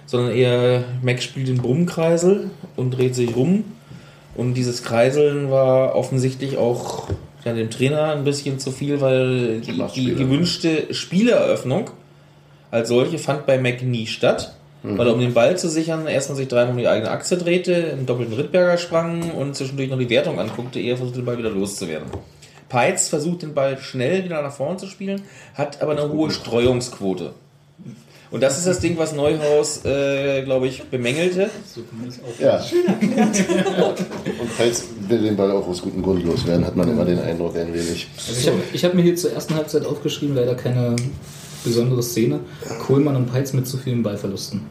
sondern 0.06 0.32
eher 0.32 0.84
Mac 1.02 1.22
spielt 1.22 1.48
den 1.48 1.58
Brummkreisel 1.58 2.50
und 2.76 2.92
dreht 2.92 3.14
sich 3.14 3.36
rum. 3.36 3.64
Und 4.34 4.54
dieses 4.54 4.82
Kreiseln 4.82 5.50
war 5.50 5.94
offensichtlich 5.94 6.56
auch 6.58 7.08
ja, 7.44 7.52
dem 7.54 7.70
Trainer 7.70 8.12
ein 8.12 8.24
bisschen 8.24 8.58
zu 8.58 8.70
viel, 8.70 9.00
weil 9.00 9.60
die, 9.60 9.82
die 9.94 10.14
gewünschte 10.14 10.92
Spieleröffnung 10.94 11.90
als 12.70 12.88
solche 12.88 13.18
fand 13.18 13.46
bei 13.46 13.58
Mac 13.58 13.82
nie 13.82 14.06
statt. 14.06 14.56
Weil 14.82 15.08
er 15.08 15.14
um 15.14 15.20
den 15.20 15.34
Ball 15.34 15.58
zu 15.58 15.68
sichern, 15.68 16.06
erstmal 16.06 16.36
sich 16.36 16.46
dreimal 16.46 16.72
um 16.72 16.78
die 16.78 16.86
eigene 16.86 17.10
Achse 17.10 17.36
drehte, 17.36 17.72
im 17.72 18.06
doppelten 18.06 18.34
Rittberger 18.34 18.78
sprang 18.78 19.32
und 19.32 19.56
zwischendurch 19.56 19.90
noch 19.90 19.98
die 19.98 20.10
Wertung 20.10 20.38
anguckte, 20.38 20.78
eher 20.78 20.96
versucht 20.96 21.16
den 21.16 21.24
Ball 21.24 21.38
wieder 21.38 21.50
loszuwerden. 21.50 22.08
Peitz 22.68 23.08
versucht 23.08 23.42
den 23.42 23.54
Ball 23.54 23.78
schnell 23.78 24.24
wieder 24.24 24.40
nach 24.42 24.52
vorne 24.52 24.76
zu 24.76 24.86
spielen, 24.86 25.22
hat 25.54 25.82
aber 25.82 25.92
eine 25.92 26.08
hohe 26.08 26.30
Streuungsquote. 26.30 27.32
Und 28.30 28.42
das 28.42 28.58
ist 28.58 28.66
das 28.66 28.80
Ding, 28.80 28.98
was 28.98 29.14
Neuhaus, 29.14 29.84
äh, 29.84 30.42
glaube 30.42 30.66
ich, 30.66 30.82
bemängelte. 30.84 31.48
So 31.72 31.82
kann 31.82 31.98
man 31.98 32.08
das 32.08 32.18
auch. 32.18 32.40
ja. 32.40 32.56
Und 34.40 34.50
falls 34.56 34.84
will 35.08 35.22
den 35.22 35.36
Ball 35.36 35.52
auch 35.52 35.66
aus 35.68 35.80
gutem 35.80 36.02
Grund 36.02 36.24
loswerden, 36.24 36.66
hat 36.66 36.76
man 36.76 36.88
immer 36.88 37.04
den 37.04 37.20
Eindruck 37.20 37.56
ein 37.56 37.72
wenig. 37.72 38.08
Also 38.16 38.40
ich 38.72 38.84
habe 38.84 38.88
hab 38.90 38.94
mir 38.94 39.02
hier 39.02 39.16
zur 39.16 39.32
ersten 39.32 39.54
Halbzeit 39.54 39.84
aufgeschrieben, 39.84 40.34
leider 40.34 40.54
keine 40.54 40.96
besondere 41.64 42.02
Szene. 42.02 42.40
Kohlmann 42.86 43.16
und 43.16 43.26
Peitz 43.26 43.52
mit 43.52 43.66
zu 43.66 43.76
vielen 43.76 44.02
Ballverlusten. 44.02 44.62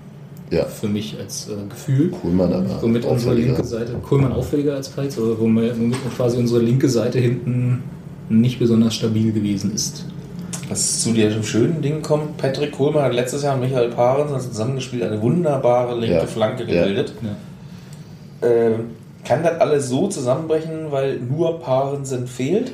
Ja, 0.51 0.65
Für 0.65 0.87
mich 0.87 1.17
als 1.19 1.49
äh, 1.49 1.53
Gefühl. 1.69 2.09
Kuhlmann 2.09 2.53
aber. 2.53 2.81
Womit 2.81 3.03
unsere 3.05 3.33
linke 3.33 3.63
Seite, 3.63 3.93
Kohlmann 4.07 4.31
auffälliger 4.31 4.75
als 4.75 4.89
Peitz, 4.89 5.17
oder 5.17 5.39
womit 5.39 5.79
womit 5.79 5.97
quasi 6.15 6.37
unsere 6.37 6.61
linke 6.61 6.87
Seite 6.87 7.19
hinten 7.19 7.83
nicht 8.29 8.59
besonders 8.59 8.93
stabil 8.95 9.31
gewesen 9.31 9.73
ist. 9.73 10.05
Was 10.69 11.01
zu 11.01 11.11
dem 11.13 11.43
schönen 11.43 11.81
Ding 11.81 12.01
kommt, 12.01 12.37
Patrick 12.37 12.71
Kohlmann 12.71 13.03
hat 13.03 13.13
letztes 13.13 13.43
Jahr 13.43 13.55
mit 13.55 13.69
Michael 13.69 13.89
Pahrens 13.89 14.31
also 14.31 14.49
zusammengespielt, 14.49 15.03
eine 15.03 15.21
wunderbare 15.21 15.93
linke 15.99 16.15
Ja. 16.17 16.25
Flanke 16.25 16.65
gebildet. 16.65 17.13
Ja. 17.21 18.47
Ähm, 18.49 18.91
kann 19.23 19.43
das 19.43 19.59
alles 19.59 19.89
so 19.89 20.07
zusammenbrechen, 20.07 20.91
weil 20.91 21.17
nur 21.19 21.59
Parensen 21.59 22.27
fehlt? 22.27 22.71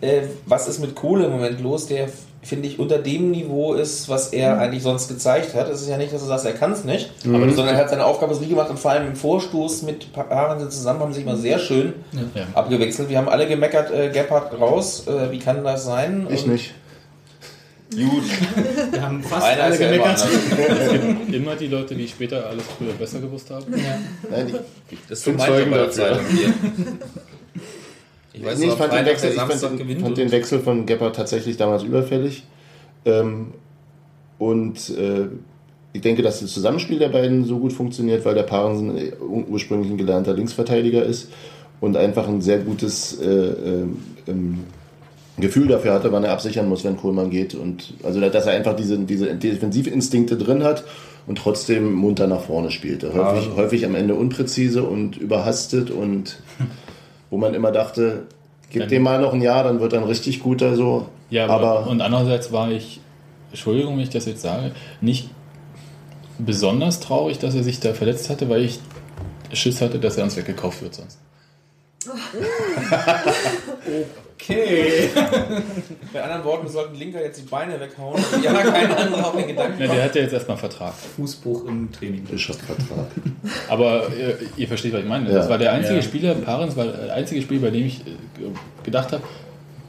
Äh, 0.00 0.22
was 0.46 0.68
ist 0.68 0.80
mit 0.80 0.94
Kohle 0.94 1.26
im 1.26 1.32
Moment 1.32 1.60
los, 1.62 1.86
der, 1.86 2.08
finde 2.42 2.68
ich, 2.68 2.78
unter 2.78 2.98
dem 2.98 3.30
Niveau 3.30 3.74
ist, 3.74 4.08
was 4.08 4.28
er 4.34 4.58
eigentlich 4.58 4.82
sonst 4.82 5.08
gezeigt 5.08 5.54
hat? 5.54 5.68
Es 5.70 5.80
ist 5.82 5.88
ja 5.88 5.96
nicht, 5.96 6.12
dass 6.12 6.20
du 6.20 6.26
sagst, 6.28 6.44
er 6.44 6.52
kann 6.52 6.72
es 6.72 6.84
nicht, 6.84 7.10
aber, 7.26 7.48
sondern 7.50 7.74
er 7.74 7.80
hat 7.80 7.90
seine 7.90 8.04
Aufgabe 8.04 8.34
so 8.34 8.40
richtig 8.40 8.56
gemacht 8.56 8.70
und 8.70 8.78
vor 8.78 8.90
allem 8.90 9.06
im 9.08 9.16
Vorstoß 9.16 9.82
mit 9.82 10.12
Parensen 10.12 10.70
zusammen 10.70 11.00
haben 11.00 11.12
sie 11.12 11.20
sich 11.20 11.26
mal 11.26 11.36
sehr 11.36 11.58
schön. 11.58 11.94
Ja. 12.12 12.42
abgewechselt. 12.54 13.08
Wir 13.08 13.16
haben 13.18 13.28
alle 13.30 13.46
gemeckert, 13.46 13.90
äh, 13.92 14.10
Gebhardt 14.10 14.58
raus, 14.60 15.06
äh, 15.06 15.30
wie 15.32 15.38
kann 15.38 15.64
das 15.64 15.84
sein? 15.84 16.26
Ich 16.30 16.44
Und- 16.44 16.52
nicht. 16.52 16.74
Gut, 17.96 18.92
Wir 18.92 19.02
haben 19.02 19.22
fast 19.22 19.44
einer 19.46 19.62
alle 19.64 19.78
gemeckert. 19.78 20.06
anders. 20.06 20.28
Immer 21.32 21.54
die 21.56 21.66
Leute, 21.68 21.94
die 21.94 22.08
später 22.08 22.46
alles 22.46 22.64
früher 22.78 22.92
besser 22.92 23.20
gewusst 23.20 23.50
haben. 23.50 23.64
Ja. 23.76 23.98
Nein, 24.30 24.54
ich, 24.90 24.98
Das 25.08 25.24
Job 25.24 25.40
Zeugen 25.40 25.70
dafür. 25.70 26.20
Ich 28.36 28.44
weiß 28.44 28.58
nee, 28.58 28.66
ich 28.66 28.72
fand, 28.72 28.92
den 28.92 29.06
Wechsel, 29.06 29.30
ich 29.30 29.36
fand, 29.36 29.78
den, 29.78 30.00
fand 30.00 30.18
den 30.18 30.32
Wechsel 30.32 30.58
von 30.58 30.86
Gebhardt 30.86 31.14
tatsächlich 31.14 31.56
damals 31.56 31.84
überfällig. 31.84 32.42
Ähm, 33.04 33.52
und 34.38 34.90
äh, 34.90 35.28
ich 35.92 36.00
denke, 36.00 36.22
dass 36.22 36.40
das 36.40 36.52
Zusammenspiel 36.52 36.98
der 36.98 37.10
beiden 37.10 37.44
so 37.44 37.60
gut 37.60 37.72
funktioniert, 37.72 38.24
weil 38.24 38.34
der 38.34 38.42
Parensen 38.42 38.96
äh, 38.98 39.12
ur- 39.20 39.46
ursprünglich 39.48 39.88
ein 39.92 39.98
gelernter 39.98 40.32
Linksverteidiger 40.34 41.04
ist 41.04 41.28
und 41.80 41.96
einfach 41.96 42.26
ein 42.26 42.40
sehr 42.40 42.58
gutes 42.58 43.20
äh, 43.20 43.24
ähm, 43.28 43.98
ähm, 44.26 44.64
Gefühl 45.38 45.66
dafür 45.68 45.92
hatte, 45.92 46.12
wann 46.12 46.24
er 46.24 46.32
absichern 46.32 46.68
muss, 46.68 46.84
wenn 46.84 46.96
Kohlmann 46.96 47.30
geht. 47.30 47.54
Und 47.54 47.94
also 48.04 48.20
dass 48.20 48.46
er 48.46 48.52
einfach 48.52 48.76
diese, 48.76 48.98
diese 48.98 49.34
Defensivinstinkte 49.34 50.36
drin 50.36 50.62
hat 50.62 50.84
und 51.26 51.38
trotzdem 51.38 51.92
munter 51.92 52.26
nach 52.26 52.42
vorne 52.42 52.70
spielte. 52.70 53.12
Häufig, 53.14 53.46
Ja. 53.48 53.56
häufig 53.56 53.84
am 53.86 53.94
Ende 53.94 54.14
unpräzise 54.14 54.84
und 54.84 55.16
überhastet 55.16 55.90
und 55.90 56.38
wo 57.30 57.38
man 57.38 57.54
immer 57.54 57.72
dachte, 57.72 58.24
gib 58.70 58.88
dem 58.88 59.02
mal 59.02 59.20
noch 59.20 59.32
ein 59.32 59.42
Jahr, 59.42 59.64
dann 59.64 59.80
wird 59.80 59.92
er 59.92 60.00
ein 60.00 60.06
richtig 60.06 60.40
guter 60.40 60.76
so. 60.76 61.06
Ja, 61.30 61.46
aber, 61.48 61.78
aber 61.78 61.90
und 61.90 62.00
andererseits 62.00 62.52
war 62.52 62.70
ich, 62.70 63.00
Entschuldigung, 63.50 63.94
wenn 63.96 64.02
ich 64.04 64.10
das 64.10 64.26
jetzt 64.26 64.42
sage, 64.42 64.72
nicht 65.00 65.30
besonders 66.38 67.00
traurig, 67.00 67.38
dass 67.38 67.54
er 67.54 67.62
sich 67.62 67.80
da 67.80 67.92
verletzt 67.94 68.28
hatte, 68.30 68.48
weil 68.48 68.62
ich 68.64 68.78
Schiss 69.52 69.80
hatte, 69.80 69.98
dass 69.98 70.16
er 70.16 70.24
uns 70.24 70.36
weggekauft 70.36 70.82
wird 70.82 70.94
sonst. 70.94 71.18
Okay. 74.36 75.08
Mit 76.12 76.22
anderen 76.22 76.44
Worten, 76.44 76.64
wir 76.66 76.70
sollten 76.70 76.96
Linker 76.96 77.22
jetzt 77.22 77.40
die 77.40 77.46
Beine 77.48 77.78
weghauen. 77.80 78.20
Ja, 78.42 78.52
kein 78.52 78.90
anderer 78.92 79.26
auf 79.28 79.36
den 79.36 79.46
Gedanken 79.46 79.80
Ja, 79.80 79.86
der 79.86 80.04
hat 80.04 80.14
ja 80.16 80.22
jetzt 80.22 80.32
erstmal 80.32 80.56
Vertrag. 80.56 80.92
Fußbruch 81.16 81.66
im 81.66 81.90
Training. 81.92 82.24
Bischofvertrag. 82.24 83.06
Aber 83.68 84.08
ihr, 84.18 84.38
ihr 84.56 84.68
versteht, 84.68 84.92
was 84.92 85.00
ich 85.00 85.06
meine. 85.06 85.28
Ja. 85.30 85.36
Das 85.36 85.48
war 85.48 85.56
der 85.58 85.72
einzige 85.72 85.96
Ja. 85.96 86.02
Spieler, 86.02 86.34
Parens 86.34 86.76
war 86.76 86.84
der 86.86 87.14
einzige 87.14 87.40
Spieler, 87.42 87.62
bei 87.62 87.70
dem 87.70 87.86
ich 87.86 88.00
äh, 88.00 88.10
gedacht 88.84 89.12
habe, 89.12 89.22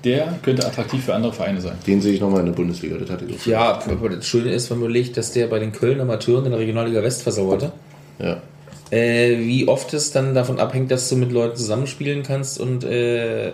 der 0.04 0.38
könnte 0.44 0.66
attraktiv 0.66 1.04
für 1.04 1.16
andere 1.16 1.34
Vereine 1.34 1.60
sein. 1.60 1.78
Den 1.88 2.00
sehe 2.02 2.14
ich 2.14 2.22
nochmal 2.22 2.42
in 2.42 2.46
der 2.46 2.54
Bundesliga. 2.54 2.96
Das 2.98 3.10
hatte 3.10 3.26
ich 3.26 3.42
so. 3.42 3.50
Ja, 3.50 3.80
aber 3.90 4.10
das 4.10 4.26
Schöne 4.28 4.52
ist, 4.52 4.70
wenn 4.70 4.78
man 4.78 4.86
überlegt, 4.90 5.18
dass 5.18 5.32
der 5.32 5.48
bei 5.48 5.58
den 5.60 5.72
Köln 5.72 6.00
Amateuren 6.00 6.46
in 6.46 6.52
der 6.52 6.60
Regionalliga 6.60 7.02
West 7.04 7.24
versauerte. 7.24 7.72
ja. 8.20 8.38
Äh, 8.92 9.38
wie 9.40 9.68
oft 9.68 9.94
es 9.94 10.12
dann 10.12 10.36
davon 10.36 10.60
abhängt, 10.60 10.92
dass 10.92 11.10
du 11.10 11.16
mit 11.16 11.32
Leuten 11.32 11.56
zusammenspielen 11.56 12.24
kannst 12.24 12.60
und 12.60 12.84
äh, 12.84 13.54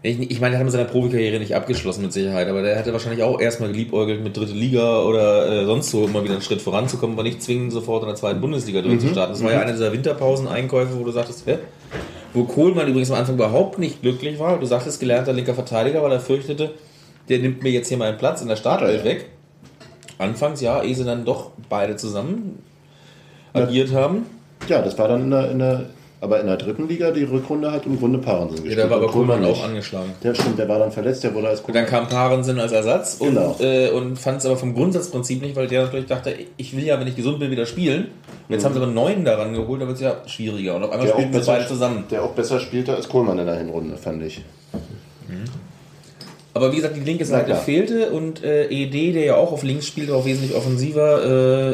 ich, 0.00 0.30
ich 0.30 0.40
meine, 0.40 0.54
er 0.54 0.58
hat 0.58 0.64
mit 0.64 0.72
seiner 0.72 0.84
Profikarriere 0.84 1.40
nicht 1.40 1.56
abgeschlossen 1.56 2.02
mit 2.02 2.12
Sicherheit, 2.12 2.46
aber 2.48 2.62
der 2.62 2.78
hatte 2.78 2.92
wahrscheinlich 2.92 3.24
auch 3.24 3.40
erstmal 3.40 3.70
geliebäugelt 3.70 4.22
mit 4.22 4.36
dritte 4.36 4.52
Liga 4.52 5.02
oder 5.02 5.62
äh, 5.62 5.64
sonst 5.64 5.90
so 5.90 6.04
immer 6.04 6.22
wieder 6.22 6.34
einen 6.34 6.42
Schritt 6.42 6.62
voranzukommen, 6.62 7.16
aber 7.16 7.24
nicht 7.24 7.42
zwingend 7.42 7.72
sofort 7.72 8.02
in 8.02 8.08
der 8.08 8.16
zweiten 8.16 8.40
Bundesliga 8.40 8.80
durchzustarten. 8.80 9.34
Das 9.34 9.42
war 9.42 9.52
ja 9.52 9.60
eine 9.60 9.72
dieser 9.72 9.92
Winterpausen-Einkäufe, 9.92 10.98
wo 10.98 11.04
du 11.04 11.10
sagtest, 11.10 11.46
hä? 11.46 11.58
Wo 12.32 12.44
Kohlmann 12.44 12.86
übrigens 12.86 13.10
am 13.10 13.18
Anfang 13.18 13.34
überhaupt 13.34 13.80
nicht 13.80 14.02
glücklich 14.02 14.38
war. 14.38 14.60
Du 14.60 14.66
sagtest, 14.66 15.00
gelernter 15.00 15.32
linker 15.32 15.54
Verteidiger, 15.54 16.02
weil 16.02 16.12
er 16.12 16.20
fürchtete, 16.20 16.74
der 17.28 17.38
nimmt 17.38 17.64
mir 17.64 17.70
jetzt 17.70 17.88
hier 17.88 17.96
meinen 17.96 18.18
Platz 18.18 18.40
in 18.40 18.48
der 18.48 18.56
Startelf 18.56 19.02
weg. 19.02 19.26
Anfangs, 20.18 20.60
ja, 20.60 20.82
ehe 20.82 20.94
sie 20.94 21.04
dann 21.04 21.24
doch 21.24 21.50
beide 21.68 21.96
zusammen 21.96 22.62
agiert 23.62 23.92
haben. 23.92 24.26
Ja, 24.68 24.82
das 24.82 24.98
war 24.98 25.08
dann 25.08 25.22
in 25.22 25.30
der, 25.30 25.50
in 25.50 25.58
der, 25.60 25.86
aber 26.20 26.40
in 26.40 26.46
der 26.48 26.56
dritten 26.56 26.88
Liga, 26.88 27.12
die 27.12 27.22
Rückrunde 27.22 27.70
hat 27.70 27.86
im 27.86 27.96
Grunde 27.98 28.18
Parensen 28.18 28.56
Ja, 28.58 28.62
gespielt. 28.64 28.78
da 28.84 28.90
war 28.90 28.96
aber 28.98 29.06
Kohlmann 29.06 29.44
auch 29.44 29.62
angeschlagen. 29.64 30.10
Ja, 30.24 30.34
stimmt, 30.34 30.58
der 30.58 30.68
war 30.68 30.80
dann 30.80 30.90
verletzt, 30.90 31.22
der 31.22 31.32
wurde 31.34 31.48
als 31.48 31.60
Und 31.60 31.74
dann 31.76 31.86
kam 31.86 32.08
Parensen 32.08 32.58
als 32.58 32.72
Ersatz 32.72 33.16
und, 33.20 33.28
Genau. 33.28 33.56
äh, 33.60 33.90
und 33.90 34.18
fand 34.18 34.38
es 34.38 34.46
aber 34.46 34.56
vom 34.56 34.74
Grundsatzprinzip 34.74 35.40
nicht, 35.42 35.54
weil 35.54 35.68
der 35.68 35.84
natürlich 35.84 36.06
dachte, 36.06 36.34
ich 36.56 36.76
will 36.76 36.84
ja, 36.84 36.98
wenn 36.98 37.06
ich 37.06 37.14
gesund 37.14 37.38
bin, 37.38 37.50
wieder 37.52 37.66
spielen. 37.66 38.06
Und 38.48 38.54
jetzt 38.54 38.64
haben 38.64 38.74
sie 38.74 38.80
aber 38.80 38.90
neun 38.90 39.24
daran 39.24 39.54
geholt, 39.54 39.80
da 39.80 39.86
wird 39.86 39.96
es 39.96 40.02
ja 40.02 40.16
schwieriger. 40.26 40.74
Und 40.74 40.82
auf 40.84 40.90
einmal 40.90 41.06
der 41.06 41.14
spielen 41.14 41.32
wir 41.32 41.40
beide 41.40 41.66
zusammen. 41.68 42.04
der 42.10 42.24
auch 42.24 42.32
besser 42.32 42.58
spielte 42.58 42.96
als 42.96 43.08
Kohlmann 43.08 43.38
in 43.38 43.46
der 43.46 43.56
Hinrunde, 43.56 43.96
fand 43.96 44.22
ich. 44.24 44.42
Aber 46.54 46.72
wie 46.72 46.76
gesagt, 46.76 46.96
die 46.96 47.00
linke 47.00 47.24
Seite 47.24 47.54
fehlte 47.54 48.10
und 48.10 48.42
äh, 48.42 48.64
ED, 48.68 49.12
der 49.14 49.24
ja 49.24 49.36
auch 49.36 49.52
auf 49.52 49.62
links 49.62 49.86
spielt, 49.86 50.10
auch 50.10 50.24
wesentlich 50.24 50.56
offensiver, 50.56 51.22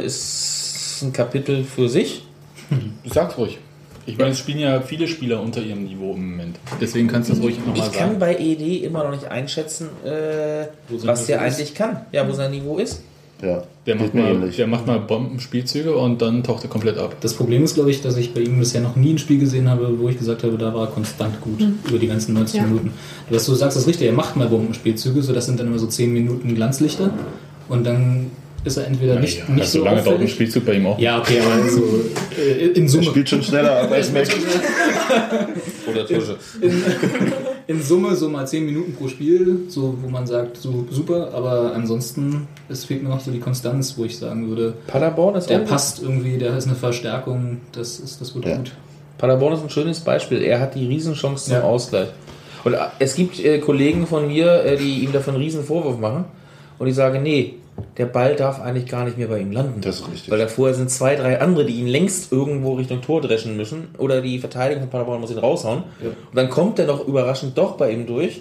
äh, 0.00 0.04
ist 0.04 0.63
ein 1.02 1.12
Kapitel 1.12 1.64
für 1.64 1.88
sich. 1.88 2.22
Sag's 3.04 3.36
ruhig. 3.38 3.58
Ich 4.06 4.18
meine, 4.18 4.32
es 4.32 4.38
spielen 4.38 4.58
ja 4.58 4.82
viele 4.82 5.08
Spieler 5.08 5.40
unter 5.40 5.62
ihrem 5.62 5.84
Niveau 5.84 6.12
im 6.12 6.30
Moment. 6.32 6.56
Deswegen 6.80 7.08
kannst 7.08 7.30
du 7.30 7.34
es 7.34 7.40
ruhig 7.40 7.58
nochmal 7.58 7.76
Ich 7.78 7.92
kann 7.92 8.08
sagen. 8.10 8.18
bei 8.18 8.36
ED 8.36 8.84
immer 8.84 9.02
noch 9.04 9.12
nicht 9.12 9.26
einschätzen, 9.30 9.88
äh, 10.04 10.66
was 10.90 11.24
der 11.26 11.38
Niveau 11.38 11.46
ist. 11.48 11.54
eigentlich 11.56 11.74
kann. 11.74 12.00
Ja, 12.12 12.28
wo 12.28 12.32
sein 12.32 12.50
Niveau 12.50 12.76
ist. 12.78 13.00
Ja, 13.42 13.62
Der 13.86 13.96
macht, 13.96 14.14
mal, 14.14 14.30
ähnlich. 14.30 14.56
der 14.56 14.66
macht 14.66 14.86
mal 14.86 14.98
Bombenspielzüge 15.00 15.94
und 15.96 16.22
dann 16.22 16.42
taucht 16.42 16.64
er 16.64 16.70
komplett 16.70 16.96
ab. 16.98 17.16
Das 17.20 17.34
Problem 17.34 17.64
ist, 17.64 17.74
glaube 17.74 17.90
ich, 17.90 18.00
dass 18.00 18.16
ich 18.16 18.32
bei 18.32 18.40
ihm 18.40 18.58
bisher 18.58 18.80
noch 18.80 18.94
nie 18.96 19.12
ein 19.14 19.18
Spiel 19.18 19.38
gesehen 19.38 19.68
habe, 19.68 19.98
wo 19.98 20.08
ich 20.08 20.16
gesagt 20.18 20.44
habe, 20.44 20.56
da 20.56 20.72
war 20.72 20.82
er 20.86 20.92
konstant 20.92 21.40
gut 21.40 21.60
über 21.88 21.98
die 21.98 22.06
ganzen 22.06 22.34
90 22.34 22.60
Ja. 22.60 22.66
Minuten. 22.66 22.92
Was 23.30 23.44
du 23.46 23.54
sagst, 23.54 23.76
ist 23.76 23.86
richtig, 23.86 24.06
er 24.06 24.12
macht 24.14 24.36
mal 24.36 24.48
Bombenspielzüge, 24.48 25.20
so 25.22 25.32
das 25.32 25.46
sind 25.46 25.58
dann 25.60 25.66
immer 25.66 25.78
so 25.78 25.86
10 25.86 26.12
Minuten 26.12 26.54
Glanzlichter 26.54 27.10
und 27.68 27.84
dann 27.84 28.30
ist 28.64 28.76
er 28.78 28.86
entweder 28.86 29.18
nicht, 29.20 29.38
Ja, 29.38 29.44
nicht 29.50 29.60
also 29.62 29.78
so 29.80 29.84
lange 29.84 29.96
dauert 29.96 30.06
ein 30.08 30.12
auffällig. 30.14 30.32
Spielzug 30.32 30.64
bei 30.64 30.74
ihm 30.74 30.86
auch. 30.86 30.98
Ja, 30.98 31.18
okay, 31.18 31.38
aber 31.40 31.68
so 31.70 31.82
äh, 32.40 32.66
in 32.68 32.84
Er 32.84 32.88
Summe. 32.88 33.04
spielt 33.04 33.28
schon 33.28 33.42
schneller 33.42 33.82
ab 33.82 33.90
als 33.92 34.10
Mac. 34.12 34.26
Oder 35.90 36.06
Tusche. 36.06 36.36
In 37.66 37.82
Summe 37.82 38.14
so 38.14 38.28
mal 38.28 38.46
10 38.46 38.66
Minuten 38.66 38.94
pro 38.94 39.08
Spiel, 39.08 39.60
so 39.68 39.96
wo 40.02 40.08
man 40.08 40.26
sagt, 40.26 40.56
so 40.58 40.86
super, 40.90 41.30
aber 41.32 41.72
ansonsten 41.74 42.46
es 42.68 42.84
fehlt 42.84 43.02
mir 43.02 43.08
noch 43.08 43.20
so 43.20 43.30
die 43.30 43.40
Konstanz, 43.40 43.94
wo 43.96 44.04
ich 44.04 44.18
sagen 44.18 44.48
würde, 44.48 44.74
Paderborn 44.86 45.34
ist 45.36 45.48
der 45.48 45.62
auch- 45.62 45.66
passt 45.66 46.02
irgendwie, 46.02 46.36
der 46.38 46.56
ist 46.56 46.66
eine 46.66 46.76
Verstärkung, 46.76 47.58
das 47.72 47.98
ist 48.00 48.20
das 48.20 48.34
wird 48.34 48.44
Ja. 48.46 48.56
gut. 48.56 48.72
Paderborn 49.18 49.54
ist 49.54 49.62
ein 49.62 49.70
schönes 49.70 50.00
Beispiel. 50.00 50.42
Er 50.42 50.60
hat 50.60 50.74
die 50.74 50.86
Riesenchance 50.86 51.44
zum 51.46 51.54
Ja. 51.54 51.62
Ausgleich. 51.62 52.08
Und 52.64 52.74
äh, 52.74 52.78
es 52.98 53.14
gibt 53.14 53.42
äh, 53.42 53.58
Kollegen 53.58 54.06
von 54.06 54.26
mir, 54.26 54.64
äh, 54.64 54.76
die 54.76 55.04
ihm 55.04 55.12
dafür 55.12 55.32
einen 55.34 55.42
riesen 55.42 55.64
Vorwurf 55.64 55.98
machen. 55.98 56.24
Und 56.78 56.88
ich 56.88 56.94
sage, 56.94 57.18
nee, 57.20 57.54
der 57.96 58.06
Ball 58.06 58.36
darf 58.36 58.60
eigentlich 58.60 58.86
gar 58.86 59.04
nicht 59.04 59.18
mehr 59.18 59.28
bei 59.28 59.38
ihm 59.38 59.52
landen. 59.52 59.80
Das 59.80 60.00
ist 60.00 60.10
richtig. 60.10 60.30
Weil 60.30 60.38
da 60.38 60.48
vorher 60.48 60.74
sind 60.74 60.90
zwei, 60.90 61.16
drei 61.16 61.40
andere, 61.40 61.64
die 61.64 61.74
ihn 61.74 61.86
längst 61.86 62.32
irgendwo 62.32 62.74
Richtung 62.74 63.02
Tor 63.02 63.20
dreschen 63.20 63.56
müssen. 63.56 63.88
Oder 63.98 64.20
die 64.20 64.38
Verteidigung 64.38 64.82
von 64.82 64.90
Paderborn 64.90 65.20
muss 65.20 65.30
ihn 65.30 65.38
raushauen. 65.38 65.84
Ja. 66.02 66.08
Und 66.08 66.36
dann 66.36 66.50
kommt 66.50 66.78
er 66.78 66.86
noch 66.86 67.06
überraschend 67.06 67.56
doch 67.56 67.76
bei 67.76 67.90
ihm 67.90 68.06
durch. 68.06 68.40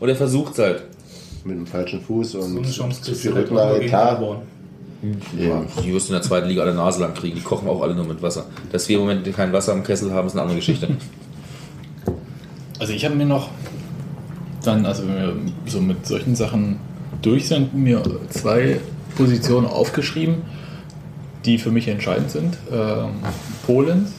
Und 0.00 0.08
er 0.08 0.16
versucht 0.16 0.54
es 0.54 0.58
halt. 0.58 0.82
Mit 1.44 1.56
dem 1.56 1.66
falschen 1.66 2.00
Fuß 2.00 2.36
und 2.36 2.66
So 2.66 2.88
zu 2.88 3.14
viel 3.14 3.32
Rücklage, 3.32 3.86
klar. 3.86 4.14
Paderborn. 4.14 4.38
Ja, 5.38 5.62
die 5.82 5.92
wirst 5.92 6.08
du 6.08 6.14
in 6.14 6.18
der 6.18 6.22
zweiten 6.22 6.48
Liga 6.48 6.62
alle 6.62 6.74
Nase 6.74 7.00
lang 7.00 7.14
kriegen. 7.14 7.36
Die 7.36 7.42
kochen 7.42 7.68
auch 7.68 7.82
alle 7.82 7.94
nur 7.94 8.06
mit 8.06 8.22
Wasser. 8.22 8.46
Dass 8.72 8.88
wir 8.88 8.96
im 8.96 9.02
Moment 9.02 9.36
kein 9.36 9.52
Wasser 9.52 9.72
im 9.72 9.84
Kessel 9.84 10.12
haben, 10.12 10.26
ist 10.26 10.32
eine 10.32 10.42
andere 10.42 10.56
Geschichte. 10.56 10.88
Also 12.78 12.92
ich 12.92 13.04
habe 13.04 13.14
mir 13.14 13.26
noch 13.26 13.50
dann, 14.64 14.84
also 14.84 15.06
wenn 15.06 15.16
wir 15.16 15.36
so 15.66 15.80
mit 15.80 16.06
solchen 16.06 16.34
Sachen 16.34 16.80
durch 17.22 17.48
sind, 17.48 17.74
mir 17.74 18.02
zwei 18.30 18.80
Positionen 19.16 19.66
aufgeschrieben, 19.66 20.42
die 21.44 21.58
für 21.58 21.70
mich 21.70 21.88
entscheidend 21.88 22.30
sind. 22.30 22.56
Ähm, 22.72 23.10
Polens 23.66 24.10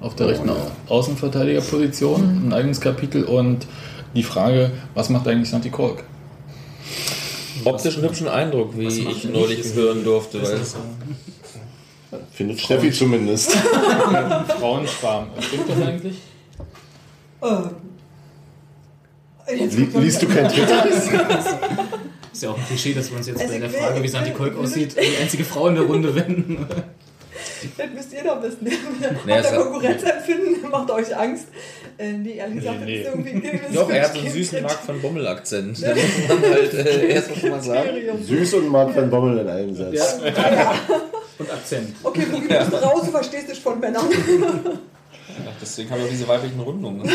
auf 0.00 0.16
der 0.16 0.28
rechten 0.28 0.50
Außenverteidigerposition, 0.88 2.48
ein 2.48 2.52
eigenes 2.52 2.80
Kapitel 2.80 3.24
und 3.24 3.66
die 4.14 4.22
Frage, 4.22 4.72
was 4.94 5.08
macht 5.10 5.28
eigentlich 5.28 5.48
Santi 5.50 5.70
Kolk? 5.70 6.02
Optisch 7.64 7.96
einen 7.96 8.04
hübschen 8.08 8.28
Eindruck, 8.28 8.76
wie 8.76 8.86
ich 8.88 9.24
neulich 9.24 9.58
nicht? 9.58 9.74
hören 9.74 10.02
durfte. 10.02 10.40
Findet 12.32 12.60
Steffi 12.60 12.90
zumindest. 12.92 13.52
Frauenschwarm. 14.58 15.28
Stimmt 15.40 15.68
das 15.68 15.80
eigentlich? 15.86 16.16
Jetzt 19.48 19.76
Li 19.76 19.82
guckt 19.82 19.94
man- 19.94 20.02
liest 20.04 20.22
du 20.22 20.26
kein 20.26 20.48
Twitter? 20.48 20.84
Ist 22.32 22.42
ja 22.42 22.50
auch 22.50 22.58
ein 22.58 22.64
Klischee, 22.66 22.94
dass 22.94 23.10
wir 23.10 23.18
uns 23.18 23.26
jetzt 23.26 23.40
Also 23.40 23.52
bei 23.52 23.58
der 23.60 23.70
Frage, 23.70 24.02
wie 24.02 24.08
Santi 24.08 24.30
Kolk 24.30 24.56
aussieht, 24.58 24.96
die 24.96 25.16
einzige 25.22 25.44
Frau 25.44 25.68
in 25.68 25.74
der 25.74 25.84
Runde 25.84 26.14
wenden. 26.14 26.66
Das 27.78 27.86
müsst 27.94 28.12
ihr 28.12 28.24
doch 28.24 28.42
wissen. 28.42 28.58
Nee, 28.62 28.72
ihr 29.26 29.36
hat- 29.42 29.54
Konkurrenzempfinden? 29.56 30.68
Macht 30.70 30.90
euch 30.90 31.16
Angst? 31.16 31.46
Äh, 31.96 32.12
nee, 32.12 32.32
ehrlich 32.34 32.56
gesagt, 32.58 32.84
Nee, 32.84 33.02
das 33.04 33.08
ist 33.14 33.14
irgendwie 33.14 33.48
ein 33.48 33.60
doch, 33.72 33.88
er 33.90 34.02
hat 34.02 34.08
so 34.12 34.18
einen 34.18 34.22
Kind- 34.24 34.34
süßen 34.36 34.62
Mark 34.62 34.88
van 34.88 35.00
Bommel-Akzent. 35.00 35.82
Da 35.82 35.94
muss 35.94 36.28
man 36.42 36.52
halt 36.52 36.74
äh, 36.74 37.06
erst 37.14 37.36
schon 37.40 37.50
mal 37.50 37.62
sagen. 37.62 37.88
Süß 38.20 38.54
und 38.54 38.68
Mark 38.68 38.94
van 38.96 39.10
Bommel 39.10 39.38
in 39.38 39.48
einem 39.48 39.74
Satz. 39.76 40.18
Und 41.38 41.50
Akzent. 41.52 41.94
Okay, 42.02 42.26
Ruby, 42.32 42.48
du 42.48 42.58
bist 42.58 42.82
raus, 42.84 43.02
du 43.04 43.10
verstehst 43.12 43.48
dich 43.48 43.60
von 43.60 43.78
Männern. 43.80 44.06
Ach, 44.08 45.52
deswegen 45.60 45.90
haben 45.90 46.02
wir 46.02 46.10
diese 46.10 46.26
weiblichen 46.28 46.60
Rundungen. 46.60 47.08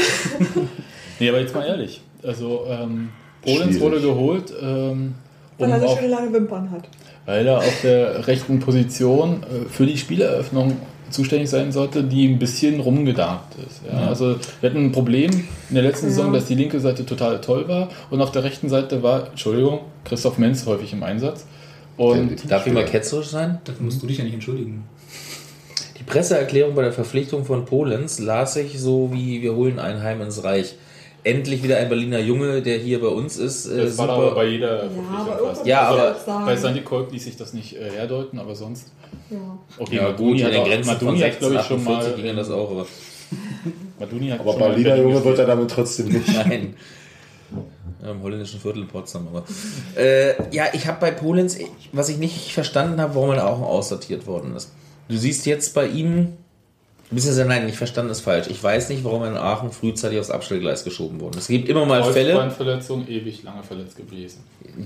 Nee, 1.19 1.29
aber 1.29 1.39
jetzt 1.41 1.53
mal 1.53 1.65
ehrlich. 1.67 2.01
Also 2.23 2.65
ähm, 2.69 3.09
Polens 3.41 3.63
Schwierig. 3.75 3.81
wurde 3.81 4.01
geholt, 4.01 4.53
ähm, 4.61 5.15
Weil 5.57 5.67
um 5.67 5.73
er 5.73 5.79
so 5.79 5.85
auf, 5.87 5.97
schöne 5.99 6.09
lange 6.11 6.33
Wimpern 6.33 6.71
hat. 6.71 6.87
weil 7.25 7.47
er 7.47 7.57
auf 7.59 7.81
der 7.83 8.27
rechten 8.27 8.59
Position 8.59 9.43
äh, 9.43 9.69
für 9.69 9.85
die 9.85 9.97
Spieleröffnung 9.97 10.77
zuständig 11.09 11.49
sein 11.49 11.71
sollte, 11.71 12.03
die 12.03 12.27
ein 12.27 12.37
bisschen 12.37 12.81
rumgedarbt 12.81 13.55
ist. 13.65 13.81
Ja, 13.89 14.07
Also 14.07 14.35
wir 14.59 14.69
hatten 14.69 14.85
ein 14.87 14.91
Problem 14.91 15.31
in 15.69 15.73
der 15.75 15.83
letzten 15.83 16.07
Ja. 16.07 16.11
Saison, 16.13 16.33
dass 16.33 16.45
die 16.45 16.55
linke 16.55 16.79
Seite 16.81 17.05
total 17.05 17.39
toll 17.39 17.67
war 17.69 17.87
und 18.09 18.21
auf 18.21 18.31
der 18.33 18.43
rechten 18.43 18.67
Seite 18.67 19.01
war, 19.03 19.27
Entschuldigung, 19.29 19.79
Christoph 20.03 20.37
Menz 20.37 20.65
häufig 20.65 20.91
im 20.91 21.03
Einsatz. 21.03 21.45
Und 21.95 22.51
Darf 22.51 22.67
ich 22.67 22.73
mal 22.73 22.85
ketzerisch 22.85 23.27
sein? 23.29 23.59
Dafür 23.63 23.85
musst 23.85 24.03
du 24.03 24.07
dich 24.07 24.17
ja 24.17 24.23
nicht 24.25 24.33
entschuldigen. 24.33 24.83
Die 25.97 26.03
Presseerklärung 26.03 26.75
bei 26.75 26.83
der 26.83 26.93
Verpflichtung 26.93 27.43
von 27.45 27.65
Polens 27.65 28.19
las 28.19 28.55
ich 28.57 28.79
so 28.79 29.09
wie 29.13 29.41
wir 29.41 29.55
holen 29.55 29.79
ein 29.79 30.03
Heim 30.03 30.21
ins 30.21 30.43
Reich. 30.43 30.75
Endlich 31.27 31.61
wieder 31.61 31.77
ein 31.77 31.89
Berliner 31.89 32.19
Junge, 32.19 32.61
der 32.61 32.77
hier 32.77 33.01
bei 33.01 33.07
uns 33.07 33.37
ist. 33.37 33.65
Äh, 33.65 33.83
das 33.83 33.97
war 33.97 34.09
aber 34.09 34.33
bei 34.33 34.45
jeder 34.45 34.83
Ja, 34.83 34.89
Verpflichtung 34.89 35.17
aber 35.17 35.47
fast. 35.47 35.65
Ja, 35.67 35.81
aber. 35.81 36.15
Bei 36.45 36.55
Sandy 36.55 36.81
Kolk 36.81 37.11
ließ 37.11 37.25
sich 37.25 37.35
das 37.35 37.53
nicht 37.53 37.75
äh, 37.75 37.89
herdeuten, 37.91 38.39
aber 38.39 38.55
sonst. 38.55 38.91
Ja. 39.29 39.37
Okay, 39.77 39.97
ja, 39.97 40.03
Maduni 40.03 40.37
gut, 40.37 40.43
hat, 40.45 40.53
den 40.53 40.61
auch, 40.61 40.67
Grenzen 40.67 40.95
von 40.95 41.05
Maduni 41.07 41.19
hat 41.19 41.31
16, 41.33 41.39
glaube 41.39 41.55
ich, 41.55 41.67
schon 41.67 41.79
48 41.79 42.15
mal. 42.15 42.23
ging 42.23 42.35
das 42.37 42.49
auch, 42.49 42.71
aber 42.71 42.87
Maduni 43.99 44.29
hat 44.29 44.39
Aber 44.39 44.53
Berliner 44.53 44.89
Berlin 44.89 45.09
Junge 45.09 45.25
wird 45.25 45.39
er 45.39 45.45
damit 45.45 45.69
trotzdem 45.69 46.07
nicht. 46.07 46.27
Nein. 46.33 46.75
Ja, 48.01 48.11
Im 48.11 48.21
holländischen 48.21 48.61
Viertel 48.61 48.83
in 48.83 48.87
Potsdam, 48.87 49.27
aber. 49.27 49.43
Äh, 49.97 50.55
ja, 50.55 50.67
ich 50.71 50.87
habe 50.87 50.99
bei 51.01 51.11
Polens, 51.11 51.57
was 51.91 52.07
ich 52.07 52.19
nicht 52.19 52.53
verstanden 52.53 53.01
habe, 53.01 53.15
warum 53.15 53.31
er 53.31 53.47
auch 53.47 53.61
aussortiert 53.61 54.27
worden 54.27 54.55
ist. 54.55 54.71
Du 55.09 55.17
siehst 55.17 55.45
jetzt 55.45 55.73
bei 55.73 55.87
ihm, 55.87 56.37
beziehungsweise 57.09 57.45
nein, 57.45 57.65
nicht 57.65 57.77
verstanden 57.77 58.11
ist 58.11 58.21
falsch. 58.21 58.47
Ich 58.49 58.61
weiß 58.61 58.89
nicht, 58.89 59.03
warum 59.03 59.23
in 59.23 59.37
Aachen 59.37 59.71
frühzeitig 59.71 60.19
aufs 60.19 60.29
Abstellgleis 60.29 60.83
geschoben 60.83 61.19
wurde. 61.21 61.37
Es 61.37 61.47
gibt 61.47 61.69
immer 61.69 61.85
mal 61.85 62.03
Fälle. 62.03 62.33
Kreuzbandverletzung, 62.33 63.07
ewig 63.07 63.43
lange 63.43 63.63
verletzt 63.63 63.95
gewesen. 63.95 64.43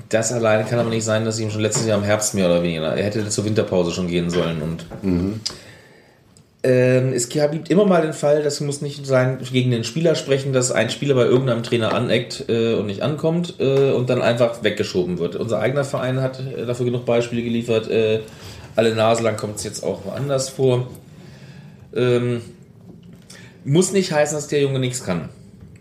Das 0.10 0.32
alleine 0.32 0.66
kann 0.66 0.80
aber 0.80 0.90
nicht 0.90 1.04
sein, 1.04 1.26
dass 1.26 1.40
ihm 1.40 1.50
schon 1.50 1.62
letztes 1.62 1.86
Jahr 1.86 1.98
im 1.98 2.04
Herbst 2.04 2.36
mehr 2.36 2.46
oder 2.46 2.64
weniger. 2.64 2.96
Er 2.96 3.04
hätte 3.04 3.28
zur 3.30 3.46
Winterpause 3.46 3.92
schon 3.92 4.08
gehen 4.08 4.30
sollen 4.30 4.62
und. 4.62 4.86
Ähm, 6.64 7.14
es 7.14 7.30
gibt 7.30 7.72
immer 7.72 7.86
mal 7.86 8.04
den 8.04 8.14
Fall, 8.14 8.44
das 8.44 8.62
muss 8.62 8.82
nicht 8.82 9.08
sein, 9.08 9.40
gegen 9.52 9.72
den 9.72 9.84
Spieler 9.84 10.14
sprechen, 10.14 10.54
dass 10.54 10.72
ein 10.72 10.92
Spieler 10.92 11.16
bei 11.16 11.26
irgendeinem 11.26 11.64
Trainer 11.64 11.92
aneckt 11.94 12.46
äh, 12.50 12.76
und 12.76 12.86
nicht 12.86 13.02
ankommt 13.02 13.56
äh, 13.60 13.92
und 13.92 14.12
dann 14.12 14.22
einfach 14.22 14.64
weggeschoben 14.64 15.18
wird. 15.18 15.36
Unser 15.36 15.60
eigener 15.60 15.84
Verein 15.84 16.22
hat 16.22 16.40
äh, 16.40 16.68
dafür 16.68 16.86
genug 16.86 17.06
Beispiele 17.06 17.42
geliefert. 17.42 17.90
Äh, 17.90 18.20
alle 18.76 18.94
Nase 18.94 19.24
lang 19.24 19.38
kommt 19.38 19.56
es 19.56 19.64
jetzt 19.64 19.84
auch 19.84 20.06
woanders 20.06 20.50
vor. 20.50 20.88
Ähm, 21.96 22.42
muss 23.64 23.92
nicht 23.92 24.12
heißen, 24.12 24.36
dass 24.36 24.48
der 24.48 24.62
Junge 24.62 24.80
nichts 24.80 25.04
kann. 25.04 25.30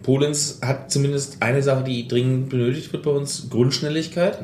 Polens 0.02 0.58
hat 0.62 0.90
zumindest 0.90 1.38
eine 1.40 1.62
Sache, 1.62 1.84
die 1.84 2.08
dringend 2.08 2.48
benötigt 2.48 2.92
wird 2.92 3.02
bei 3.04 3.10
uns: 3.10 3.48
Grundschnelligkeit. 3.50 4.38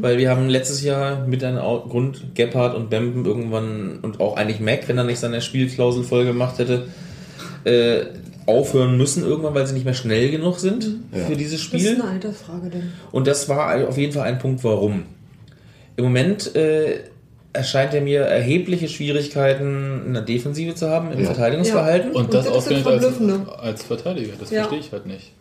Weil 0.00 0.16
wir 0.18 0.30
haben 0.30 0.48
letztes 0.48 0.84
Jahr 0.84 1.26
mit 1.26 1.42
einem 1.42 1.56
Grund 1.58 2.36
Gebhardt 2.36 2.76
und 2.76 2.88
Bemben 2.88 3.24
irgendwann 3.26 3.98
und 4.02 4.20
auch 4.20 4.36
eigentlich 4.36 4.60
Mac, 4.60 4.86
wenn 4.86 4.96
er 4.96 5.02
nicht 5.02 5.18
seine 5.18 5.40
Spielklausel 5.40 6.04
voll 6.04 6.24
gemacht 6.24 6.60
hätte, 6.60 6.86
äh, 7.64 8.04
aufhören 8.46 8.96
müssen 8.96 9.24
irgendwann, 9.24 9.54
weil 9.54 9.66
sie 9.66 9.74
nicht 9.74 9.84
mehr 9.84 9.94
schnell 9.94 10.30
genug 10.30 10.60
sind 10.60 10.86
Ja. 11.12 11.24
für 11.24 11.34
dieses 11.34 11.54
Das 11.68 11.80
ist 11.80 11.88
Spiel. 11.88 12.00
eine 12.00 12.04
Altersfrage 12.12 12.70
denn. 12.70 12.92
Und 13.10 13.26
das 13.26 13.48
war 13.48 13.88
auf 13.88 13.98
jeden 13.98 14.12
Fall 14.12 14.22
ein 14.22 14.38
Punkt, 14.38 14.62
warum. 14.62 15.02
Im 15.96 16.04
Moment 16.04 16.54
äh, 16.54 17.00
erscheint 17.52 17.92
er 17.94 18.00
mir 18.00 18.20
erhebliche 18.22 18.88
Schwierigkeiten 18.88 20.02
in 20.06 20.14
der 20.14 20.22
Defensive 20.22 20.74
zu 20.74 20.88
haben, 20.88 21.12
im 21.12 21.20
Ja. 21.20 21.26
Verteidigungsverhalten. 21.26 22.10
Und 22.12 22.24
Und 22.24 22.34
das 22.34 22.46
das 22.46 22.54
ausgerechnet 22.54 23.04
als, 23.04 23.58
als 23.60 23.82
Verteidiger. 23.84 24.32
Das 24.40 24.50
Ja. 24.50 24.60
verstehe 24.62 24.78
ich 24.80 24.92
halt 24.92 25.06
nicht. 25.06 25.32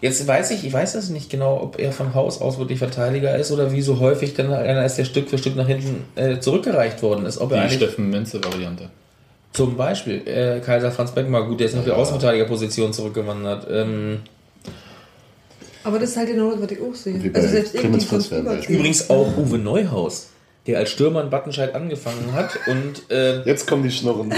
Jetzt 0.00 0.26
weiß 0.26 0.50
ich, 0.50 0.64
ich 0.66 0.72
weiß 0.72 0.92
das 0.92 1.08
nicht 1.08 1.30
genau, 1.30 1.58
ob 1.62 1.78
er 1.78 1.90
von 1.90 2.12
Haus 2.14 2.40
aus 2.42 2.58
wirklich 2.58 2.78
Verteidiger 2.78 3.34
ist 3.38 3.50
oder 3.50 3.72
wie 3.72 3.80
so 3.80 4.00
häufig 4.00 4.34
dann 4.34 4.52
einer 4.52 4.84
ist, 4.84 4.96
der 4.98 5.06
Stück 5.06 5.30
für 5.30 5.38
Stück 5.38 5.56
nach 5.56 5.66
hinten 5.66 6.04
äh, 6.16 6.38
zurückgereicht 6.40 7.02
worden 7.02 7.24
ist. 7.24 7.38
Ob 7.40 7.52
er 7.52 7.56
Die 7.58 7.62
eigentlich 7.62 7.76
Steffen 7.78 8.10
Menze-Variante. 8.10 8.90
zum 9.54 9.76
Beispiel 9.78 10.20
äh, 10.28 10.60
Kaiser 10.60 10.90
Franz 10.90 11.12
Beckmar, 11.12 11.46
gut, 11.48 11.60
der 11.60 11.68
ist 11.68 11.76
auf 11.78 11.84
die 11.84 11.90
Außenverteidigerposition 11.92 12.92
zurückgewandert. 12.92 13.66
Ähm, 13.70 14.18
Aber 15.84 15.98
das 15.98 16.10
ist 16.10 16.16
halt 16.18 16.28
genau 16.28 16.50
das, 16.50 16.60
was 16.62 16.70
ich 16.72 16.80
auch 16.82 16.94
sehe. 16.94 17.30
Also 17.32 17.48
selbst 17.48 17.74
ich, 17.74 17.80
Clemens 17.80 18.68
übrigens 18.68 19.08
auch 19.08 19.36
Uwe 19.38 19.56
Neuhaus, 19.56 20.28
der 20.66 20.78
als 20.78 20.90
Stürmer 20.90 21.22
in 21.22 21.30
Battenscheid 21.30 21.74
angefangen 21.74 22.32
hat 22.32 22.58
und 22.66 23.10
äh, 23.10 23.42
Jetzt 23.42 23.66
kommen 23.66 23.82
die 23.82 23.90
Schnurren. 23.90 24.32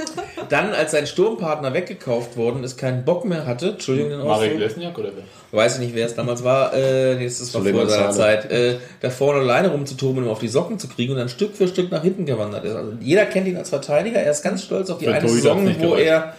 dann, 0.52 0.72
als 0.72 0.92
sein 0.92 1.06
Sturmpartner 1.06 1.72
weggekauft 1.74 2.36
worden 2.36 2.64
ist, 2.64 2.76
keinen 2.76 3.04
Bock 3.04 3.24
mehr 3.24 3.46
hatte. 3.46 3.70
Entschuldigung 3.70 4.10
den 4.10 4.20
Marek. 4.20 4.58
Lesniak 4.58 4.98
oder 4.98 5.10
wer? 5.14 5.24
Weiß 5.58 5.74
ich 5.74 5.80
nicht, 5.80 5.94
wer 5.94 6.06
es 6.06 6.14
damals 6.14 6.42
war. 6.44 6.74
Äh, 6.74 7.16
nee, 7.16 7.24
das 7.24 7.54
war 7.54 7.62
vor 7.62 7.88
seiner. 7.88 8.10
Zeit. 8.10 8.50
Äh, 8.50 8.76
da 9.00 9.10
vorne 9.10 9.40
alleine 9.40 9.68
rumzutoben, 9.68 10.24
um 10.24 10.30
auf 10.30 10.38
die 10.38 10.48
Socken 10.48 10.78
zu 10.78 10.88
kriegen 10.88 11.12
und 11.12 11.18
dann 11.18 11.28
Stück 11.28 11.56
für 11.56 11.68
Stück 11.68 11.90
nach 11.90 12.02
hinten 12.02 12.26
gewandert 12.26 12.64
ist. 12.64 12.74
Also 12.74 12.92
jeder 13.00 13.26
kennt 13.26 13.46
ihn 13.46 13.56
als 13.56 13.70
Verteidiger. 13.70 14.20
Er 14.20 14.30
ist 14.30 14.42
ganz 14.42 14.64
stolz 14.64 14.90
auf 14.90 14.98
die 14.98 15.08
eine 15.08 15.28
Saison, 15.28 15.74
wo 15.78 15.94
er 15.94 16.34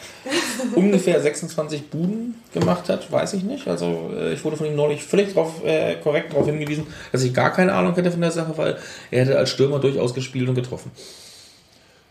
ungefähr 0.75 1.21
26 1.21 1.89
Buden 1.89 2.35
gemacht 2.53 2.89
hat. 2.89 3.11
Weiß 3.11 3.33
ich 3.33 3.43
nicht. 3.43 3.67
Also 3.67 4.11
äh, 4.17 4.33
ich 4.33 4.43
wurde 4.43 4.57
von 4.57 4.65
ihm 4.65 4.75
neulich 4.75 5.03
völlig 5.03 5.33
drauf, 5.33 5.63
äh, 5.65 5.95
korrekt 5.95 6.33
darauf 6.33 6.45
hingewiesen, 6.45 6.87
dass 7.11 7.23
ich 7.23 7.33
gar 7.33 7.53
keine 7.53 7.73
Ahnung 7.73 7.95
hätte 7.95 8.11
von 8.11 8.21
der 8.21 8.31
Sache, 8.31 8.53
weil 8.57 8.77
er 9.11 9.21
hätte 9.21 9.37
als 9.37 9.49
Stürmer 9.49 9.79
durchaus 9.79 10.13
gespielt 10.13 10.49
und 10.49 10.55
getroffen. 10.55 10.91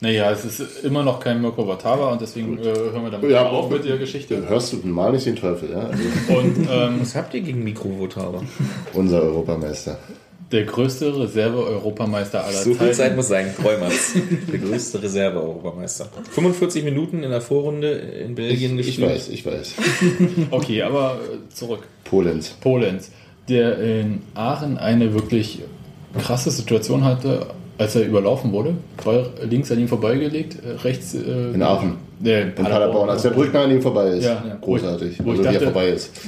Naja, 0.00 0.30
es 0.30 0.44
ist 0.44 0.84
immer 0.84 1.02
noch 1.02 1.20
kein 1.20 1.40
Mirko 1.40 1.66
Vatava 1.66 2.12
und 2.12 2.20
deswegen 2.20 2.58
äh, 2.58 2.64
hören 2.64 3.02
wir 3.04 3.10
damit 3.10 3.30
Ja, 3.30 3.46
auf 3.46 3.70
mit 3.70 3.84
der 3.84 3.96
Geschichte. 3.96 4.46
Hörst 4.46 4.72
du 4.74 4.86
mal 4.86 5.10
nicht 5.12 5.24
den 5.24 5.36
Teufel, 5.36 5.70
ja? 5.70 5.78
Also 5.88 6.02
Und 6.38 6.68
ähm, 6.70 7.00
Was 7.00 7.14
habt 7.16 7.32
ihr 7.32 7.40
gegen 7.40 7.64
Mikrovothaber? 7.64 8.42
unser 8.92 9.22
Europameister. 9.22 9.98
der 10.52 10.64
größte 10.64 11.18
Reserve-Europameister 11.18 12.44
aller 12.44 12.52
So 12.58 12.70
viel 12.70 12.78
Zeiten. 12.78 12.94
Zeit 12.94 13.16
muss 13.16 13.28
sein, 13.28 13.54
Träumers. 13.56 14.12
Der 14.52 14.58
größte 14.58 15.02
Reserve-Europameister. 15.02 16.08
45 16.30 16.84
Minuten 16.84 17.22
in 17.22 17.30
der 17.30 17.40
Vorrunde 17.40 17.90
in 17.92 18.34
Belgien 18.34 18.78
Ich 18.78 18.86
gespielt. 18.88 19.10
weiß, 19.10 19.28
ich 19.30 19.46
weiß. 19.46 19.74
Okay, 20.50 20.82
aber 20.82 21.14
äh, 21.22 21.54
zurück. 21.54 21.84
Polens. 22.04 22.50
Polenz, 22.60 23.10
der 23.48 23.78
in 23.78 24.20
Aachen 24.34 24.76
eine 24.76 25.14
wirklich 25.14 25.62
krasse 26.18 26.50
Situation 26.50 27.02
hatte, 27.02 27.46
als 27.78 27.94
er 27.96 28.06
überlaufen 28.06 28.52
wurde. 28.52 28.74
Zwei 29.02 29.24
links 29.48 29.70
an 29.72 29.78
ihm 29.78 29.88
vorbeigelegt, 29.88 30.56
äh, 30.64 30.70
rechts. 30.82 31.14
Äh, 31.14 31.52
In 31.54 31.62
Aachen. 31.62 31.94
Nee, 32.20 32.40
in 32.42 32.48
In 32.48 32.54
Paderborn, 32.54 33.10
als 33.10 33.22
der 33.22 33.30
Brückner 33.30 33.60
an 33.60 33.70
ihm 33.70 33.82
vorbei 33.82 34.08
ist. 34.08 34.24
Ja. 34.24 34.42
Großartig. 34.60 35.18
Wo 35.22 35.32
ich 35.32 35.38
also 35.38 35.42
wie 35.42 35.46
er 35.46 35.52
dachte- 35.52 35.64
vorbei 35.66 35.88
ist. 35.88 36.10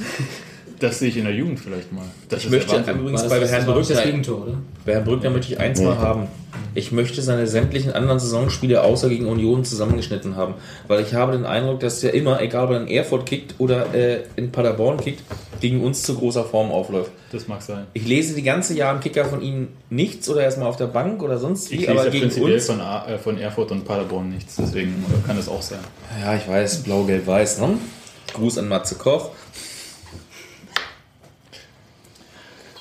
Das 0.81 0.97
sehe 0.99 1.09
ich 1.09 1.17
in 1.17 1.25
der 1.25 1.33
Jugend 1.33 1.59
vielleicht 1.59 1.91
mal. 1.91 2.05
Das 2.29 2.41
Ich 2.45 2.49
möchte 2.49 2.73
übrigens 2.89 3.29
War 3.29 3.37
bei 3.37 3.45
Herrn 3.45 3.67
war 3.67 3.75
das 3.75 3.87
Brückner, 3.89 4.03
Gegentor, 4.05 4.43
oder? 4.43 4.53
bei 4.85 4.93
Herrn 4.93 5.03
Brückner 5.03 5.29
möchte 5.31 5.51
ich 5.51 5.59
eins 5.59 5.81
mal 5.81 5.97
haben. 5.97 6.27
Ich 6.75 6.91
möchte 6.91 7.21
seine 7.21 7.47
sämtlichen 7.47 7.91
anderen 7.93 8.19
Saisonspiele 8.19 8.83
außer 8.83 9.09
gegen 9.09 9.25
Union 9.27 9.65
zusammengeschnitten 9.65 10.35
haben. 10.35 10.55
Weil 10.87 11.01
ich 11.01 11.13
habe 11.13 11.31
den 11.33 11.45
Eindruck, 11.45 11.79
dass 11.79 11.99
der 12.01 12.13
immer, 12.13 12.41
egal 12.41 12.65
ob 12.65 12.71
er 12.71 12.81
in 12.81 12.87
Erfurt 12.87 13.25
kickt 13.25 13.55
oder 13.57 13.93
äh, 13.93 14.21
in 14.35 14.51
Paderborn 14.51 14.97
kickt, 14.99 15.23
gegen 15.59 15.83
uns 15.83 16.03
zu 16.03 16.15
großer 16.15 16.45
Form 16.45 16.71
aufläuft. 16.71 17.11
Das 17.31 17.47
mag 17.47 17.61
sein. 17.61 17.85
Ich 17.93 18.07
lese 18.07 18.33
die 18.33 18.43
ganze 18.43 18.73
Jahr 18.73 18.93
im 18.95 19.01
Kicker 19.01 19.25
von 19.25 19.41
ihm 19.41 19.67
nichts 19.89 20.29
oder 20.29 20.41
erstmal 20.41 20.67
auf 20.67 20.77
der 20.77 20.87
Bank 20.87 21.21
oder 21.21 21.37
sonst 21.37 21.71
Ich 21.71 21.71
wie, 21.71 21.77
lese 21.81 21.91
aber 21.91 22.05
ja 22.05 22.09
gegen 22.09 22.23
prinzipiell 22.25 22.53
uns. 22.55 22.65
von, 22.65 22.79
äh, 22.79 23.17
von 23.17 23.37
Erfurt 23.37 23.71
und 23.71 23.85
Paderborn 23.85 24.29
nichts, 24.29 24.55
deswegen 24.55 25.03
kann 25.27 25.35
das 25.37 25.49
auch 25.49 25.61
sein. 25.61 25.79
Ja, 26.21 26.35
ich 26.35 26.47
weiß, 26.47 26.83
blau, 26.83 27.03
gelb, 27.03 27.27
weiß, 27.27 27.59
ne? 27.59 27.77
Gruß 28.33 28.57
an 28.57 28.67
Matze 28.67 28.95
Koch. 28.95 29.31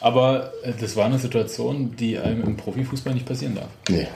Aber 0.00 0.52
äh, 0.62 0.72
das 0.78 0.96
war 0.96 1.06
eine 1.06 1.18
Situation, 1.18 1.94
die 1.98 2.18
einem 2.18 2.44
im 2.44 2.56
Profifußball 2.56 3.14
nicht 3.14 3.26
passieren 3.26 3.54
darf. 3.56 3.68
Nee. 3.88 4.06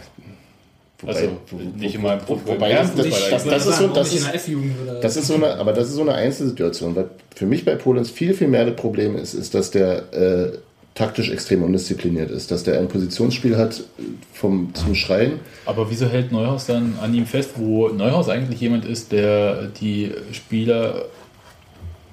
Wobei, 1.00 1.14
Also 1.14 1.30
nicht 1.76 1.94
immer 1.94 2.14
im 2.14 2.20
Profifußball. 2.20 2.56
wobei 2.56 2.72
das, 2.72 2.94
das, 2.94 3.06
Fußball 3.06 3.30
das, 3.30 3.42
eigentlich. 3.42 3.54
das 3.54 3.66
ist 3.66 4.46
so, 4.46 4.58
ist, 4.58 5.04
das 5.04 5.16
ist 5.16 5.26
so 5.26 5.34
eine, 5.34 5.54
aber 5.56 5.72
das 5.72 5.88
ist 5.88 5.94
so 5.94 6.02
eine 6.02 6.14
Einzelsituation, 6.14 6.94
weil 6.94 7.10
für 7.34 7.46
mich 7.46 7.64
bei 7.64 7.74
Polens 7.74 8.10
viel, 8.10 8.34
viel 8.34 8.48
mehr 8.48 8.64
das 8.64 8.76
Problem 8.76 9.16
ist, 9.16 9.34
ist, 9.34 9.54
dass 9.54 9.72
der 9.72 10.12
äh, 10.12 10.58
taktisch 10.94 11.30
extrem 11.30 11.64
undiszipliniert 11.64 12.30
ist, 12.30 12.50
dass 12.50 12.62
der 12.62 12.78
ein 12.78 12.86
Positionsspiel 12.86 13.56
hat 13.56 13.80
äh, 13.80 14.02
vom, 14.32 14.72
zum 14.74 14.94
Schreien. 14.94 15.40
Aber 15.66 15.90
wieso 15.90 16.06
hält 16.06 16.30
Neuhaus 16.30 16.66
dann 16.66 16.96
an 17.00 17.12
ihm 17.14 17.26
fest, 17.26 17.50
wo 17.56 17.88
Neuhaus 17.88 18.28
eigentlich 18.28 18.60
jemand 18.60 18.84
ist, 18.84 19.10
der 19.10 19.66
die 19.80 20.12
Spieler 20.30 21.06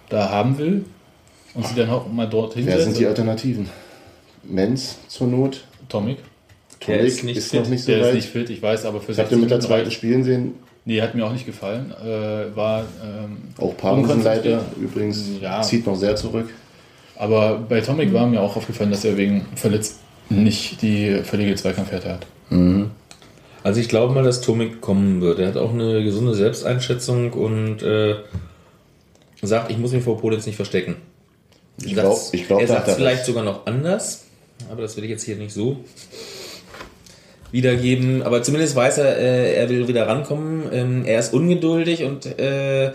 da 0.10 0.32
haben 0.32 0.58
will 0.58 0.86
und 1.60 1.67
sie 1.67 1.76
dann 1.76 1.89
auch 1.89 2.08
mal 2.12 2.28
dorthin 2.28 2.65
Wer 2.65 2.80
sind 2.82 2.98
die? 2.98 3.06
Alternativen? 3.06 3.69
Menz 4.43 4.98
zur 5.08 5.28
Not. 5.28 5.65
Tomic. 5.89 6.17
Der 6.88 6.98
Tomic 6.98 7.08
ist 7.12 7.24
nicht 7.24 7.38
ist 7.38 7.52
fit. 7.52 7.60
noch 7.62 7.69
nicht 7.69 7.84
so 7.84 7.91
Der 7.91 8.00
ist 8.02 8.08
weit. 8.08 8.15
nicht 8.15 8.30
fit, 8.30 8.50
ich 8.50 8.62
weiß, 8.62 8.86
aber 8.86 9.02
für 9.02 9.12
Ich 9.12 9.19
habe 9.19 9.30
den 9.30 9.41
mit 9.41 9.52
der 9.52 9.60
zweiten 9.60 9.91
Spielen 9.91 10.24
sehen. 10.24 10.54
Nee, 10.86 11.02
hat 11.02 11.13
mir 11.13 11.26
auch 11.26 11.34
nicht 11.34 11.45
gefallen. 11.45 11.93
Äh, 12.02 12.56
war 12.56 12.86
ähm, 13.04 13.38
Auch 13.58 13.74
unkonzentriert. 13.93 14.62
übrigens 14.82 15.24
Ja. 15.41 15.62
zieht 15.62 15.86
noch 15.86 15.95
sehr 15.95 16.15
zurück. 16.15 16.50
Aber 17.17 17.58
bei 17.67 17.82
Tomic 17.82 18.13
war 18.13 18.26
mir 18.28 18.41
auch 18.41 18.56
aufgefallen, 18.56 18.91
dass 18.91 19.04
er 19.04 19.17
wegen 19.17 19.45
verletzt 19.56 20.00
nicht 20.30 20.82
die 20.82 21.19
völlige 21.24 21.54
Zweikampfhärte 21.56 22.10
hat. 22.13 22.26
Also 23.63 23.82
ich 23.82 23.89
glaube 23.89 24.13
mal, 24.13 24.24
dass 24.24 24.39
Tomik 24.41 24.80
kommen 24.80 25.19
wird. 25.22 25.39
Er 25.39 25.50
hat 25.50 25.58
auch 25.58 25.74
eine 25.74 26.02
gesunde 26.04 26.34
Selbsteinschätzung 26.34 27.34
und 27.34 27.84
äh, 27.84 28.15
sagt, 29.41 29.69
ich 29.69 29.78
muss 29.78 29.91
mich 29.91 30.04
vor 30.04 30.17
Polenz 30.17 30.45
nicht 30.45 30.56
verstecken. 30.56 30.95
Ich 31.86 31.94
glaub- 31.94 32.13
Sagt's- 32.15 32.30
ich 32.34 32.48
glaub, 32.48 32.62
er 32.62 32.68
sagt 32.68 32.88
er 32.88 32.96
vielleicht 32.96 33.26
sogar 33.26 33.44
noch 33.44 33.65
anders, 33.65 34.24
aber 34.72 34.82
das 34.82 34.96
will 34.98 35.04
ich 35.06 35.10
jetzt 35.10 35.24
hier 35.24 35.36
nicht 35.36 35.54
so 35.54 35.78
wiedergeben. 37.52 38.22
Aber 38.24 38.44
zumindest 38.44 38.76
weiß 38.76 38.98
er, 39.00 39.18
äh, 39.18 39.54
er 39.56 39.70
will 39.70 39.88
wieder 39.88 40.08
rankommen. 40.08 40.63
Ähm, 40.72 41.06
er 41.06 41.20
ist 41.20 41.34
ungeduldig 41.34 42.04
und 42.04 42.26
äh, 42.39 42.92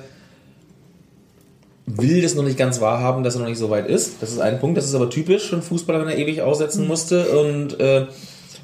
will 1.87 2.23
das 2.23 2.35
noch 2.35 2.44
nicht 2.44 2.57
ganz 2.59 2.81
wahrhaben, 2.81 3.25
dass 3.25 3.35
er 3.35 3.40
noch 3.40 3.49
nicht 3.49 3.59
so 3.59 3.70
weit 3.70 3.88
ist. 3.88 4.14
Das 4.20 4.31
ist 4.33 4.38
ein 4.38 4.59
Punkt. 4.61 4.77
Das 4.79 4.85
ist 4.87 4.94
aber 4.94 5.11
typisch 5.11 5.49
für 5.49 5.57
einen 5.57 5.62
Fußballer, 5.62 6.01
wenn 6.01 6.09
er 6.09 6.18
ewig 6.18 6.42
aussetzen 6.42 6.87
musste 6.87 7.29
und 7.38 7.79
äh, 7.81 8.07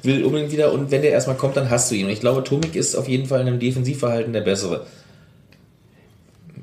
will 0.03 0.23
unbedingt 0.23 0.51
wieder. 0.51 0.71
Und 0.73 0.91
wenn 0.91 1.01
der 1.01 1.11
erstmal 1.11 1.35
kommt, 1.35 1.57
dann 1.57 1.69
hast 1.69 1.91
du 1.91 1.95
ihn. 1.95 2.05
Und 2.05 2.11
ich 2.11 2.19
glaube, 2.21 2.43
Tomik 2.43 2.75
ist 2.75 2.95
auf 2.95 3.07
jeden 3.07 3.27
Fall 3.27 3.41
in 3.41 3.47
einem 3.47 3.59
Defensivverhalten 3.59 4.33
der 4.33 4.41
bessere. 4.41 4.85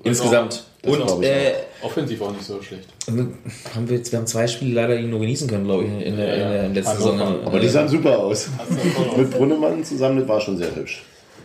Insgesamt. 0.09 0.65
Das 0.83 0.93
Und 0.97 1.25
äh, 1.25 1.53
Offensiv 1.83 2.23
auch 2.23 2.33
nicht 2.33 2.45
so 2.45 2.63
schlecht. 2.63 2.89
haben 3.75 3.89
wir, 3.89 3.97
jetzt, 3.97 4.13
wir 4.13 4.19
haben 4.19 4.27
zwei 4.27 4.47
Spiele 4.47 4.75
leider 4.75 4.97
ihn 4.99 5.11
nur 5.11 5.21
genießen 5.21 5.49
können, 5.49 5.65
glaube 5.65 5.85
ich, 5.85 5.91
in 5.91 5.99
der, 5.99 6.09
in 6.09 6.17
der, 6.17 6.65
in 6.67 6.75
der 6.75 6.83
letzten. 6.83 6.97
Saison. 6.99 7.21
Aber 7.45 7.59
die 7.59 7.69
sahen 7.69 7.89
super 7.89 8.19
aus. 8.19 8.49
Mit 9.17 9.31
Brunnemann 9.31 9.83
zusammen, 9.85 10.21
das 10.21 10.29
war 10.29 10.41
schon 10.41 10.57
sehr 10.57 10.75
hübsch. 10.75 11.03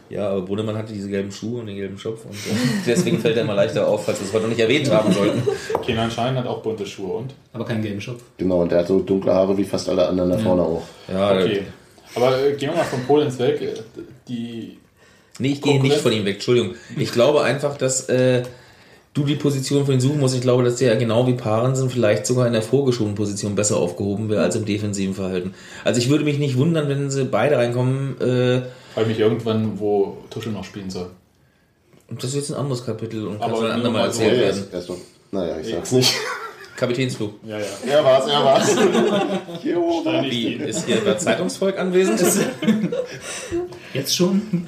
Ja, 0.10 0.30
aber 0.30 0.42
Brunnemann 0.42 0.78
hatte 0.78 0.94
diese 0.94 1.10
gelben 1.10 1.32
Schuhe 1.32 1.62
und 1.62 1.66
den 1.68 1.76
gelben 1.76 1.98
Schopf. 1.98 2.26
Und 2.26 2.34
äh, 2.36 2.56
deswegen 2.86 3.18
fällt 3.20 3.38
er 3.38 3.44
immer 3.44 3.56
leichter 3.56 3.88
auf, 3.88 4.06
falls 4.06 4.20
wir 4.20 4.28
es 4.28 4.34
heute 4.34 4.44
noch 4.44 4.50
nicht 4.50 4.60
erwähnt 4.60 4.92
haben 4.92 5.12
sollten. 5.12 5.42
Kenan 5.84 6.12
Schein 6.12 6.36
hat 6.38 6.46
auch 6.46 6.62
bunte 6.62 6.86
Schuhe 6.86 7.14
und? 7.14 7.34
Aber 7.54 7.66
keinen 7.66 7.82
gelben 7.82 8.02
Schopf. 8.02 8.22
Genau, 8.38 8.62
und 8.62 8.72
der 8.72 8.80
hat 8.80 8.88
so 8.88 9.00
dunkle 9.00 9.34
Haare 9.34 9.58
wie 9.58 9.64
fast 9.64 9.90
alle 9.90 10.08
anderen 10.08 10.30
da 10.30 10.38
vorne 10.38 10.62
auch. 10.62 10.84
Ja, 11.12 11.32
Okay. 11.32 11.64
Aber 12.16 12.40
äh, 12.40 12.52
gehen 12.54 12.70
wir 12.70 12.78
mal 12.78 12.84
von 12.84 13.04
Polens 13.06 13.40
weg. 13.40 13.60
Die 14.28 14.78
Nee, 15.40 15.54
ich 15.54 15.62
gehe 15.62 15.82
nicht 15.82 15.98
von 15.98 16.12
ihm 16.12 16.26
weg, 16.26 16.36
Entschuldigung. 16.36 16.76
Ich 16.98 17.12
glaube 17.12 17.42
einfach, 17.42 17.76
dass 17.78 18.08
äh, 18.10 18.44
du 19.16 19.24
die 19.24 19.36
Position 19.36 19.86
von 19.86 19.96
ihm 19.96 20.00
suchen 20.00 20.20
musst. 20.20 20.36
Ich 20.36 20.42
glaube, 20.42 20.64
dass 20.64 20.76
der 20.76 20.96
genau 20.96 21.26
wie 21.28 21.34
Parensen 21.34 21.90
vielleicht 21.90 22.26
sogar 22.28 22.46
in 22.48 22.54
der 22.54 22.62
vorgeschobenen 22.62 23.16
Position 23.16 23.56
besser 23.56 23.78
aufgehoben 23.78 24.30
wäre 24.30 24.44
als 24.44 24.56
im 24.56 24.66
defensiven 24.66 25.16
Verhalten. 25.16 25.54
Also 25.84 26.00
ich 26.00 26.10
würde 26.10 26.24
mich 26.24 26.38
nicht 26.38 26.58
wundern, 26.58 26.88
wenn 26.88 27.10
sie 27.10 27.26
beide 27.26 27.58
reinkommen. 27.58 28.20
Äh, 28.22 28.62
frage 28.94 29.08
mich 29.08 29.20
irgendwann, 29.20 29.80
wo 29.80 30.18
Tuschel 30.30 30.52
noch 30.52 30.64
spielen 30.64 30.92
soll. 30.92 31.10
und 32.10 32.22
das 32.24 32.30
ist 32.32 32.36
jetzt 32.36 32.52
ein 32.52 32.58
anderes 32.58 32.86
Kapitel 32.86 33.26
und 33.28 33.40
kann 33.40 33.50
Aber 33.50 33.58
von 33.62 33.72
einem 33.72 33.82
nur 33.82 33.88
anderen 33.90 33.94
mal 33.94 34.08
mal 34.08 34.14
so, 34.14 34.22
erzählt 34.22 34.38
Ja, 34.40 34.46
werden. 34.46 34.68
erst, 34.72 34.90
erst. 34.90 35.02
Naja, 35.32 35.60
ich 35.60 35.68
sag's 35.70 35.92
nicht. 35.94 36.14
Kapitänsflug. 36.76 37.36
Ja, 37.46 37.58
ja. 37.60 37.66
Er 37.88 38.04
war's, 38.04 38.28
er 38.28 38.44
war's. 38.44 38.76
Jo. 39.64 40.04
Wie, 40.24 40.54
ist 40.56 40.86
hier 40.88 41.02
das 41.06 41.24
Zeitungsvolk 41.24 41.78
anwesend? 41.80 42.20
Jetzt 43.94 44.16
schon? 44.16 44.42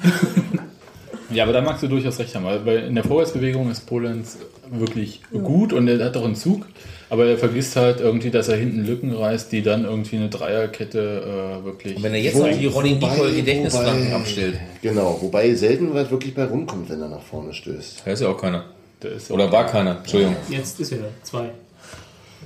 Ja, 1.30 1.42
aber 1.42 1.52
da 1.52 1.60
magst 1.60 1.82
du 1.82 1.88
durchaus 1.88 2.20
recht 2.20 2.34
haben, 2.36 2.44
weil 2.44 2.84
in 2.84 2.94
der 2.94 3.02
Vorwärtsbewegung 3.02 3.68
ist 3.68 3.84
Polenz 3.86 4.38
wirklich 4.70 5.22
gut 5.32 5.72
und 5.72 5.88
er 5.88 6.04
hat 6.04 6.16
auch 6.16 6.24
einen 6.24 6.36
Zug, 6.36 6.66
aber 7.10 7.26
er 7.26 7.36
vergisst 7.36 7.74
halt 7.74 8.00
irgendwie, 8.00 8.30
dass 8.30 8.46
er 8.46 8.56
hinten 8.56 8.84
Lücken 8.84 9.12
reißt, 9.12 9.50
die 9.50 9.62
dann 9.62 9.84
irgendwie 9.84 10.16
eine 10.16 10.28
Dreierkette 10.28 11.58
äh, 11.60 11.64
wirklich. 11.64 11.96
Und 11.96 12.04
wenn 12.04 12.14
er 12.14 12.20
jetzt 12.20 12.38
noch 12.38 12.48
die 12.48 12.66
Ronny 12.66 12.94
Nicole 12.94 13.32
Gedächtnisflanken 13.32 14.12
abstellt, 14.12 14.54
Genau, 14.82 15.18
wobei 15.20 15.52
selten 15.54 15.92
was 15.94 16.10
wirklich 16.12 16.32
bei 16.32 16.44
rumkommt, 16.44 16.88
wenn 16.90 17.02
er 17.02 17.08
nach 17.08 17.22
vorne 17.22 17.52
stößt. 17.52 18.02
da 18.04 18.10
ist 18.12 18.22
ja 18.22 18.28
auch 18.28 18.40
keiner. 18.40 18.64
ist 19.02 19.30
Oder 19.30 19.50
war 19.50 19.66
keiner, 19.66 19.98
Entschuldigung. 19.98 20.36
Jetzt 20.48 20.78
ist 20.78 20.92
er 20.92 20.98
zwei. 21.24 21.50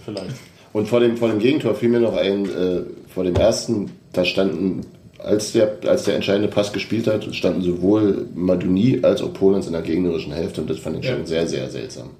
vielleicht. 0.06 0.36
Und 0.72 0.88
vor 0.88 1.00
dem, 1.00 1.16
vor 1.18 1.28
dem 1.28 1.38
Gegentor 1.38 1.74
fiel 1.74 1.90
mir 1.90 2.00
noch 2.00 2.16
ein, 2.16 2.46
äh, 2.46 2.80
vor 3.12 3.24
dem 3.24 3.36
ersten, 3.36 3.90
da 4.12 4.24
standen, 4.24 4.86
als 5.24 5.52
der, 5.52 5.72
als 5.86 6.04
der 6.04 6.14
entscheidende 6.14 6.48
Pass 6.48 6.72
gespielt 6.72 7.06
hat, 7.06 7.24
standen 7.34 7.62
sowohl 7.62 8.26
Maduni 8.34 9.00
als 9.02 9.22
auch 9.22 9.32
Polens 9.32 9.66
in 9.66 9.72
der 9.72 9.82
gegnerischen 9.82 10.32
Hälfte 10.32 10.60
und 10.60 10.70
das 10.70 10.78
fand 10.78 10.98
ich 10.98 11.04
Ja. 11.06 11.14
schon 11.16 11.26
sehr, 11.26 11.46
sehr 11.46 11.68
seltsam. 11.68 12.10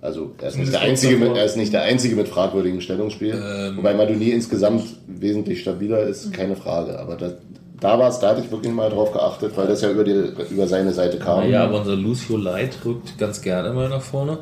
Also 0.00 0.32
er 0.40 0.48
ist, 0.48 0.58
nicht 0.58 0.72
der 0.72 0.80
einzige 0.82 1.16
mit, 1.16 1.34
er 1.34 1.44
ist 1.46 1.56
nicht 1.56 1.72
der 1.72 1.82
Einzige 1.82 2.14
mit 2.14 2.28
fragwürdigem 2.28 2.82
Stellungsspiel. 2.82 3.72
Wobei 3.76 3.94
Maduni 3.94 4.30
insgesamt 4.30 4.84
wesentlich 5.06 5.62
stabiler 5.62 6.02
ist, 6.02 6.30
keine 6.32 6.56
Frage. 6.56 6.98
Aber 6.98 7.16
das, 7.16 7.32
da 7.80 7.98
war 7.98 8.10
es, 8.10 8.18
da 8.18 8.30
hatte 8.30 8.42
ich 8.44 8.50
wirklich 8.50 8.72
mal 8.74 8.90
drauf 8.90 9.12
geachtet, 9.12 9.52
weil 9.56 9.66
das 9.66 9.80
ja 9.80 9.90
über, 9.90 10.04
die, 10.04 10.24
über 10.50 10.66
seine 10.66 10.92
Seite 10.92 11.18
kam. 11.18 11.48
Ja, 11.48 11.64
aber 11.64 11.78
unser 11.80 11.96
Lucio 11.96 12.36
Light 12.36 12.76
rückt 12.84 13.16
ganz 13.16 13.40
gerne 13.40 13.72
mal 13.72 13.88
nach 13.88 14.02
vorne. 14.02 14.40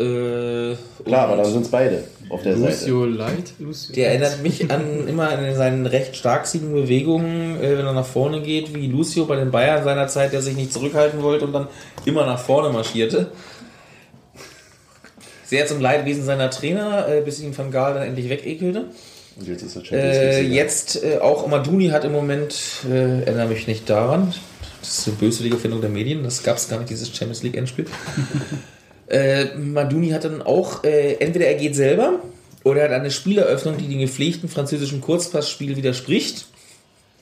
Äh, 0.00 0.76
Klar, 1.04 1.28
aber 1.28 1.36
dann 1.42 1.52
sind 1.52 1.62
es 1.62 1.70
beide 1.70 2.04
auf 2.30 2.42
der 2.42 2.56
Seite. 2.56 2.70
Lucio 2.70 3.04
Light. 3.04 3.52
der 3.94 4.08
erinnert 4.10 4.42
mich 4.42 4.70
an 4.70 5.06
immer 5.08 5.28
an 5.30 5.54
seinen 5.54 5.84
recht 5.86 6.16
starksigen 6.16 6.72
Bewegungen, 6.72 7.60
äh, 7.60 7.76
wenn 7.76 7.84
er 7.86 7.92
nach 7.92 8.06
vorne 8.06 8.40
geht, 8.40 8.74
wie 8.74 8.86
Lucio 8.86 9.26
bei 9.26 9.36
den 9.36 9.50
Bayern 9.50 9.84
seiner 9.84 10.06
Zeit, 10.08 10.32
der 10.32 10.40
sich 10.42 10.56
nicht 10.56 10.72
zurückhalten 10.72 11.22
wollte 11.22 11.44
und 11.44 11.52
dann 11.52 11.68
immer 12.06 12.24
nach 12.24 12.38
vorne 12.38 12.72
marschierte. 12.72 13.30
Sehr 15.44 15.66
zum 15.66 15.80
Leidwesen 15.80 16.24
seiner 16.24 16.48
Trainer, 16.50 17.08
äh, 17.08 17.20
bis 17.22 17.40
ihn 17.40 17.56
Van 17.56 17.70
Gaal 17.70 17.94
dann 17.94 18.04
endlich 18.04 18.28
wegekelte. 18.30 18.86
Und 19.36 19.48
jetzt 19.48 19.62
ist 19.62 19.76
das 19.76 19.86
Champions 19.86 20.16
Äh, 20.16 20.24
League-Sieger. 20.40 20.54
jetzt 20.54 21.04
äh, 21.04 21.18
auch 21.18 21.46
Maduni 21.46 21.88
hat 21.88 22.04
im 22.04 22.12
Moment, 22.12 22.54
äh, 22.88 23.22
erinnere 23.24 23.48
mich 23.48 23.66
nicht 23.66 23.90
daran, 23.90 24.32
das 24.80 24.98
ist 24.98 25.08
eine 25.08 25.16
böswillige 25.16 25.56
Findung 25.58 25.80
der 25.80 25.90
Medien, 25.90 26.22
das 26.22 26.42
gab 26.42 26.56
es 26.56 26.68
gar 26.68 26.78
nicht, 26.78 26.88
dieses 26.90 27.08
Champions 27.14 27.42
League 27.42 27.56
Endspiel. 27.56 27.86
Äh, 29.10 29.56
Maduni 29.56 30.10
hat 30.10 30.24
dann 30.24 30.42
auch, 30.42 30.84
äh, 30.84 31.14
entweder 31.14 31.46
er 31.46 31.54
geht 31.54 31.74
selber 31.74 32.20
oder 32.64 32.82
er 32.82 32.88
hat 32.90 33.00
eine 33.00 33.10
Spieleröffnung, 33.10 33.76
die 33.76 33.88
dem 33.88 33.98
gepflegten 33.98 34.48
französischen 34.48 35.00
Kurzpassspiel 35.00 35.76
widerspricht. 35.76 36.46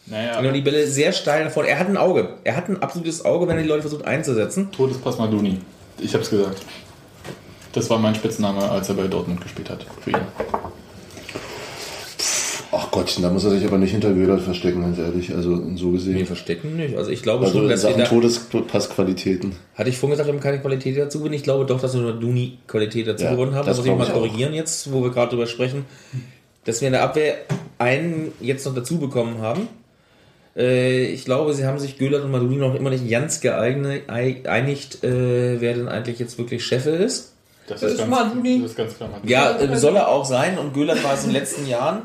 Naja, 0.06 0.38
Und 0.38 0.52
die 0.54 0.60
Bälle 0.62 0.86
sehr 0.86 1.12
steil 1.12 1.44
nach 1.44 1.50
vorne. 1.50 1.68
Er 1.68 1.78
hat 1.78 1.88
ein 1.88 1.96
Auge. 1.96 2.36
Er 2.44 2.56
hat 2.56 2.68
ein 2.68 2.82
absolutes 2.82 3.24
Auge, 3.24 3.46
wenn 3.46 3.56
er 3.56 3.62
die 3.62 3.68
Leute 3.68 3.82
versucht 3.82 4.06
einzusetzen. 4.06 4.70
Todespass 4.72 5.18
Maduni. 5.18 5.60
Ich 6.00 6.14
hab's 6.14 6.30
gesagt. 6.30 6.62
Das 7.72 7.90
war 7.90 7.98
mein 7.98 8.14
Spitzname, 8.14 8.70
als 8.70 8.88
er 8.88 8.94
bei 8.94 9.06
Dortmund 9.06 9.40
gespielt 9.42 9.68
hat. 9.68 9.84
Für 10.00 10.10
ihn. 10.10 10.20
Ach 12.88 12.90
Gottchen, 12.90 13.22
da 13.22 13.30
muss 13.30 13.44
er 13.44 13.50
sich 13.50 13.64
aber 13.66 13.76
nicht 13.78 13.90
hinter 13.90 14.12
Gödert 14.12 14.40
verstecken, 14.40 14.80
ganz 14.80 14.98
ehrlich. 14.98 15.34
Also 15.34 15.60
so 15.76 15.90
gesehen. 15.90 16.24
verstecken 16.26 16.76
nicht. 16.76 16.96
Also 16.96 17.10
ich 17.10 17.22
glaube 17.22 17.44
Also 17.44 17.58
schon, 17.58 17.68
dass 17.68 17.84
wir 17.84 17.92
Sachen 17.92 18.04
Todespassqualitäten. 18.04 19.52
Hatte 19.74 19.90
ich 19.90 19.98
vorhin 19.98 20.12
gesagt, 20.12 20.28
wir 20.28 20.32
haben 20.34 20.40
keine 20.42 20.60
Qualität 20.60 20.96
dazu 20.96 21.18
gewonnen. 21.18 21.34
Ich 21.34 21.42
glaube 21.42 21.66
doch, 21.66 21.80
dass 21.80 21.94
wir 21.94 22.00
nur 22.00 22.14
Duni 22.14 22.58
Qualität 22.66 23.06
dazu 23.06 23.24
Ja, 23.24 23.32
gewonnen 23.32 23.54
haben. 23.54 23.66
das 23.66 23.76
muss 23.76 23.86
ich 23.86 23.92
mal 23.92 24.04
ich 24.04 24.10
auch. 24.10 24.14
korrigieren 24.14 24.54
jetzt, 24.54 24.90
wo 24.92 25.02
wir 25.02 25.10
gerade 25.10 25.30
drüber 25.30 25.46
sprechen. 25.46 25.84
Dass 26.64 26.80
wir 26.80 26.88
in 26.88 26.92
der 26.92 27.02
Abwehr 27.02 27.34
einen 27.78 28.32
jetzt 28.40 28.64
noch 28.66 28.74
dazu 28.74 28.98
bekommen 28.98 29.40
haben. 29.40 29.68
Äh, 30.56 31.06
ich 31.06 31.24
glaube, 31.24 31.52
sie 31.54 31.66
haben 31.66 31.78
sich 31.78 31.98
Göhlert 31.98 32.24
und 32.24 32.30
Maduni 32.30 32.56
noch 32.56 32.74
immer 32.74 32.90
nicht 32.90 33.08
ganz 33.08 33.40
geeinigt, 33.40 35.04
äh, 35.04 35.60
wer 35.60 35.74
denn 35.74 35.88
eigentlich 35.88 36.18
jetzt 36.18 36.38
wirklich 36.38 36.64
Cheffe 36.64 36.90
ist. 36.90 37.34
Das, 37.68 37.80
Das 37.82 37.92
ist, 37.92 38.00
ist 38.00 38.10
ganz, 38.10 38.32
das 38.32 38.70
ist 38.70 38.76
ganz 38.76 38.96
klar 38.96 39.10
Maduni. 39.10 39.30
Ja, 39.30 39.56
äh, 39.58 39.76
soll 39.76 39.94
er 39.96 40.08
auch 40.08 40.24
sein 40.24 40.58
und 40.58 40.72
Göhlert 40.72 41.04
war 41.04 41.12
es 41.14 41.24
in 41.24 41.30
den 41.30 41.34
letzten 41.40 41.66
Jahren. 41.66 42.02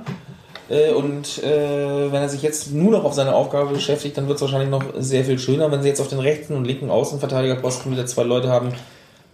Äh, 0.70 0.92
und 0.92 1.44
äh, 1.44 2.12
wenn 2.12 2.22
er 2.22 2.30
sich 2.30 2.42
jetzt 2.42 2.72
nur 2.74 2.92
noch 2.92 3.04
auf 3.04 3.14
seine 3.14 3.36
Aufgabe 3.36 3.74
beschäftigt, 3.74 4.18
dann 4.18 4.28
wird 4.28 4.38
es 4.38 4.42
wahrscheinlich 4.42 4.70
noch 4.70 4.84
sehr 4.98 5.26
viel 5.26 5.40
schöner, 5.40 5.72
wenn 5.72 5.82
sie 5.82 5.90
jetzt 5.90 6.02
auf 6.02 6.08
den 6.08 6.20
rechten 6.20 6.56
und 6.56 6.66
linken 6.66 6.90
Außenverteidigerposten 6.90 7.92
wieder 7.92 8.06
zwei 8.06 8.24
Leute 8.24 8.50
haben, 8.50 8.70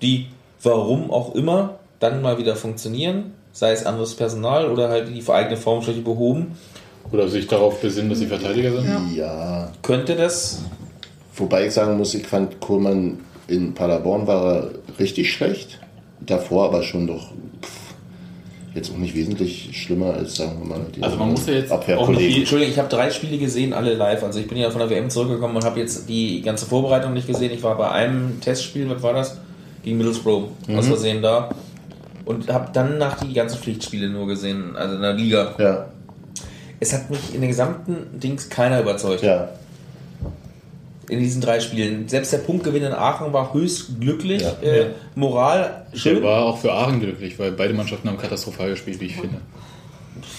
die 0.01 0.27
warum 0.63 1.11
auch 1.11 1.35
immer 1.35 1.79
dann 1.99 2.21
mal 2.21 2.37
wieder 2.37 2.55
funktionieren, 2.55 3.33
sei 3.51 3.71
es 3.71 3.85
anderes 3.85 4.15
Personal 4.15 4.69
oder 4.69 4.89
halt 4.89 5.09
die 5.09 5.29
eigene 5.29 5.57
Formschwäche 5.57 6.01
behoben, 6.01 6.57
Oder 7.11 7.27
sich 7.27 7.47
darauf 7.47 7.81
besinnen, 7.81 8.09
dass 8.09 8.19
sie 8.19 8.27
Verteidiger 8.27 8.71
sind. 8.71 8.87
Ja. 8.87 9.01
Ja, 9.15 9.71
könnte 9.81 10.15
das. 10.15 10.61
wobei 11.35 11.67
ich 11.67 11.73
sagen 11.73 11.97
muss, 11.97 12.13
ich 12.13 12.27
fand 12.27 12.59
Kohlmann 12.59 13.19
in 13.47 13.73
Paderborn 13.73 14.27
war 14.27 14.55
er 14.55 14.69
richtig 14.99 15.31
schlecht. 15.31 15.79
Davor 16.19 16.65
aber 16.65 16.83
schon 16.83 17.07
doch 17.07 17.31
pff, 17.61 17.78
jetzt 18.75 18.91
auch 18.91 18.97
nicht 18.97 19.15
wesentlich 19.15 19.69
schlimmer 19.73 20.13
als, 20.13 20.35
sagen 20.35 20.59
wir 20.59 20.67
mal, 20.77 20.85
die 20.95 21.01
Also 21.01 21.17
man 21.17 21.31
muss 21.31 21.45
ja 21.47 21.53
jetzt 21.53 21.71
auch 21.71 21.85
nicht- 22.09 22.37
Entschuldigung, 22.37 22.71
ich 22.73 22.79
habe 22.79 22.89
drei 22.89 23.09
Spiele 23.09 23.37
gesehen, 23.37 23.73
alle 23.73 23.93
live. 23.95 24.23
Also 24.23 24.39
ich 24.39 24.47
bin 24.47 24.57
ja 24.57 24.69
von 24.69 24.79
der 24.79 24.89
WM 24.89 25.09
zurückgekommen 25.09 25.55
und 25.55 25.65
habe 25.65 25.79
jetzt 25.79 26.07
die 26.07 26.41
ganze 26.41 26.65
Vorbereitung 26.65 27.13
nicht 27.13 27.27
gesehen. 27.27 27.51
Ich 27.51 27.63
war 27.63 27.75
bei 27.77 27.89
einem 27.91 28.39
Testspiel, 28.41 28.89
was 28.89 29.01
war 29.01 29.13
das? 29.13 29.37
Gegen 29.83 29.97
Middlesbrough, 29.97 30.49
aus 30.77 30.87
Versehen 30.87 31.21
da. 31.21 31.49
Und 32.25 32.51
habe 32.53 32.69
dann 32.73 32.97
nach 32.99 33.19
die 33.23 33.33
ganzen 33.33 33.57
Pflichtspiele 33.59 34.07
nur 34.09 34.27
gesehen, 34.27 34.75
also 34.75 34.95
in 34.95 35.01
der 35.01 35.13
Liga. 35.13 35.55
Ja, 35.57 35.85
Es 36.79 36.93
hat 36.93 37.09
mich 37.09 37.33
in 37.33 37.41
den 37.41 37.49
gesamten 37.49 38.19
Dings 38.19 38.49
keiner 38.49 38.81
überzeugt. 38.81 39.23
ja. 39.23 39.49
In 41.09 41.19
diesen 41.19 41.41
drei 41.41 41.59
Spielen. 41.59 42.07
Selbst 42.07 42.31
der 42.31 42.37
Punktgewinn 42.39 42.83
in 42.83 42.93
Aachen 42.93 43.33
war 43.33 43.53
höchst 43.53 43.99
glücklich. 43.99 44.41
Ja. 44.43 44.55
Äh, 44.61 44.79
Ja. 44.81 44.85
Moral 45.15 45.85
Ich 45.91 46.01
schön. 46.03 46.21
war 46.23 46.43
auch 46.45 46.57
für 46.59 46.71
Aachen 46.71 46.99
glücklich, 46.99 47.37
weil 47.39 47.51
beide 47.51 47.73
Mannschaften 47.73 48.07
haben 48.07 48.17
katastrophal 48.17 48.69
gespielt, 48.69 48.99
wie 49.01 49.05
ich 49.07 49.15
finde. 49.15 49.37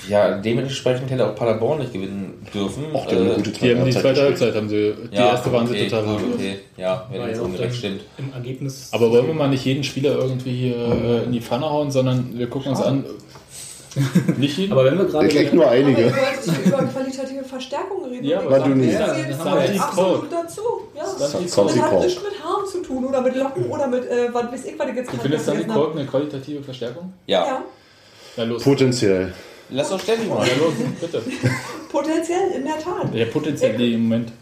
Ja, 0.09 0.39
dementsprechend 0.39 1.11
hätte 1.11 1.27
auch 1.27 1.35
Paderborn 1.35 1.79
nicht 1.79 1.93
gewinnen 1.93 2.35
dürfen. 2.53 2.85
Auch 2.93 3.07
die 3.07 3.15
Äh, 3.15 3.35
gute 3.37 3.51
Die 3.51 3.59
haben 3.71 3.77
die 3.77 3.95
Halbzeit 3.95 4.03
zweite. 4.03 4.23
Halbzeit 4.23 4.55
haben 4.55 4.69
sie. 4.69 4.95
Die 5.11 5.17
ja, 5.17 5.29
erste 5.31 5.53
waren 5.53 5.67
okay, 5.67 5.79
sie 5.85 5.89
total 5.89 6.05
gut, 6.05 6.23
gut. 6.23 6.35
okay. 6.35 6.57
Ja, 6.77 7.07
wenn 7.11 7.29
jetzt 7.29 7.41
ungerecht 7.41 7.77
stimmt. 7.77 8.01
Im 8.19 8.33
Ergebnis. 8.33 8.89
Aber 8.93 9.11
wollen 9.11 9.27
wir 9.27 9.35
mal 9.35 9.49
nicht 9.49 9.65
jeden 9.65 9.85
Spieler 9.85 10.17
irgendwie 10.19 10.71
äh, 10.71 11.25
in 11.25 11.33
die 11.33 11.41
Pfanne 11.41 11.67
hauen, 11.71 11.91
sondern 11.91 12.31
wir 12.37 12.49
gucken 12.49 12.71
uns 12.73 12.81
an. 12.81 13.05
Nicht 14.37 14.57
jeden? 14.59 14.73
Aber 14.73 14.85
wenn 14.85 14.99
wir 14.99 15.05
gerade. 15.05 15.27
Ich 15.27 15.37
echt 15.37 15.53
nur 15.53 15.65
Aber 15.65 15.73
einige. 15.73 16.05
nicht 16.05 16.67
über 16.67 16.79
qualitative 16.79 17.45
Verstärkung 17.45 18.05
reden. 18.05 18.25
Ja, 18.25 18.41
aber 18.41 18.59
ich 18.59 18.65
du 18.65 18.71
nicht. 18.71 18.95
das 18.95 19.01
Ja, 19.01 19.15
zählt 19.15 19.29
wir 19.45 19.69
die 19.73 19.81
absolut 19.81 20.33
dazu. 20.33 20.63
Ja. 20.95 21.03
Das 21.03 21.35
hat 21.35 21.41
nichts 21.41 21.57
mit 21.57 22.45
Haaren 22.45 22.67
zu 22.71 22.83
tun 22.83 23.05
oder 23.05 23.21
mit 23.21 23.37
Locken 23.37 23.67
oder 23.67 23.87
mit, 23.89 24.09
äh, 24.09 24.33
was 24.33 24.53
weiß 24.53 24.65
ich, 24.67 24.79
was 24.79 24.89
ich 24.89 24.95
jetzt 24.95 25.07
Du 25.09 25.13
gerade 25.13 25.23
findest 25.23 25.45
Sandy 25.45 25.65
vergessen 25.65 25.81
Kork 25.83 25.97
eine 25.97 26.07
qualitative 26.07 26.63
Verstärkung? 26.63 27.13
Ja. 27.27 27.47
Ja, 27.47 27.65
Na 28.37 28.45
los. 28.45 28.63
Potenziell. 28.63 29.33
Lass 29.71 29.89
doch 29.91 30.01
Steffi 30.01 30.27
mal. 30.27 30.47
Ja, 30.47 30.55
los, 30.55 30.73
bitte. 31.01 31.23
potenziell, 31.91 32.51
in 32.57 32.65
der 32.65 32.79
Tat. 32.79 33.13
Der 33.15 33.27
potenziell 33.27 33.81
im 33.81 34.03
Moment. 34.05 34.33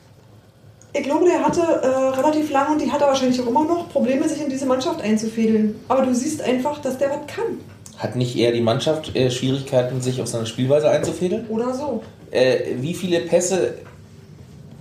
Ich 0.94 1.02
glaube, 1.02 1.26
der 1.26 1.44
hatte 1.44 1.60
äh, 1.60 2.18
relativ 2.18 2.50
lange 2.50 2.72
und 2.72 2.80
die 2.80 2.90
hat 2.90 3.00
er 3.00 3.08
wahrscheinlich 3.08 3.40
auch 3.40 3.46
immer 3.46 3.64
noch 3.64 3.90
Probleme, 3.90 4.26
sich 4.26 4.40
in 4.42 4.48
diese 4.48 4.64
Mannschaft 4.66 5.02
einzufädeln. 5.02 5.78
Aber 5.86 6.02
du 6.04 6.14
siehst 6.14 6.40
einfach, 6.42 6.80
dass 6.80 6.96
der 6.96 7.10
was 7.10 7.26
kann. 7.26 7.60
Hat 7.98 8.14
nicht 8.14 8.36
eher 8.36 8.52
die 8.52 8.60
Mannschaft 8.60 9.14
äh, 9.16 9.30
Schwierigkeiten, 9.30 10.00
sich 10.00 10.22
auf 10.22 10.28
seine 10.28 10.46
Spielweise 10.46 10.88
einzufädeln? 10.88 11.46
Oder 11.48 11.74
so. 11.74 12.02
Äh, 12.30 12.76
wie 12.80 12.94
viele 12.94 13.20
Pässe, 13.20 13.74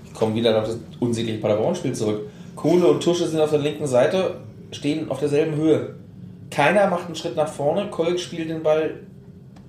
ich 0.06 0.14
komme 0.14 0.36
wieder 0.36 0.58
auf 0.60 0.68
das 0.68 0.78
unsägliche 1.00 1.40
Paderborn-Spiel 1.40 1.94
zurück, 1.94 2.30
Kohle 2.56 2.88
und 2.88 3.02
Tusche 3.02 3.28
sind 3.28 3.40
auf 3.40 3.50
der 3.50 3.60
linken 3.60 3.88
Seite, 3.88 4.36
stehen 4.72 5.10
auf 5.10 5.20
derselben 5.20 5.56
Höhe. 5.56 5.96
Keiner 6.52 6.88
macht 6.88 7.08
einen 7.08 7.16
Schritt 7.16 7.36
nach 7.36 7.48
vorne, 7.48 7.90
Kolk 7.90 8.20
spielt 8.20 8.50
den 8.50 8.64
Ball 8.64 8.96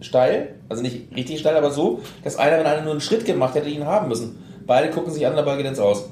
steil, 0.00 0.54
also 0.68 0.82
nicht 0.82 1.14
richtig 1.16 1.40
steil, 1.40 1.56
aber 1.56 1.70
so, 1.70 2.00
dass 2.24 2.36
einer, 2.36 2.58
wenn 2.58 2.66
einer 2.66 2.82
nur 2.82 2.92
einen 2.92 3.00
Schritt 3.00 3.24
gemacht 3.24 3.54
hätte, 3.54 3.68
ihn 3.68 3.84
haben 3.84 4.08
müssen. 4.08 4.38
Beide 4.66 4.90
gucken 4.90 5.12
sich 5.12 5.26
an, 5.26 5.34
der 5.34 5.42
Ball 5.42 5.56
geht 5.56 5.66
ins 5.66 5.78
Aus. 5.78 6.08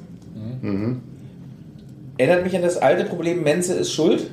Erinnert 2.18 2.44
mich 2.44 2.57
an 2.57 2.62
das 2.62 2.79
alte 2.79 3.05
Problem, 3.05 3.42
Menze 3.42 3.74
ist 3.74 3.92
schuld, 3.92 4.31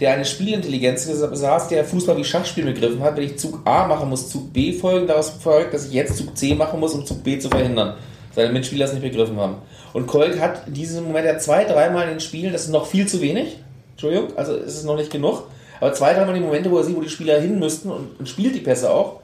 der 0.00 0.12
eine 0.12 0.24
Spielintelligenz 0.24 1.06
besaß, 1.06 1.68
der 1.68 1.84
Fußball 1.84 2.16
wie 2.16 2.24
Schachspiel 2.24 2.64
begriffen 2.64 3.00
hat. 3.00 3.16
Wenn 3.16 3.24
ich 3.24 3.38
Zug 3.38 3.60
A 3.64 3.86
machen 3.86 4.08
muss, 4.08 4.28
Zug 4.28 4.52
B 4.52 4.72
folgen, 4.72 5.06
daraus 5.06 5.30
folgt, 5.30 5.72
dass 5.72 5.86
ich 5.86 5.92
jetzt 5.92 6.16
Zug 6.16 6.36
C 6.36 6.54
machen 6.54 6.80
muss, 6.80 6.94
um 6.94 7.06
Zug 7.06 7.22
B 7.22 7.38
zu 7.38 7.48
verhindern. 7.48 7.94
Seine 8.34 8.52
Mitspieler 8.52 8.86
es 8.86 8.92
nicht 8.92 9.02
begriffen 9.02 9.36
haben. 9.36 9.56
Und 9.92 10.06
Kolk 10.06 10.40
hat 10.40 10.62
diesen 10.66 11.04
Moment 11.04 11.26
ja 11.26 11.38
zwei, 11.38 11.64
dreimal 11.64 12.04
in 12.04 12.10
den 12.10 12.20
Spielen, 12.20 12.52
das 12.52 12.64
ist 12.64 12.70
noch 12.70 12.86
viel 12.86 13.06
zu 13.06 13.22
wenig. 13.22 13.58
Entschuldigung, 13.92 14.36
also 14.36 14.54
es 14.54 14.74
ist 14.74 14.84
noch 14.84 14.96
nicht 14.96 15.10
genug. 15.10 15.44
Aber 15.80 15.92
zwei, 15.92 16.12
dreimal 16.12 16.34
die 16.34 16.40
Momente, 16.40 16.70
wo 16.70 16.78
er 16.78 16.84
sieht, 16.84 16.96
wo 16.96 17.00
die 17.00 17.08
Spieler 17.08 17.40
hin 17.40 17.58
müssten 17.58 17.90
und, 17.90 18.18
und 18.18 18.28
spielt 18.28 18.54
die 18.54 18.60
Pässe 18.60 18.90
auch. 18.90 19.20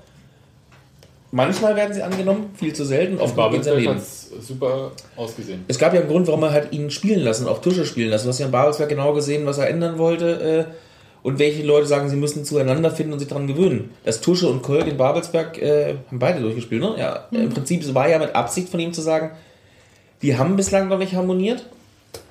Manchmal 1.35 1.75
werden 1.77 1.95
sie 1.95 2.03
angenommen, 2.03 2.51
viel 2.55 2.75
zu 2.75 2.85
selten, 2.85 3.15
oft 3.15 3.35
gehen 3.35 3.35
sie 3.35 3.37
Babelsberg 3.37 3.77
daneben. 3.77 3.95
hat 3.95 4.03
es 4.03 4.47
super 4.47 4.93
ausgesehen. 5.17 5.65
Es 5.67 5.79
gab 5.79 5.95
ja 5.95 6.01
einen 6.01 6.09
Grund, 6.11 6.27
warum 6.27 6.43
er 6.43 6.53
halt 6.53 6.73
ihn 6.73 6.91
spielen 6.91 7.21
lassen, 7.21 7.49
auch 7.49 7.63
Tusche 7.63 7.87
spielen 7.87 8.11
lassen. 8.11 8.25
Du 8.25 8.29
hast 8.29 8.39
ja 8.39 8.47
in 8.47 8.53
Babelsberg 8.53 8.91
genau 8.91 9.15
gesehen, 9.15 9.47
was 9.47 9.57
er 9.57 9.69
ändern 9.71 9.97
wollte 9.97 10.69
äh, 10.69 10.75
und 11.23 11.39
welche 11.39 11.63
Leute 11.63 11.87
sagen, 11.87 12.11
sie 12.11 12.17
müssen 12.17 12.45
zueinander 12.45 12.91
finden 12.91 13.15
und 13.15 13.19
sich 13.19 13.29
daran 13.29 13.47
gewöhnen. 13.47 13.91
Das 14.05 14.21
Tusche 14.21 14.47
und 14.47 14.63
Kolk 14.63 14.87
in 14.87 14.99
Babelsberg 14.99 15.57
äh, 15.57 15.95
haben 16.09 16.19
beide 16.19 16.41
durchgespielt, 16.41 16.83
ne? 16.83 16.97
Ja, 16.99 17.29
im 17.31 17.49
Prinzip 17.49 17.81
es 17.81 17.95
war 17.95 18.11
ja 18.11 18.19
mit 18.19 18.35
Absicht 18.35 18.69
von 18.69 18.79
ihm 18.81 18.93
zu 18.93 19.01
sagen, 19.01 19.31
wir 20.21 20.39
haben 20.39 20.57
bislang 20.57 20.89
noch 20.89 20.99
nicht 20.99 21.15
harmoniert. 21.15 21.65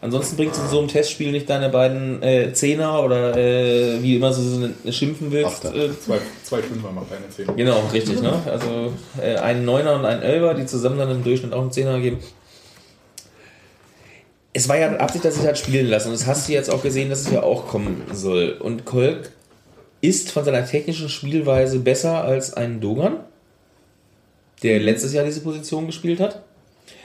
Ansonsten 0.01 0.35
bringst 0.35 0.59
du 0.59 0.63
in 0.63 0.69
so 0.69 0.79
einem 0.79 0.87
Testspiel 0.87 1.31
nicht 1.31 1.49
deine 1.49 1.69
beiden 1.69 2.21
äh, 2.23 2.53
Zehner 2.53 3.03
oder 3.03 3.37
äh, 3.37 4.01
wie 4.01 4.15
immer 4.15 4.29
du 4.29 4.35
sie 4.83 4.93
schimpfen 4.93 5.31
willst. 5.31 5.65
Äh, 5.65 5.89
Zwei, 5.99 6.19
zwei 6.43 6.61
Fünfer 6.61 6.91
macht 6.91 7.09
keine 7.11 7.29
Zehn. 7.29 7.55
genau, 7.55 7.83
richtig, 7.93 8.21
ne? 8.21 8.33
Also 8.45 8.93
äh, 9.21 9.35
einen 9.37 9.63
Neuner 9.63 9.95
und 9.95 10.05
einen 10.05 10.21
Elfer, 10.23 10.55
die 10.55 10.65
zusammen 10.65 10.97
dann 10.97 11.11
im 11.11 11.23
Durchschnitt 11.23 11.53
auch 11.53 11.61
einen 11.61 11.71
Zehner 11.71 11.99
geben. 11.99 12.19
Es 14.53 14.67
war 14.67 14.77
ja 14.77 14.91
Absicht, 14.97 15.23
dass 15.23 15.37
ich 15.37 15.45
halt 15.45 15.57
spielen 15.57 15.87
lasse 15.87 16.07
und 16.09 16.13
das 16.13 16.25
hast 16.27 16.49
du 16.49 16.53
jetzt 16.53 16.69
auch 16.69 16.81
gesehen, 16.81 17.09
dass 17.09 17.21
es 17.21 17.31
ja 17.31 17.43
auch 17.43 17.67
kommen 17.67 18.01
soll. 18.11 18.57
Und 18.59 18.85
Kolk 18.85 19.31
ist 20.01 20.31
von 20.31 20.43
seiner 20.43 20.65
technischen 20.65 21.09
Spielweise 21.09 21.79
besser 21.79 22.23
als 22.23 22.53
ein 22.53 22.81
Dogan, 22.81 23.17
der 24.63 24.79
letztes 24.79 25.13
Jahr 25.13 25.25
diese 25.25 25.41
Position 25.41 25.85
gespielt 25.85 26.19
hat. 26.19 26.41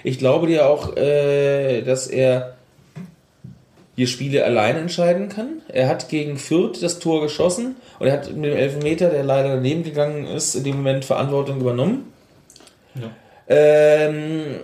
Ich 0.03 0.19
glaube 0.19 0.47
dir 0.47 0.67
auch, 0.67 0.97
äh, 0.97 1.83
dass 1.83 2.07
er 2.07 2.56
hier 3.97 4.07
Spiele 4.07 4.45
alleine 4.45 4.81
entscheiden 4.81 5.31
kann. 5.31 5.63
Er 5.69 5.89
hat 5.89 6.11
gegen 6.11 6.37
Fürth 6.37 6.83
das 6.83 6.99
Tor 6.99 7.23
geschossen 7.23 7.77
und 7.99 8.07
er 8.07 8.13
hat 8.13 8.31
mit 8.33 8.45
dem 8.45 8.57
Elfmeter, 8.57 9.09
der 9.09 9.25
leider 9.25 9.55
daneben 9.55 9.83
gegangen 9.83 10.27
ist, 10.27 10.55
in 10.55 10.65
dem 10.65 10.77
Moment 10.77 11.07
Verantwortung 11.07 11.61
übernommen. 11.61 12.13
Ja. 12.95 13.11
Ähm, 13.49 14.61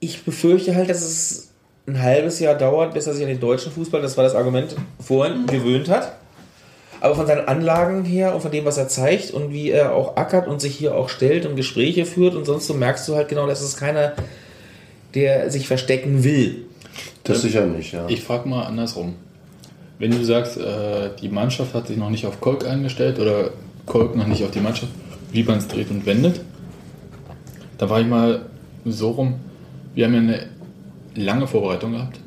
ich 0.00 0.22
befürchte 0.22 0.74
halt, 0.74 0.90
dass 0.90 1.00
es 1.00 1.50
ein 1.86 2.02
halbes 2.02 2.38
Jahr 2.40 2.54
dauert, 2.54 2.92
bis 2.92 3.06
er 3.06 3.14
sich 3.14 3.22
an 3.22 3.30
den 3.30 3.40
deutschen 3.40 3.72
Fußball, 3.72 4.02
das 4.02 4.18
war 4.18 4.24
das 4.24 4.34
Argument 4.34 4.76
vorhin, 5.00 5.46
gewöhnt 5.46 5.88
hat. 5.88 6.12
Aber 7.00 7.14
von 7.14 7.26
seinen 7.26 7.46
Anlagen 7.48 8.04
her 8.04 8.34
und 8.34 8.42
von 8.42 8.50
dem, 8.50 8.64
was 8.64 8.76
er 8.76 8.88
zeigt 8.88 9.30
und 9.30 9.52
wie 9.52 9.70
er 9.70 9.94
auch 9.94 10.16
ackert 10.16 10.46
und 10.46 10.60
sich 10.60 10.76
hier 10.76 10.94
auch 10.94 11.08
stellt 11.08 11.46
und 11.46 11.56
Gespräche 11.56 12.04
führt 12.04 12.34
und 12.34 12.44
sonst 12.44 12.66
so 12.66 12.74
merkst 12.74 13.08
du 13.08 13.14
halt 13.14 13.28
genau, 13.28 13.46
dass 13.46 13.62
es 13.62 13.76
keiner, 13.76 14.12
der 15.14 15.50
sich 15.50 15.68
verstecken 15.68 16.24
will. 16.24 16.66
Das 17.24 17.42
sicher 17.42 17.66
nicht, 17.66 17.92
ja. 17.92 18.06
Ich 18.08 18.22
frage 18.22 18.48
mal 18.48 18.64
andersrum. 18.64 19.14
Wenn 19.98 20.12
du 20.12 20.24
sagst, 20.24 20.56
äh, 20.56 21.10
die 21.20 21.28
Mannschaft 21.28 21.74
hat 21.74 21.88
sich 21.88 21.96
noch 21.96 22.10
nicht 22.10 22.26
auf 22.26 22.40
Kolk 22.40 22.66
eingestellt 22.66 23.18
oder 23.18 23.50
Kolk 23.86 24.16
noch 24.16 24.26
nicht 24.26 24.44
auf 24.44 24.50
die 24.50 24.60
Mannschaft, 24.60 24.92
wie 25.32 25.42
man 25.42 25.58
es 25.58 25.68
dreht 25.68 25.90
und 25.90 26.06
wendet, 26.06 26.40
da 27.78 27.90
war 27.90 28.00
ich 28.00 28.06
mal 28.06 28.42
so 28.84 29.10
rum, 29.10 29.34
wir 29.94 30.06
haben 30.06 30.14
ja 30.14 30.20
eine 30.20 30.46
lange 31.14 31.46
Vorbereitung 31.46 31.92
gehabt. 31.92 32.20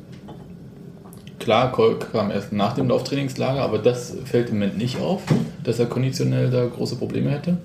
Klar, 1.38 1.72
Kolk 1.72 2.12
kam 2.12 2.30
erst 2.30 2.52
nach 2.52 2.74
dem 2.74 2.88
Lauftrainingslager, 2.88 3.62
aber 3.62 3.78
das 3.78 4.16
fällt 4.24 4.50
im 4.50 4.56
Moment 4.56 4.78
nicht 4.78 5.00
auf, 5.00 5.22
dass 5.64 5.78
er 5.78 5.86
konditionell 5.86 6.50
da 6.50 6.66
große 6.66 6.96
Probleme 6.96 7.30
hätte. 7.30 7.56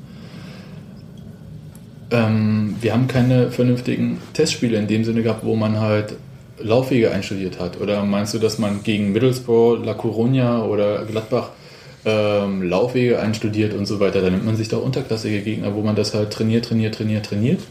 Ähm, 2.10 2.76
wir 2.82 2.94
haben 2.94 3.08
keine 3.08 3.52
vernünftigen 3.52 4.20
Testspiele 4.34 4.78
in 4.78 4.88
dem 4.88 5.04
Sinne 5.04 5.22
gehabt, 5.22 5.46
wo 5.46 5.56
man 5.56 5.80
halt 5.80 6.16
Laufwege 6.60 7.12
einstudiert 7.12 7.60
hat. 7.60 7.80
Oder 7.80 8.04
meinst 8.04 8.34
du, 8.34 8.40
dass 8.40 8.58
man 8.58 8.84
gegen 8.84 9.12
Middlesbrough, 9.14 9.86
La 9.86 9.94
Coruña 9.94 10.64
oder 10.64 11.06
Gladbach 11.06 11.50
ähm, 12.06 12.64
Laufwege 12.64 13.20
einstudiert 13.20 13.74
und 13.74 13.86
so 13.86 14.00
weiter? 14.00 14.22
Da 14.22 14.30
nimmt 14.30 14.46
man 14.46 14.56
sich 14.56 14.68
da 14.68 14.78
unterklassige 14.78 15.42
Gegner, 15.42 15.76
wo 15.76 15.82
man 15.82 15.96
das 15.96 16.14
halt 16.14 16.32
trainiert, 16.32 16.66
trainiert, 16.66 16.96
trainiert, 16.96 17.26
trainiert. 17.26 17.62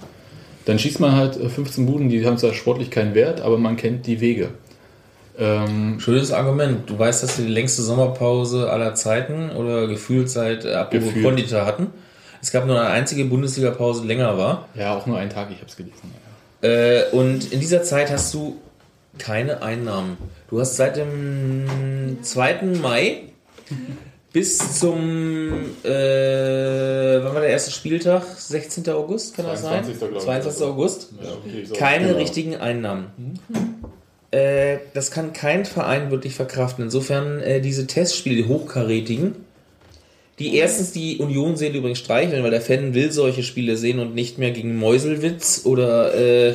Dann 0.67 0.79
schießt 0.79 1.01
man 1.01 1.15
halt 1.17 1.37
äh, 1.41 1.49
15 1.49 1.87
Buden, 1.87 2.09
die 2.09 2.25
haben 2.25 2.39
zwar 2.39 2.53
sportlich 2.53 2.91
keinen 2.91 3.15
Wert, 3.15 3.41
aber 3.41 3.59
man 3.59 3.77
kennt 3.77 4.07
die 4.07 4.21
Wege. 4.21 4.51
Ähm, 5.39 6.01
Schönes 6.01 6.33
Argument. 6.33 6.89
Du 6.89 6.99
weißt, 6.99 7.23
dass 7.23 7.39
wir 7.39 7.47
die 7.47 7.53
längste 7.53 7.83
Sommerpause 7.83 8.71
aller 8.71 8.95
Zeiten 8.95 9.51
oder 9.51 9.87
gefühlt 9.87 10.31
seit 10.31 10.65
äh, 10.65 10.73
Apropos 10.75 11.09
Gefühlt. 11.09 11.25
Kondita 11.25 11.67
hatten. 11.67 11.89
Es 12.41 12.53
gab 12.53 12.67
nur 12.67 12.81
eine 12.81 12.91
einzige 12.91 13.25
Bundesliga-Pause, 13.25 14.03
die 14.03 14.09
länger 14.09 14.39
war. 14.39 14.69
ja, 14.75 14.95
auch 14.97 15.07
nur 15.07 15.19
einen 15.19 15.31
Tag, 15.31 15.49
ich 15.51 15.59
habe 15.59 15.67
es 15.69 15.77
gelesen. 15.77 16.13
Äh, 16.63 17.15
und 17.15 17.53
in 17.53 17.61
dieser 17.61 17.83
Zeit 17.83 18.11
hast 18.11 18.33
du 18.33 18.57
keine 19.19 19.63
Einnahmen. 19.63 20.17
Du 20.51 20.61
hast 20.61 20.77
seit 20.77 20.97
dem 20.97 22.19
2. 22.23 22.63
Mai 22.81 23.23
bis 24.33 24.79
zum, 24.81 25.53
äh, 25.83 25.89
wann 25.89 27.35
war 27.35 27.41
der 27.41 27.49
erste 27.51 27.71
Spieltag? 27.71 28.23
16. 28.37 28.89
August, 28.91 29.35
kann 29.35 29.47
das 29.47 29.63
sein? 29.63 29.85
22. 29.85 29.99
glaube 29.99 30.17
ich. 30.19 30.23
22. 30.25 30.63
August. 30.67 31.09
Ja, 31.23 31.31
okay, 31.33 31.65
so. 31.65 31.75
Keine 31.75 32.07
Genau. 32.09 32.19
richtigen 32.19 32.57
Einnahmen. 32.57 33.07
Äh, 34.31 34.79
das 34.93 35.11
kann 35.11 35.33
kein 35.33 35.65
Verein 35.65 36.11
wirklich 36.11 36.35
verkraften. 36.35 36.85
Insofern 36.85 37.41
äh, 37.41 37.61
diese 37.61 37.87
Testspiele, 37.87 38.37
die 38.37 38.45
hochkarätigen, 38.47 39.37
die 40.39 40.55
erstens 40.57 40.93
die 40.93 41.17
Union-Seele 41.19 41.79
übrigens 41.79 42.01
streicheln, 42.01 42.43
weil 42.43 42.51
der 42.51 42.61
Fan 42.61 42.93
will 42.93 43.11
solche 43.13 43.43
Spiele 43.43 43.79
sehen 43.79 43.99
und 44.01 44.15
nicht 44.15 44.37
mehr 44.37 44.51
gegen 44.51 44.77
Meuselwitz 44.77 45.63
oder 45.65 46.15
äh, 46.15 46.53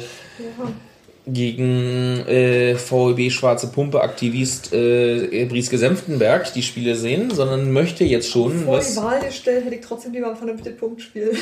gegen 1.28 2.26
äh, 2.28 2.76
VEB 2.76 3.32
Schwarze 3.32 3.68
Pumpe 3.68 4.02
Aktivist 4.02 4.74
äh, 4.74 5.46
Brieske 5.46 5.78
Senftenberg 5.78 6.52
die 6.54 6.64
Spiele 6.64 6.96
sehen, 6.96 7.32
sondern 7.32 7.72
möchte 7.72 8.04
jetzt 8.04 8.30
schon 8.30 8.66
Vor 8.66 8.78
was. 8.78 8.94
die 8.94 8.98
Wahl 8.98 9.20
gestellt 9.22 9.66
hätte 9.66 9.76
ich 9.76 9.82
trotzdem 9.82 10.14
lieber 10.14 10.30
ein 10.30 10.36
vernünftiges 10.36 10.80
Punktspiel. 10.80 11.34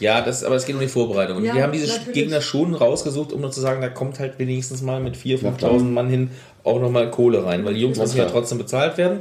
Ja, 0.00 0.20
das, 0.20 0.44
aber 0.44 0.54
es 0.54 0.64
geht 0.64 0.76
um 0.76 0.80
die 0.80 0.88
Vorbereitung. 0.88 1.38
Und 1.38 1.44
Ja, 1.44 1.54
wir 1.54 1.62
haben 1.62 1.72
diese 1.72 1.88
natürlich. 1.88 2.14
Gegner 2.14 2.40
schon 2.40 2.74
rausgesucht, 2.74 3.32
um 3.32 3.40
nur 3.40 3.50
zu 3.50 3.60
sagen, 3.60 3.80
da 3.80 3.88
kommt 3.88 4.20
halt 4.20 4.38
wenigstens 4.38 4.82
mal 4.82 5.00
mit 5.00 5.16
4.000, 5.16 5.38
Na 5.42 5.50
klar. 5.52 5.72
5.000 5.72 5.82
Mann 5.84 6.08
hin 6.08 6.30
auch 6.62 6.80
nochmal 6.80 7.10
Kohle 7.10 7.44
rein, 7.44 7.64
weil 7.64 7.74
die 7.74 7.80
Jungs 7.80 7.98
müssen 7.98 8.18
ja 8.18 8.26
trotzdem 8.26 8.58
bezahlt 8.58 8.98
werden. 8.98 9.20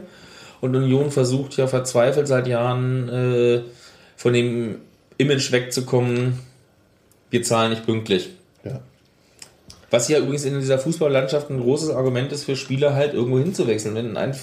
Und 0.61 0.75
Union 0.75 1.11
versucht 1.11 1.57
ja 1.57 1.67
verzweifelt 1.67 2.27
seit 2.27 2.47
Jahren 2.47 3.09
äh, 3.09 3.61
von 4.15 4.33
dem 4.33 4.79
Image 5.17 5.51
wegzukommen, 5.51 6.39
wir 7.29 7.43
zahlen 7.43 7.71
nicht 7.71 7.85
pünktlich. 7.85 8.29
Was 9.89 10.09
ja 10.09 10.19
übrigens 10.19 10.43
in 10.45 10.59
dieser 10.59 10.79
Fußballlandschaft 10.79 11.49
ein 11.49 11.61
großes 11.61 11.91
Argument 11.91 12.31
ist 12.31 12.43
für 12.43 12.55
Spieler 12.55 12.93
halt 12.93 13.13
irgendwo 13.13 13.39
hinzuwechseln. 13.39 13.95
Wenn 13.95 14.17
ein, 14.17 14.35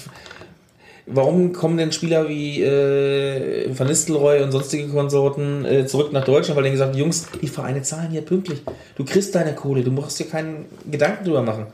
warum 1.05 1.53
kommen 1.53 1.77
denn 1.77 1.91
Spieler 1.91 2.27
wie 2.27 2.63
äh, 2.63 3.69
Van 3.77 3.87
Nistelrooy 3.87 4.41
und 4.41 4.51
sonstige 4.51 4.87
Konsorten 4.87 5.63
äh, 5.65 5.85
zurück 5.85 6.11
nach 6.13 6.25
Deutschland? 6.25 6.55
Weil 6.57 6.63
denen 6.63 6.73
gesagt 6.75 6.95
Jungs, 6.95 7.27
die 7.41 7.47
Vereine 7.47 7.83
zahlen 7.83 8.09
hier 8.11 8.21
pünktlich. 8.21 8.63
Du 8.95 9.05
kriegst 9.05 9.35
deine 9.35 9.53
Kohle, 9.53 9.83
du 9.83 9.91
musst 9.91 10.19
dir 10.19 10.25
keinen 10.25 10.65
Gedanken 10.89 11.25
drüber 11.25 11.43
machen. 11.43 11.67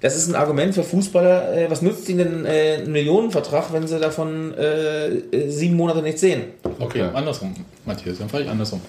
Das 0.00 0.16
ist 0.16 0.28
ein 0.28 0.34
Argument 0.36 0.74
für 0.74 0.84
Fußballer. 0.84 1.56
Äh, 1.56 1.70
was 1.70 1.82
nützt 1.82 2.08
ihnen 2.08 2.18
denn 2.18 2.44
äh, 2.44 2.82
ein 2.84 2.92
Millionenvertrag, 2.92 3.72
wenn 3.72 3.86
sie 3.88 3.98
davon 3.98 4.54
äh, 4.54 5.08
äh, 5.08 5.48
sieben 5.50 5.74
Monate 5.76 6.02
nichts 6.02 6.20
sehen? 6.20 6.42
Okay, 6.78 7.00
Ja. 7.00 7.12
andersrum, 7.12 7.54
Matthias, 7.84 8.18
dann 8.18 8.28
frage 8.28 8.44
ich 8.44 8.50
andersrum. 8.50 8.80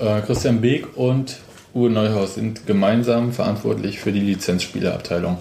Äh, 0.00 0.20
Christian 0.22 0.60
Beek 0.60 0.96
und 0.96 1.36
Uwe 1.74 1.90
Neuhaus 1.90 2.34
sind 2.34 2.66
gemeinsam 2.66 3.32
verantwortlich 3.32 3.98
für 3.98 4.12
die 4.12 4.20
Lizenzspielerabteilung. 4.20 5.38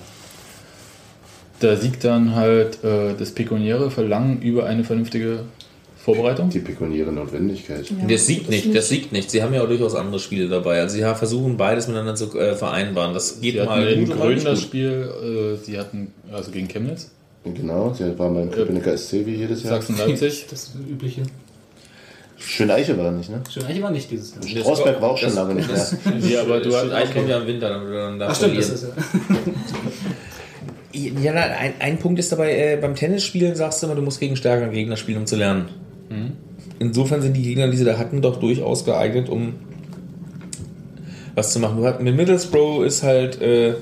Da 1.59 1.75
siegt 1.75 2.03
dann 2.03 2.35
halt 2.35 2.83
äh, 2.83 3.15
das 3.17 3.31
pekuniäre 3.31 3.89
Verlangen 3.89 4.41
über 4.41 4.65
eine 4.65 4.83
vernünftige 4.83 5.39
Vorbereitung. 5.97 6.49
Die 6.49 6.59
pekuniäre 6.59 7.11
Notwendigkeit. 7.11 7.91
Das 8.07 8.27
siegt 8.27 8.49
nicht, 8.49 8.73
das 8.75 8.89
siegt 8.89 9.11
nicht. 9.11 9.31
Sie 9.31 9.41
haben 9.41 9.53
ja 9.53 9.63
auch 9.63 9.67
durchaus 9.67 9.95
andere 9.95 10.19
Spiele 10.19 10.47
dabei. 10.47 10.79
Also 10.81 10.95
sie 10.95 11.01
versuchen 11.01 11.57
beides 11.57 11.87
miteinander 11.87 12.15
zu 12.15 12.37
äh, 12.37 12.55
vereinbaren. 12.55 13.13
Das 13.13 13.41
geht 13.41 13.55
Sie 13.55 13.61
hatten 13.61 13.69
mal 13.69 13.87
in 13.87 14.05
gut 14.05 14.17
Grün 14.17 14.43
das. 14.43 14.61
Spiel, 14.61 15.57
äh, 15.59 15.65
sie 15.65 15.79
hatten, 15.79 16.13
also 16.31 16.51
gegen 16.51 16.67
Chemnitz, 16.67 17.11
Genau, 17.53 17.93
sie 17.93 18.17
war 18.17 18.29
beim 18.29 18.51
Köpenicker 18.51 18.97
SC 18.97 19.25
wie 19.25 19.35
jedes 19.35 19.63
Jahr. 19.63 19.73
Sachsen-Leipzig. 19.75 20.47
Das 20.49 20.73
übliche. 20.89 21.23
Schön 22.39 22.69
Eiche 22.69 22.97
war 22.97 23.11
nicht, 23.11 23.29
ne? 23.29 23.41
Schön, 23.51 23.63
eigentlich 23.63 23.81
war 23.81 23.89
nicht 23.91 24.09
dieses 24.11 24.35
Jahr. 24.35 24.61
Strausberg 24.61 25.01
war 25.01 25.09
auch 25.11 25.17
schon 25.17 25.33
lange 25.33 25.55
nicht 25.55 25.67
mehr. 25.71 25.87
Ja, 26.29 26.41
aber 26.41 26.59
du 26.59 26.73
hast- 26.75 26.83
eigentlich 26.91 27.09
okay. 27.09 27.13
kommt 27.19 27.29
ja 27.29 27.37
im 27.39 27.47
Winter, 27.47 27.69
dann, 27.69 27.91
dann 27.91 28.19
da 28.19 28.27
Ach 28.29 28.35
stimmt, 28.35 28.57
das 28.57 28.69
ist 28.69 28.83
ja. 28.83 28.89
Ja, 31.23 31.31
na, 31.33 31.41
ein, 31.41 31.73
ein 31.79 31.99
Punkt 31.99 32.17
ist 32.19 32.31
dabei, 32.31 32.57
äh, 32.73 32.77
beim 32.79 32.95
Tennisspielen 32.95 33.55
sagst 33.55 33.81
du 33.81 33.87
immer, 33.87 33.95
du 33.95 34.01
musst 34.01 34.19
gegen 34.19 34.35
stärkere 34.35 34.69
Gegner 34.71 34.97
spielen, 34.97 35.19
um 35.19 35.25
zu 35.27 35.35
lernen. 35.35 35.65
Insofern 36.79 37.21
sind 37.21 37.33
die 37.35 37.41
Gegner, 37.43 37.67
die 37.67 37.77
sie 37.77 37.83
da 37.85 37.97
hatten, 37.97 38.21
doch 38.21 38.39
durchaus 38.39 38.85
geeignet, 38.85 39.29
um 39.29 39.53
was 41.35 41.51
zu 41.53 41.59
machen. 41.59 41.77
Du 41.77 41.85
hast, 41.85 42.01
mit 42.01 42.15
Middlesbrough 42.15 42.83
ist 42.85 43.03
halt 43.03 43.41
äh, 43.41 43.73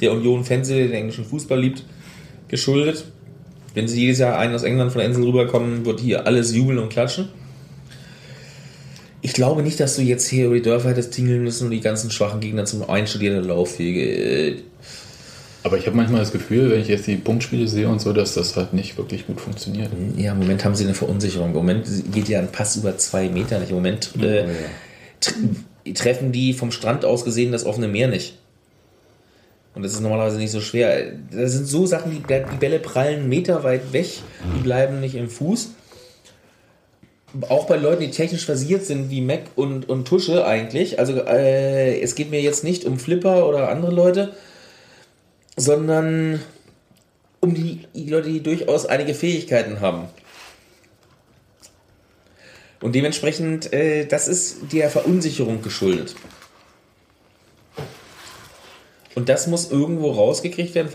der 0.00 0.12
Union-Fanseele, 0.12 0.80
der 0.80 0.88
den 0.88 0.96
englischen 0.96 1.24
Fußball 1.24 1.60
liebt, 1.60 1.84
geschuldet. 2.48 3.04
Wenn 3.74 3.86
sie 3.88 4.00
jedes 4.02 4.18
Jahr 4.18 4.38
einen 4.38 4.54
aus 4.54 4.64
England 4.64 4.92
von 4.92 4.98
der 4.98 5.08
Insel 5.08 5.24
rüberkommen, 5.24 5.86
wird 5.86 6.00
hier 6.00 6.26
alles 6.26 6.54
jubeln 6.54 6.78
und 6.78 6.88
klatschen. 6.90 7.28
Ich 9.24 9.32
glaube 9.34 9.62
nicht, 9.62 9.78
dass 9.80 9.94
du 9.96 10.02
jetzt 10.02 10.26
hier 10.28 10.46
über 10.46 10.56
die 10.56 10.62
Dörfer 10.62 10.90
hättest 10.90 11.12
tingeln 11.12 11.42
müssen 11.44 11.66
und 11.66 11.70
die 11.70 11.80
ganzen 11.80 12.10
schwachen 12.10 12.40
Gegner 12.40 12.64
zum 12.64 12.88
Einstudieren 12.90 13.36
der 13.36 13.44
Laufwege. 13.44 14.02
Äh, 14.04 14.56
Aber 15.62 15.78
ich 15.78 15.86
habe 15.86 15.96
manchmal 15.96 16.18
das 16.20 16.32
Gefühl, 16.32 16.70
wenn 16.72 16.80
ich 16.80 16.88
jetzt 16.88 17.06
die 17.06 17.14
Punktspiele 17.14 17.68
sehe 17.68 17.88
und 17.88 18.00
so, 18.00 18.12
dass 18.12 18.34
das 18.34 18.56
halt 18.56 18.72
nicht 18.72 18.98
wirklich 18.98 19.26
gut 19.28 19.40
funktioniert. 19.40 19.90
Ja, 20.16 20.32
im 20.32 20.40
Moment 20.40 20.64
haben 20.64 20.74
sie 20.74 20.82
eine 20.84 20.94
Verunsicherung. 20.94 21.50
Im 21.50 21.54
Moment 21.54 21.86
geht 22.12 22.28
ja 22.28 22.40
ein 22.40 22.50
Pass 22.50 22.74
über 22.76 22.98
zwei 22.98 23.28
Meter 23.28 23.60
nicht. 23.60 23.70
Im 23.70 23.76
Moment 23.76 24.10
äh, 24.20 24.44
tr- 25.22 25.94
treffen 25.94 26.32
die 26.32 26.52
vom 26.52 26.72
Strand 26.72 27.04
aus 27.04 27.24
gesehen 27.24 27.52
das 27.52 27.64
offene 27.64 27.86
Meer 27.86 28.08
nicht. 28.08 28.38
Und 29.74 29.84
das 29.84 29.92
ist 29.92 30.00
normalerweise 30.00 30.36
nicht 30.36 30.50
so 30.50 30.60
schwer. 30.60 31.12
Das 31.30 31.52
sind 31.52 31.66
so 31.66 31.86
Sachen, 31.86 32.10
die, 32.10 32.18
die 32.18 32.56
Bälle 32.58 32.80
prallen 32.80 33.28
meterweit 33.28 33.92
weg, 33.92 34.08
die 34.56 34.62
bleiben 34.62 34.98
nicht 35.00 35.14
im 35.14 35.30
Fuß. 35.30 35.70
Auch 37.48 37.66
bei 37.66 37.76
Leuten, 37.76 38.02
die 38.02 38.10
technisch 38.10 38.44
versiert 38.44 38.84
sind, 38.84 39.10
wie 39.10 39.20
Mac 39.22 39.42
und, 39.56 39.88
und 39.88 40.06
Tusche 40.06 40.44
eigentlich. 40.46 40.98
Also 40.98 41.14
äh, 41.14 42.00
es 42.00 42.14
geht 42.14 42.30
mir 42.30 42.42
jetzt 42.42 42.62
nicht 42.64 42.84
um 42.84 42.98
Flipper 42.98 43.48
oder 43.48 43.70
andere 43.70 43.92
Leute. 43.92 44.34
sondern 45.56 46.40
um 47.40 47.54
die, 47.54 47.86
die 47.94 48.08
Leute, 48.08 48.28
die 48.28 48.42
durchaus 48.42 48.86
einige 48.86 49.14
Fähigkeiten 49.14 49.80
haben. 49.80 50.08
Und 52.80 52.94
dementsprechend, 52.94 53.72
äh, 53.72 54.06
das 54.06 54.28
ist 54.28 54.72
der 54.72 54.90
Verunsicherung 54.90 55.62
geschuldet. 55.62 56.16
Und 59.14 59.28
das 59.28 59.46
muss 59.46 59.70
irgendwo 59.70 60.10
rausgekriegt 60.10 60.74
werden, 60.74 60.90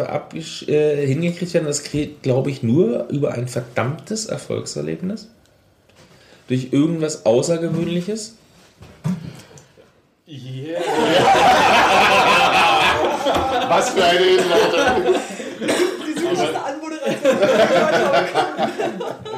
äh, 0.68 1.06
hingekriegt 1.06 1.54
werden. 1.54 1.66
Das 1.66 1.84
geht, 1.84 2.24
glaube 2.24 2.50
ich, 2.50 2.64
nur 2.64 3.08
über 3.10 3.34
ein 3.34 3.48
verdammtes 3.48 4.26
Erfolgserlebnis. 4.26 5.30
Durch 6.48 6.70
irgendwas 6.72 7.26
Außergewöhnliches. 7.26 8.36
Was 13.70 13.90
für 13.90 14.04
eine 14.04 14.20
Hinleitung. 14.20 15.16
Die 15.60 16.14
süßeste 16.20 16.64
Anmoderation. 16.64 17.38
ich. 18.26 18.34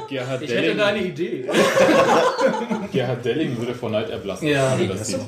Gerhard 0.08 0.42
Ich 0.42 0.50
hätte 0.50 0.62
Delling, 0.62 0.78
da 0.78 0.86
eine 0.88 1.00
Idee. 1.00 1.50
Gerhard 2.92 3.26
Delling 3.26 3.58
würde 3.58 3.74
vor 3.76 3.90
Neid 3.90 4.10
erblassen. 4.10 4.48
Ja, 4.48 4.78
wenn 4.78 4.88
das 4.90 5.00
das 5.00 5.08
sieht. 5.08 5.20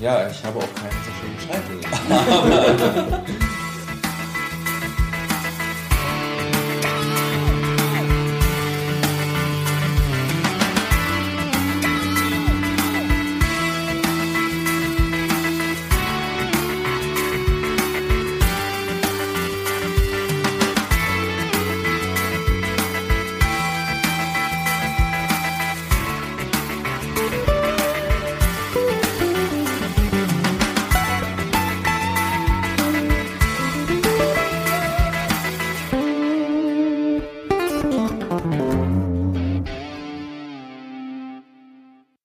Ja, 0.00 0.28
ich 0.28 0.44
habe 0.44 0.58
auch 0.58 0.74
keinen 0.74 0.92
so 1.04 1.10
schönen 1.18 1.38
Scheitel. 1.44 1.80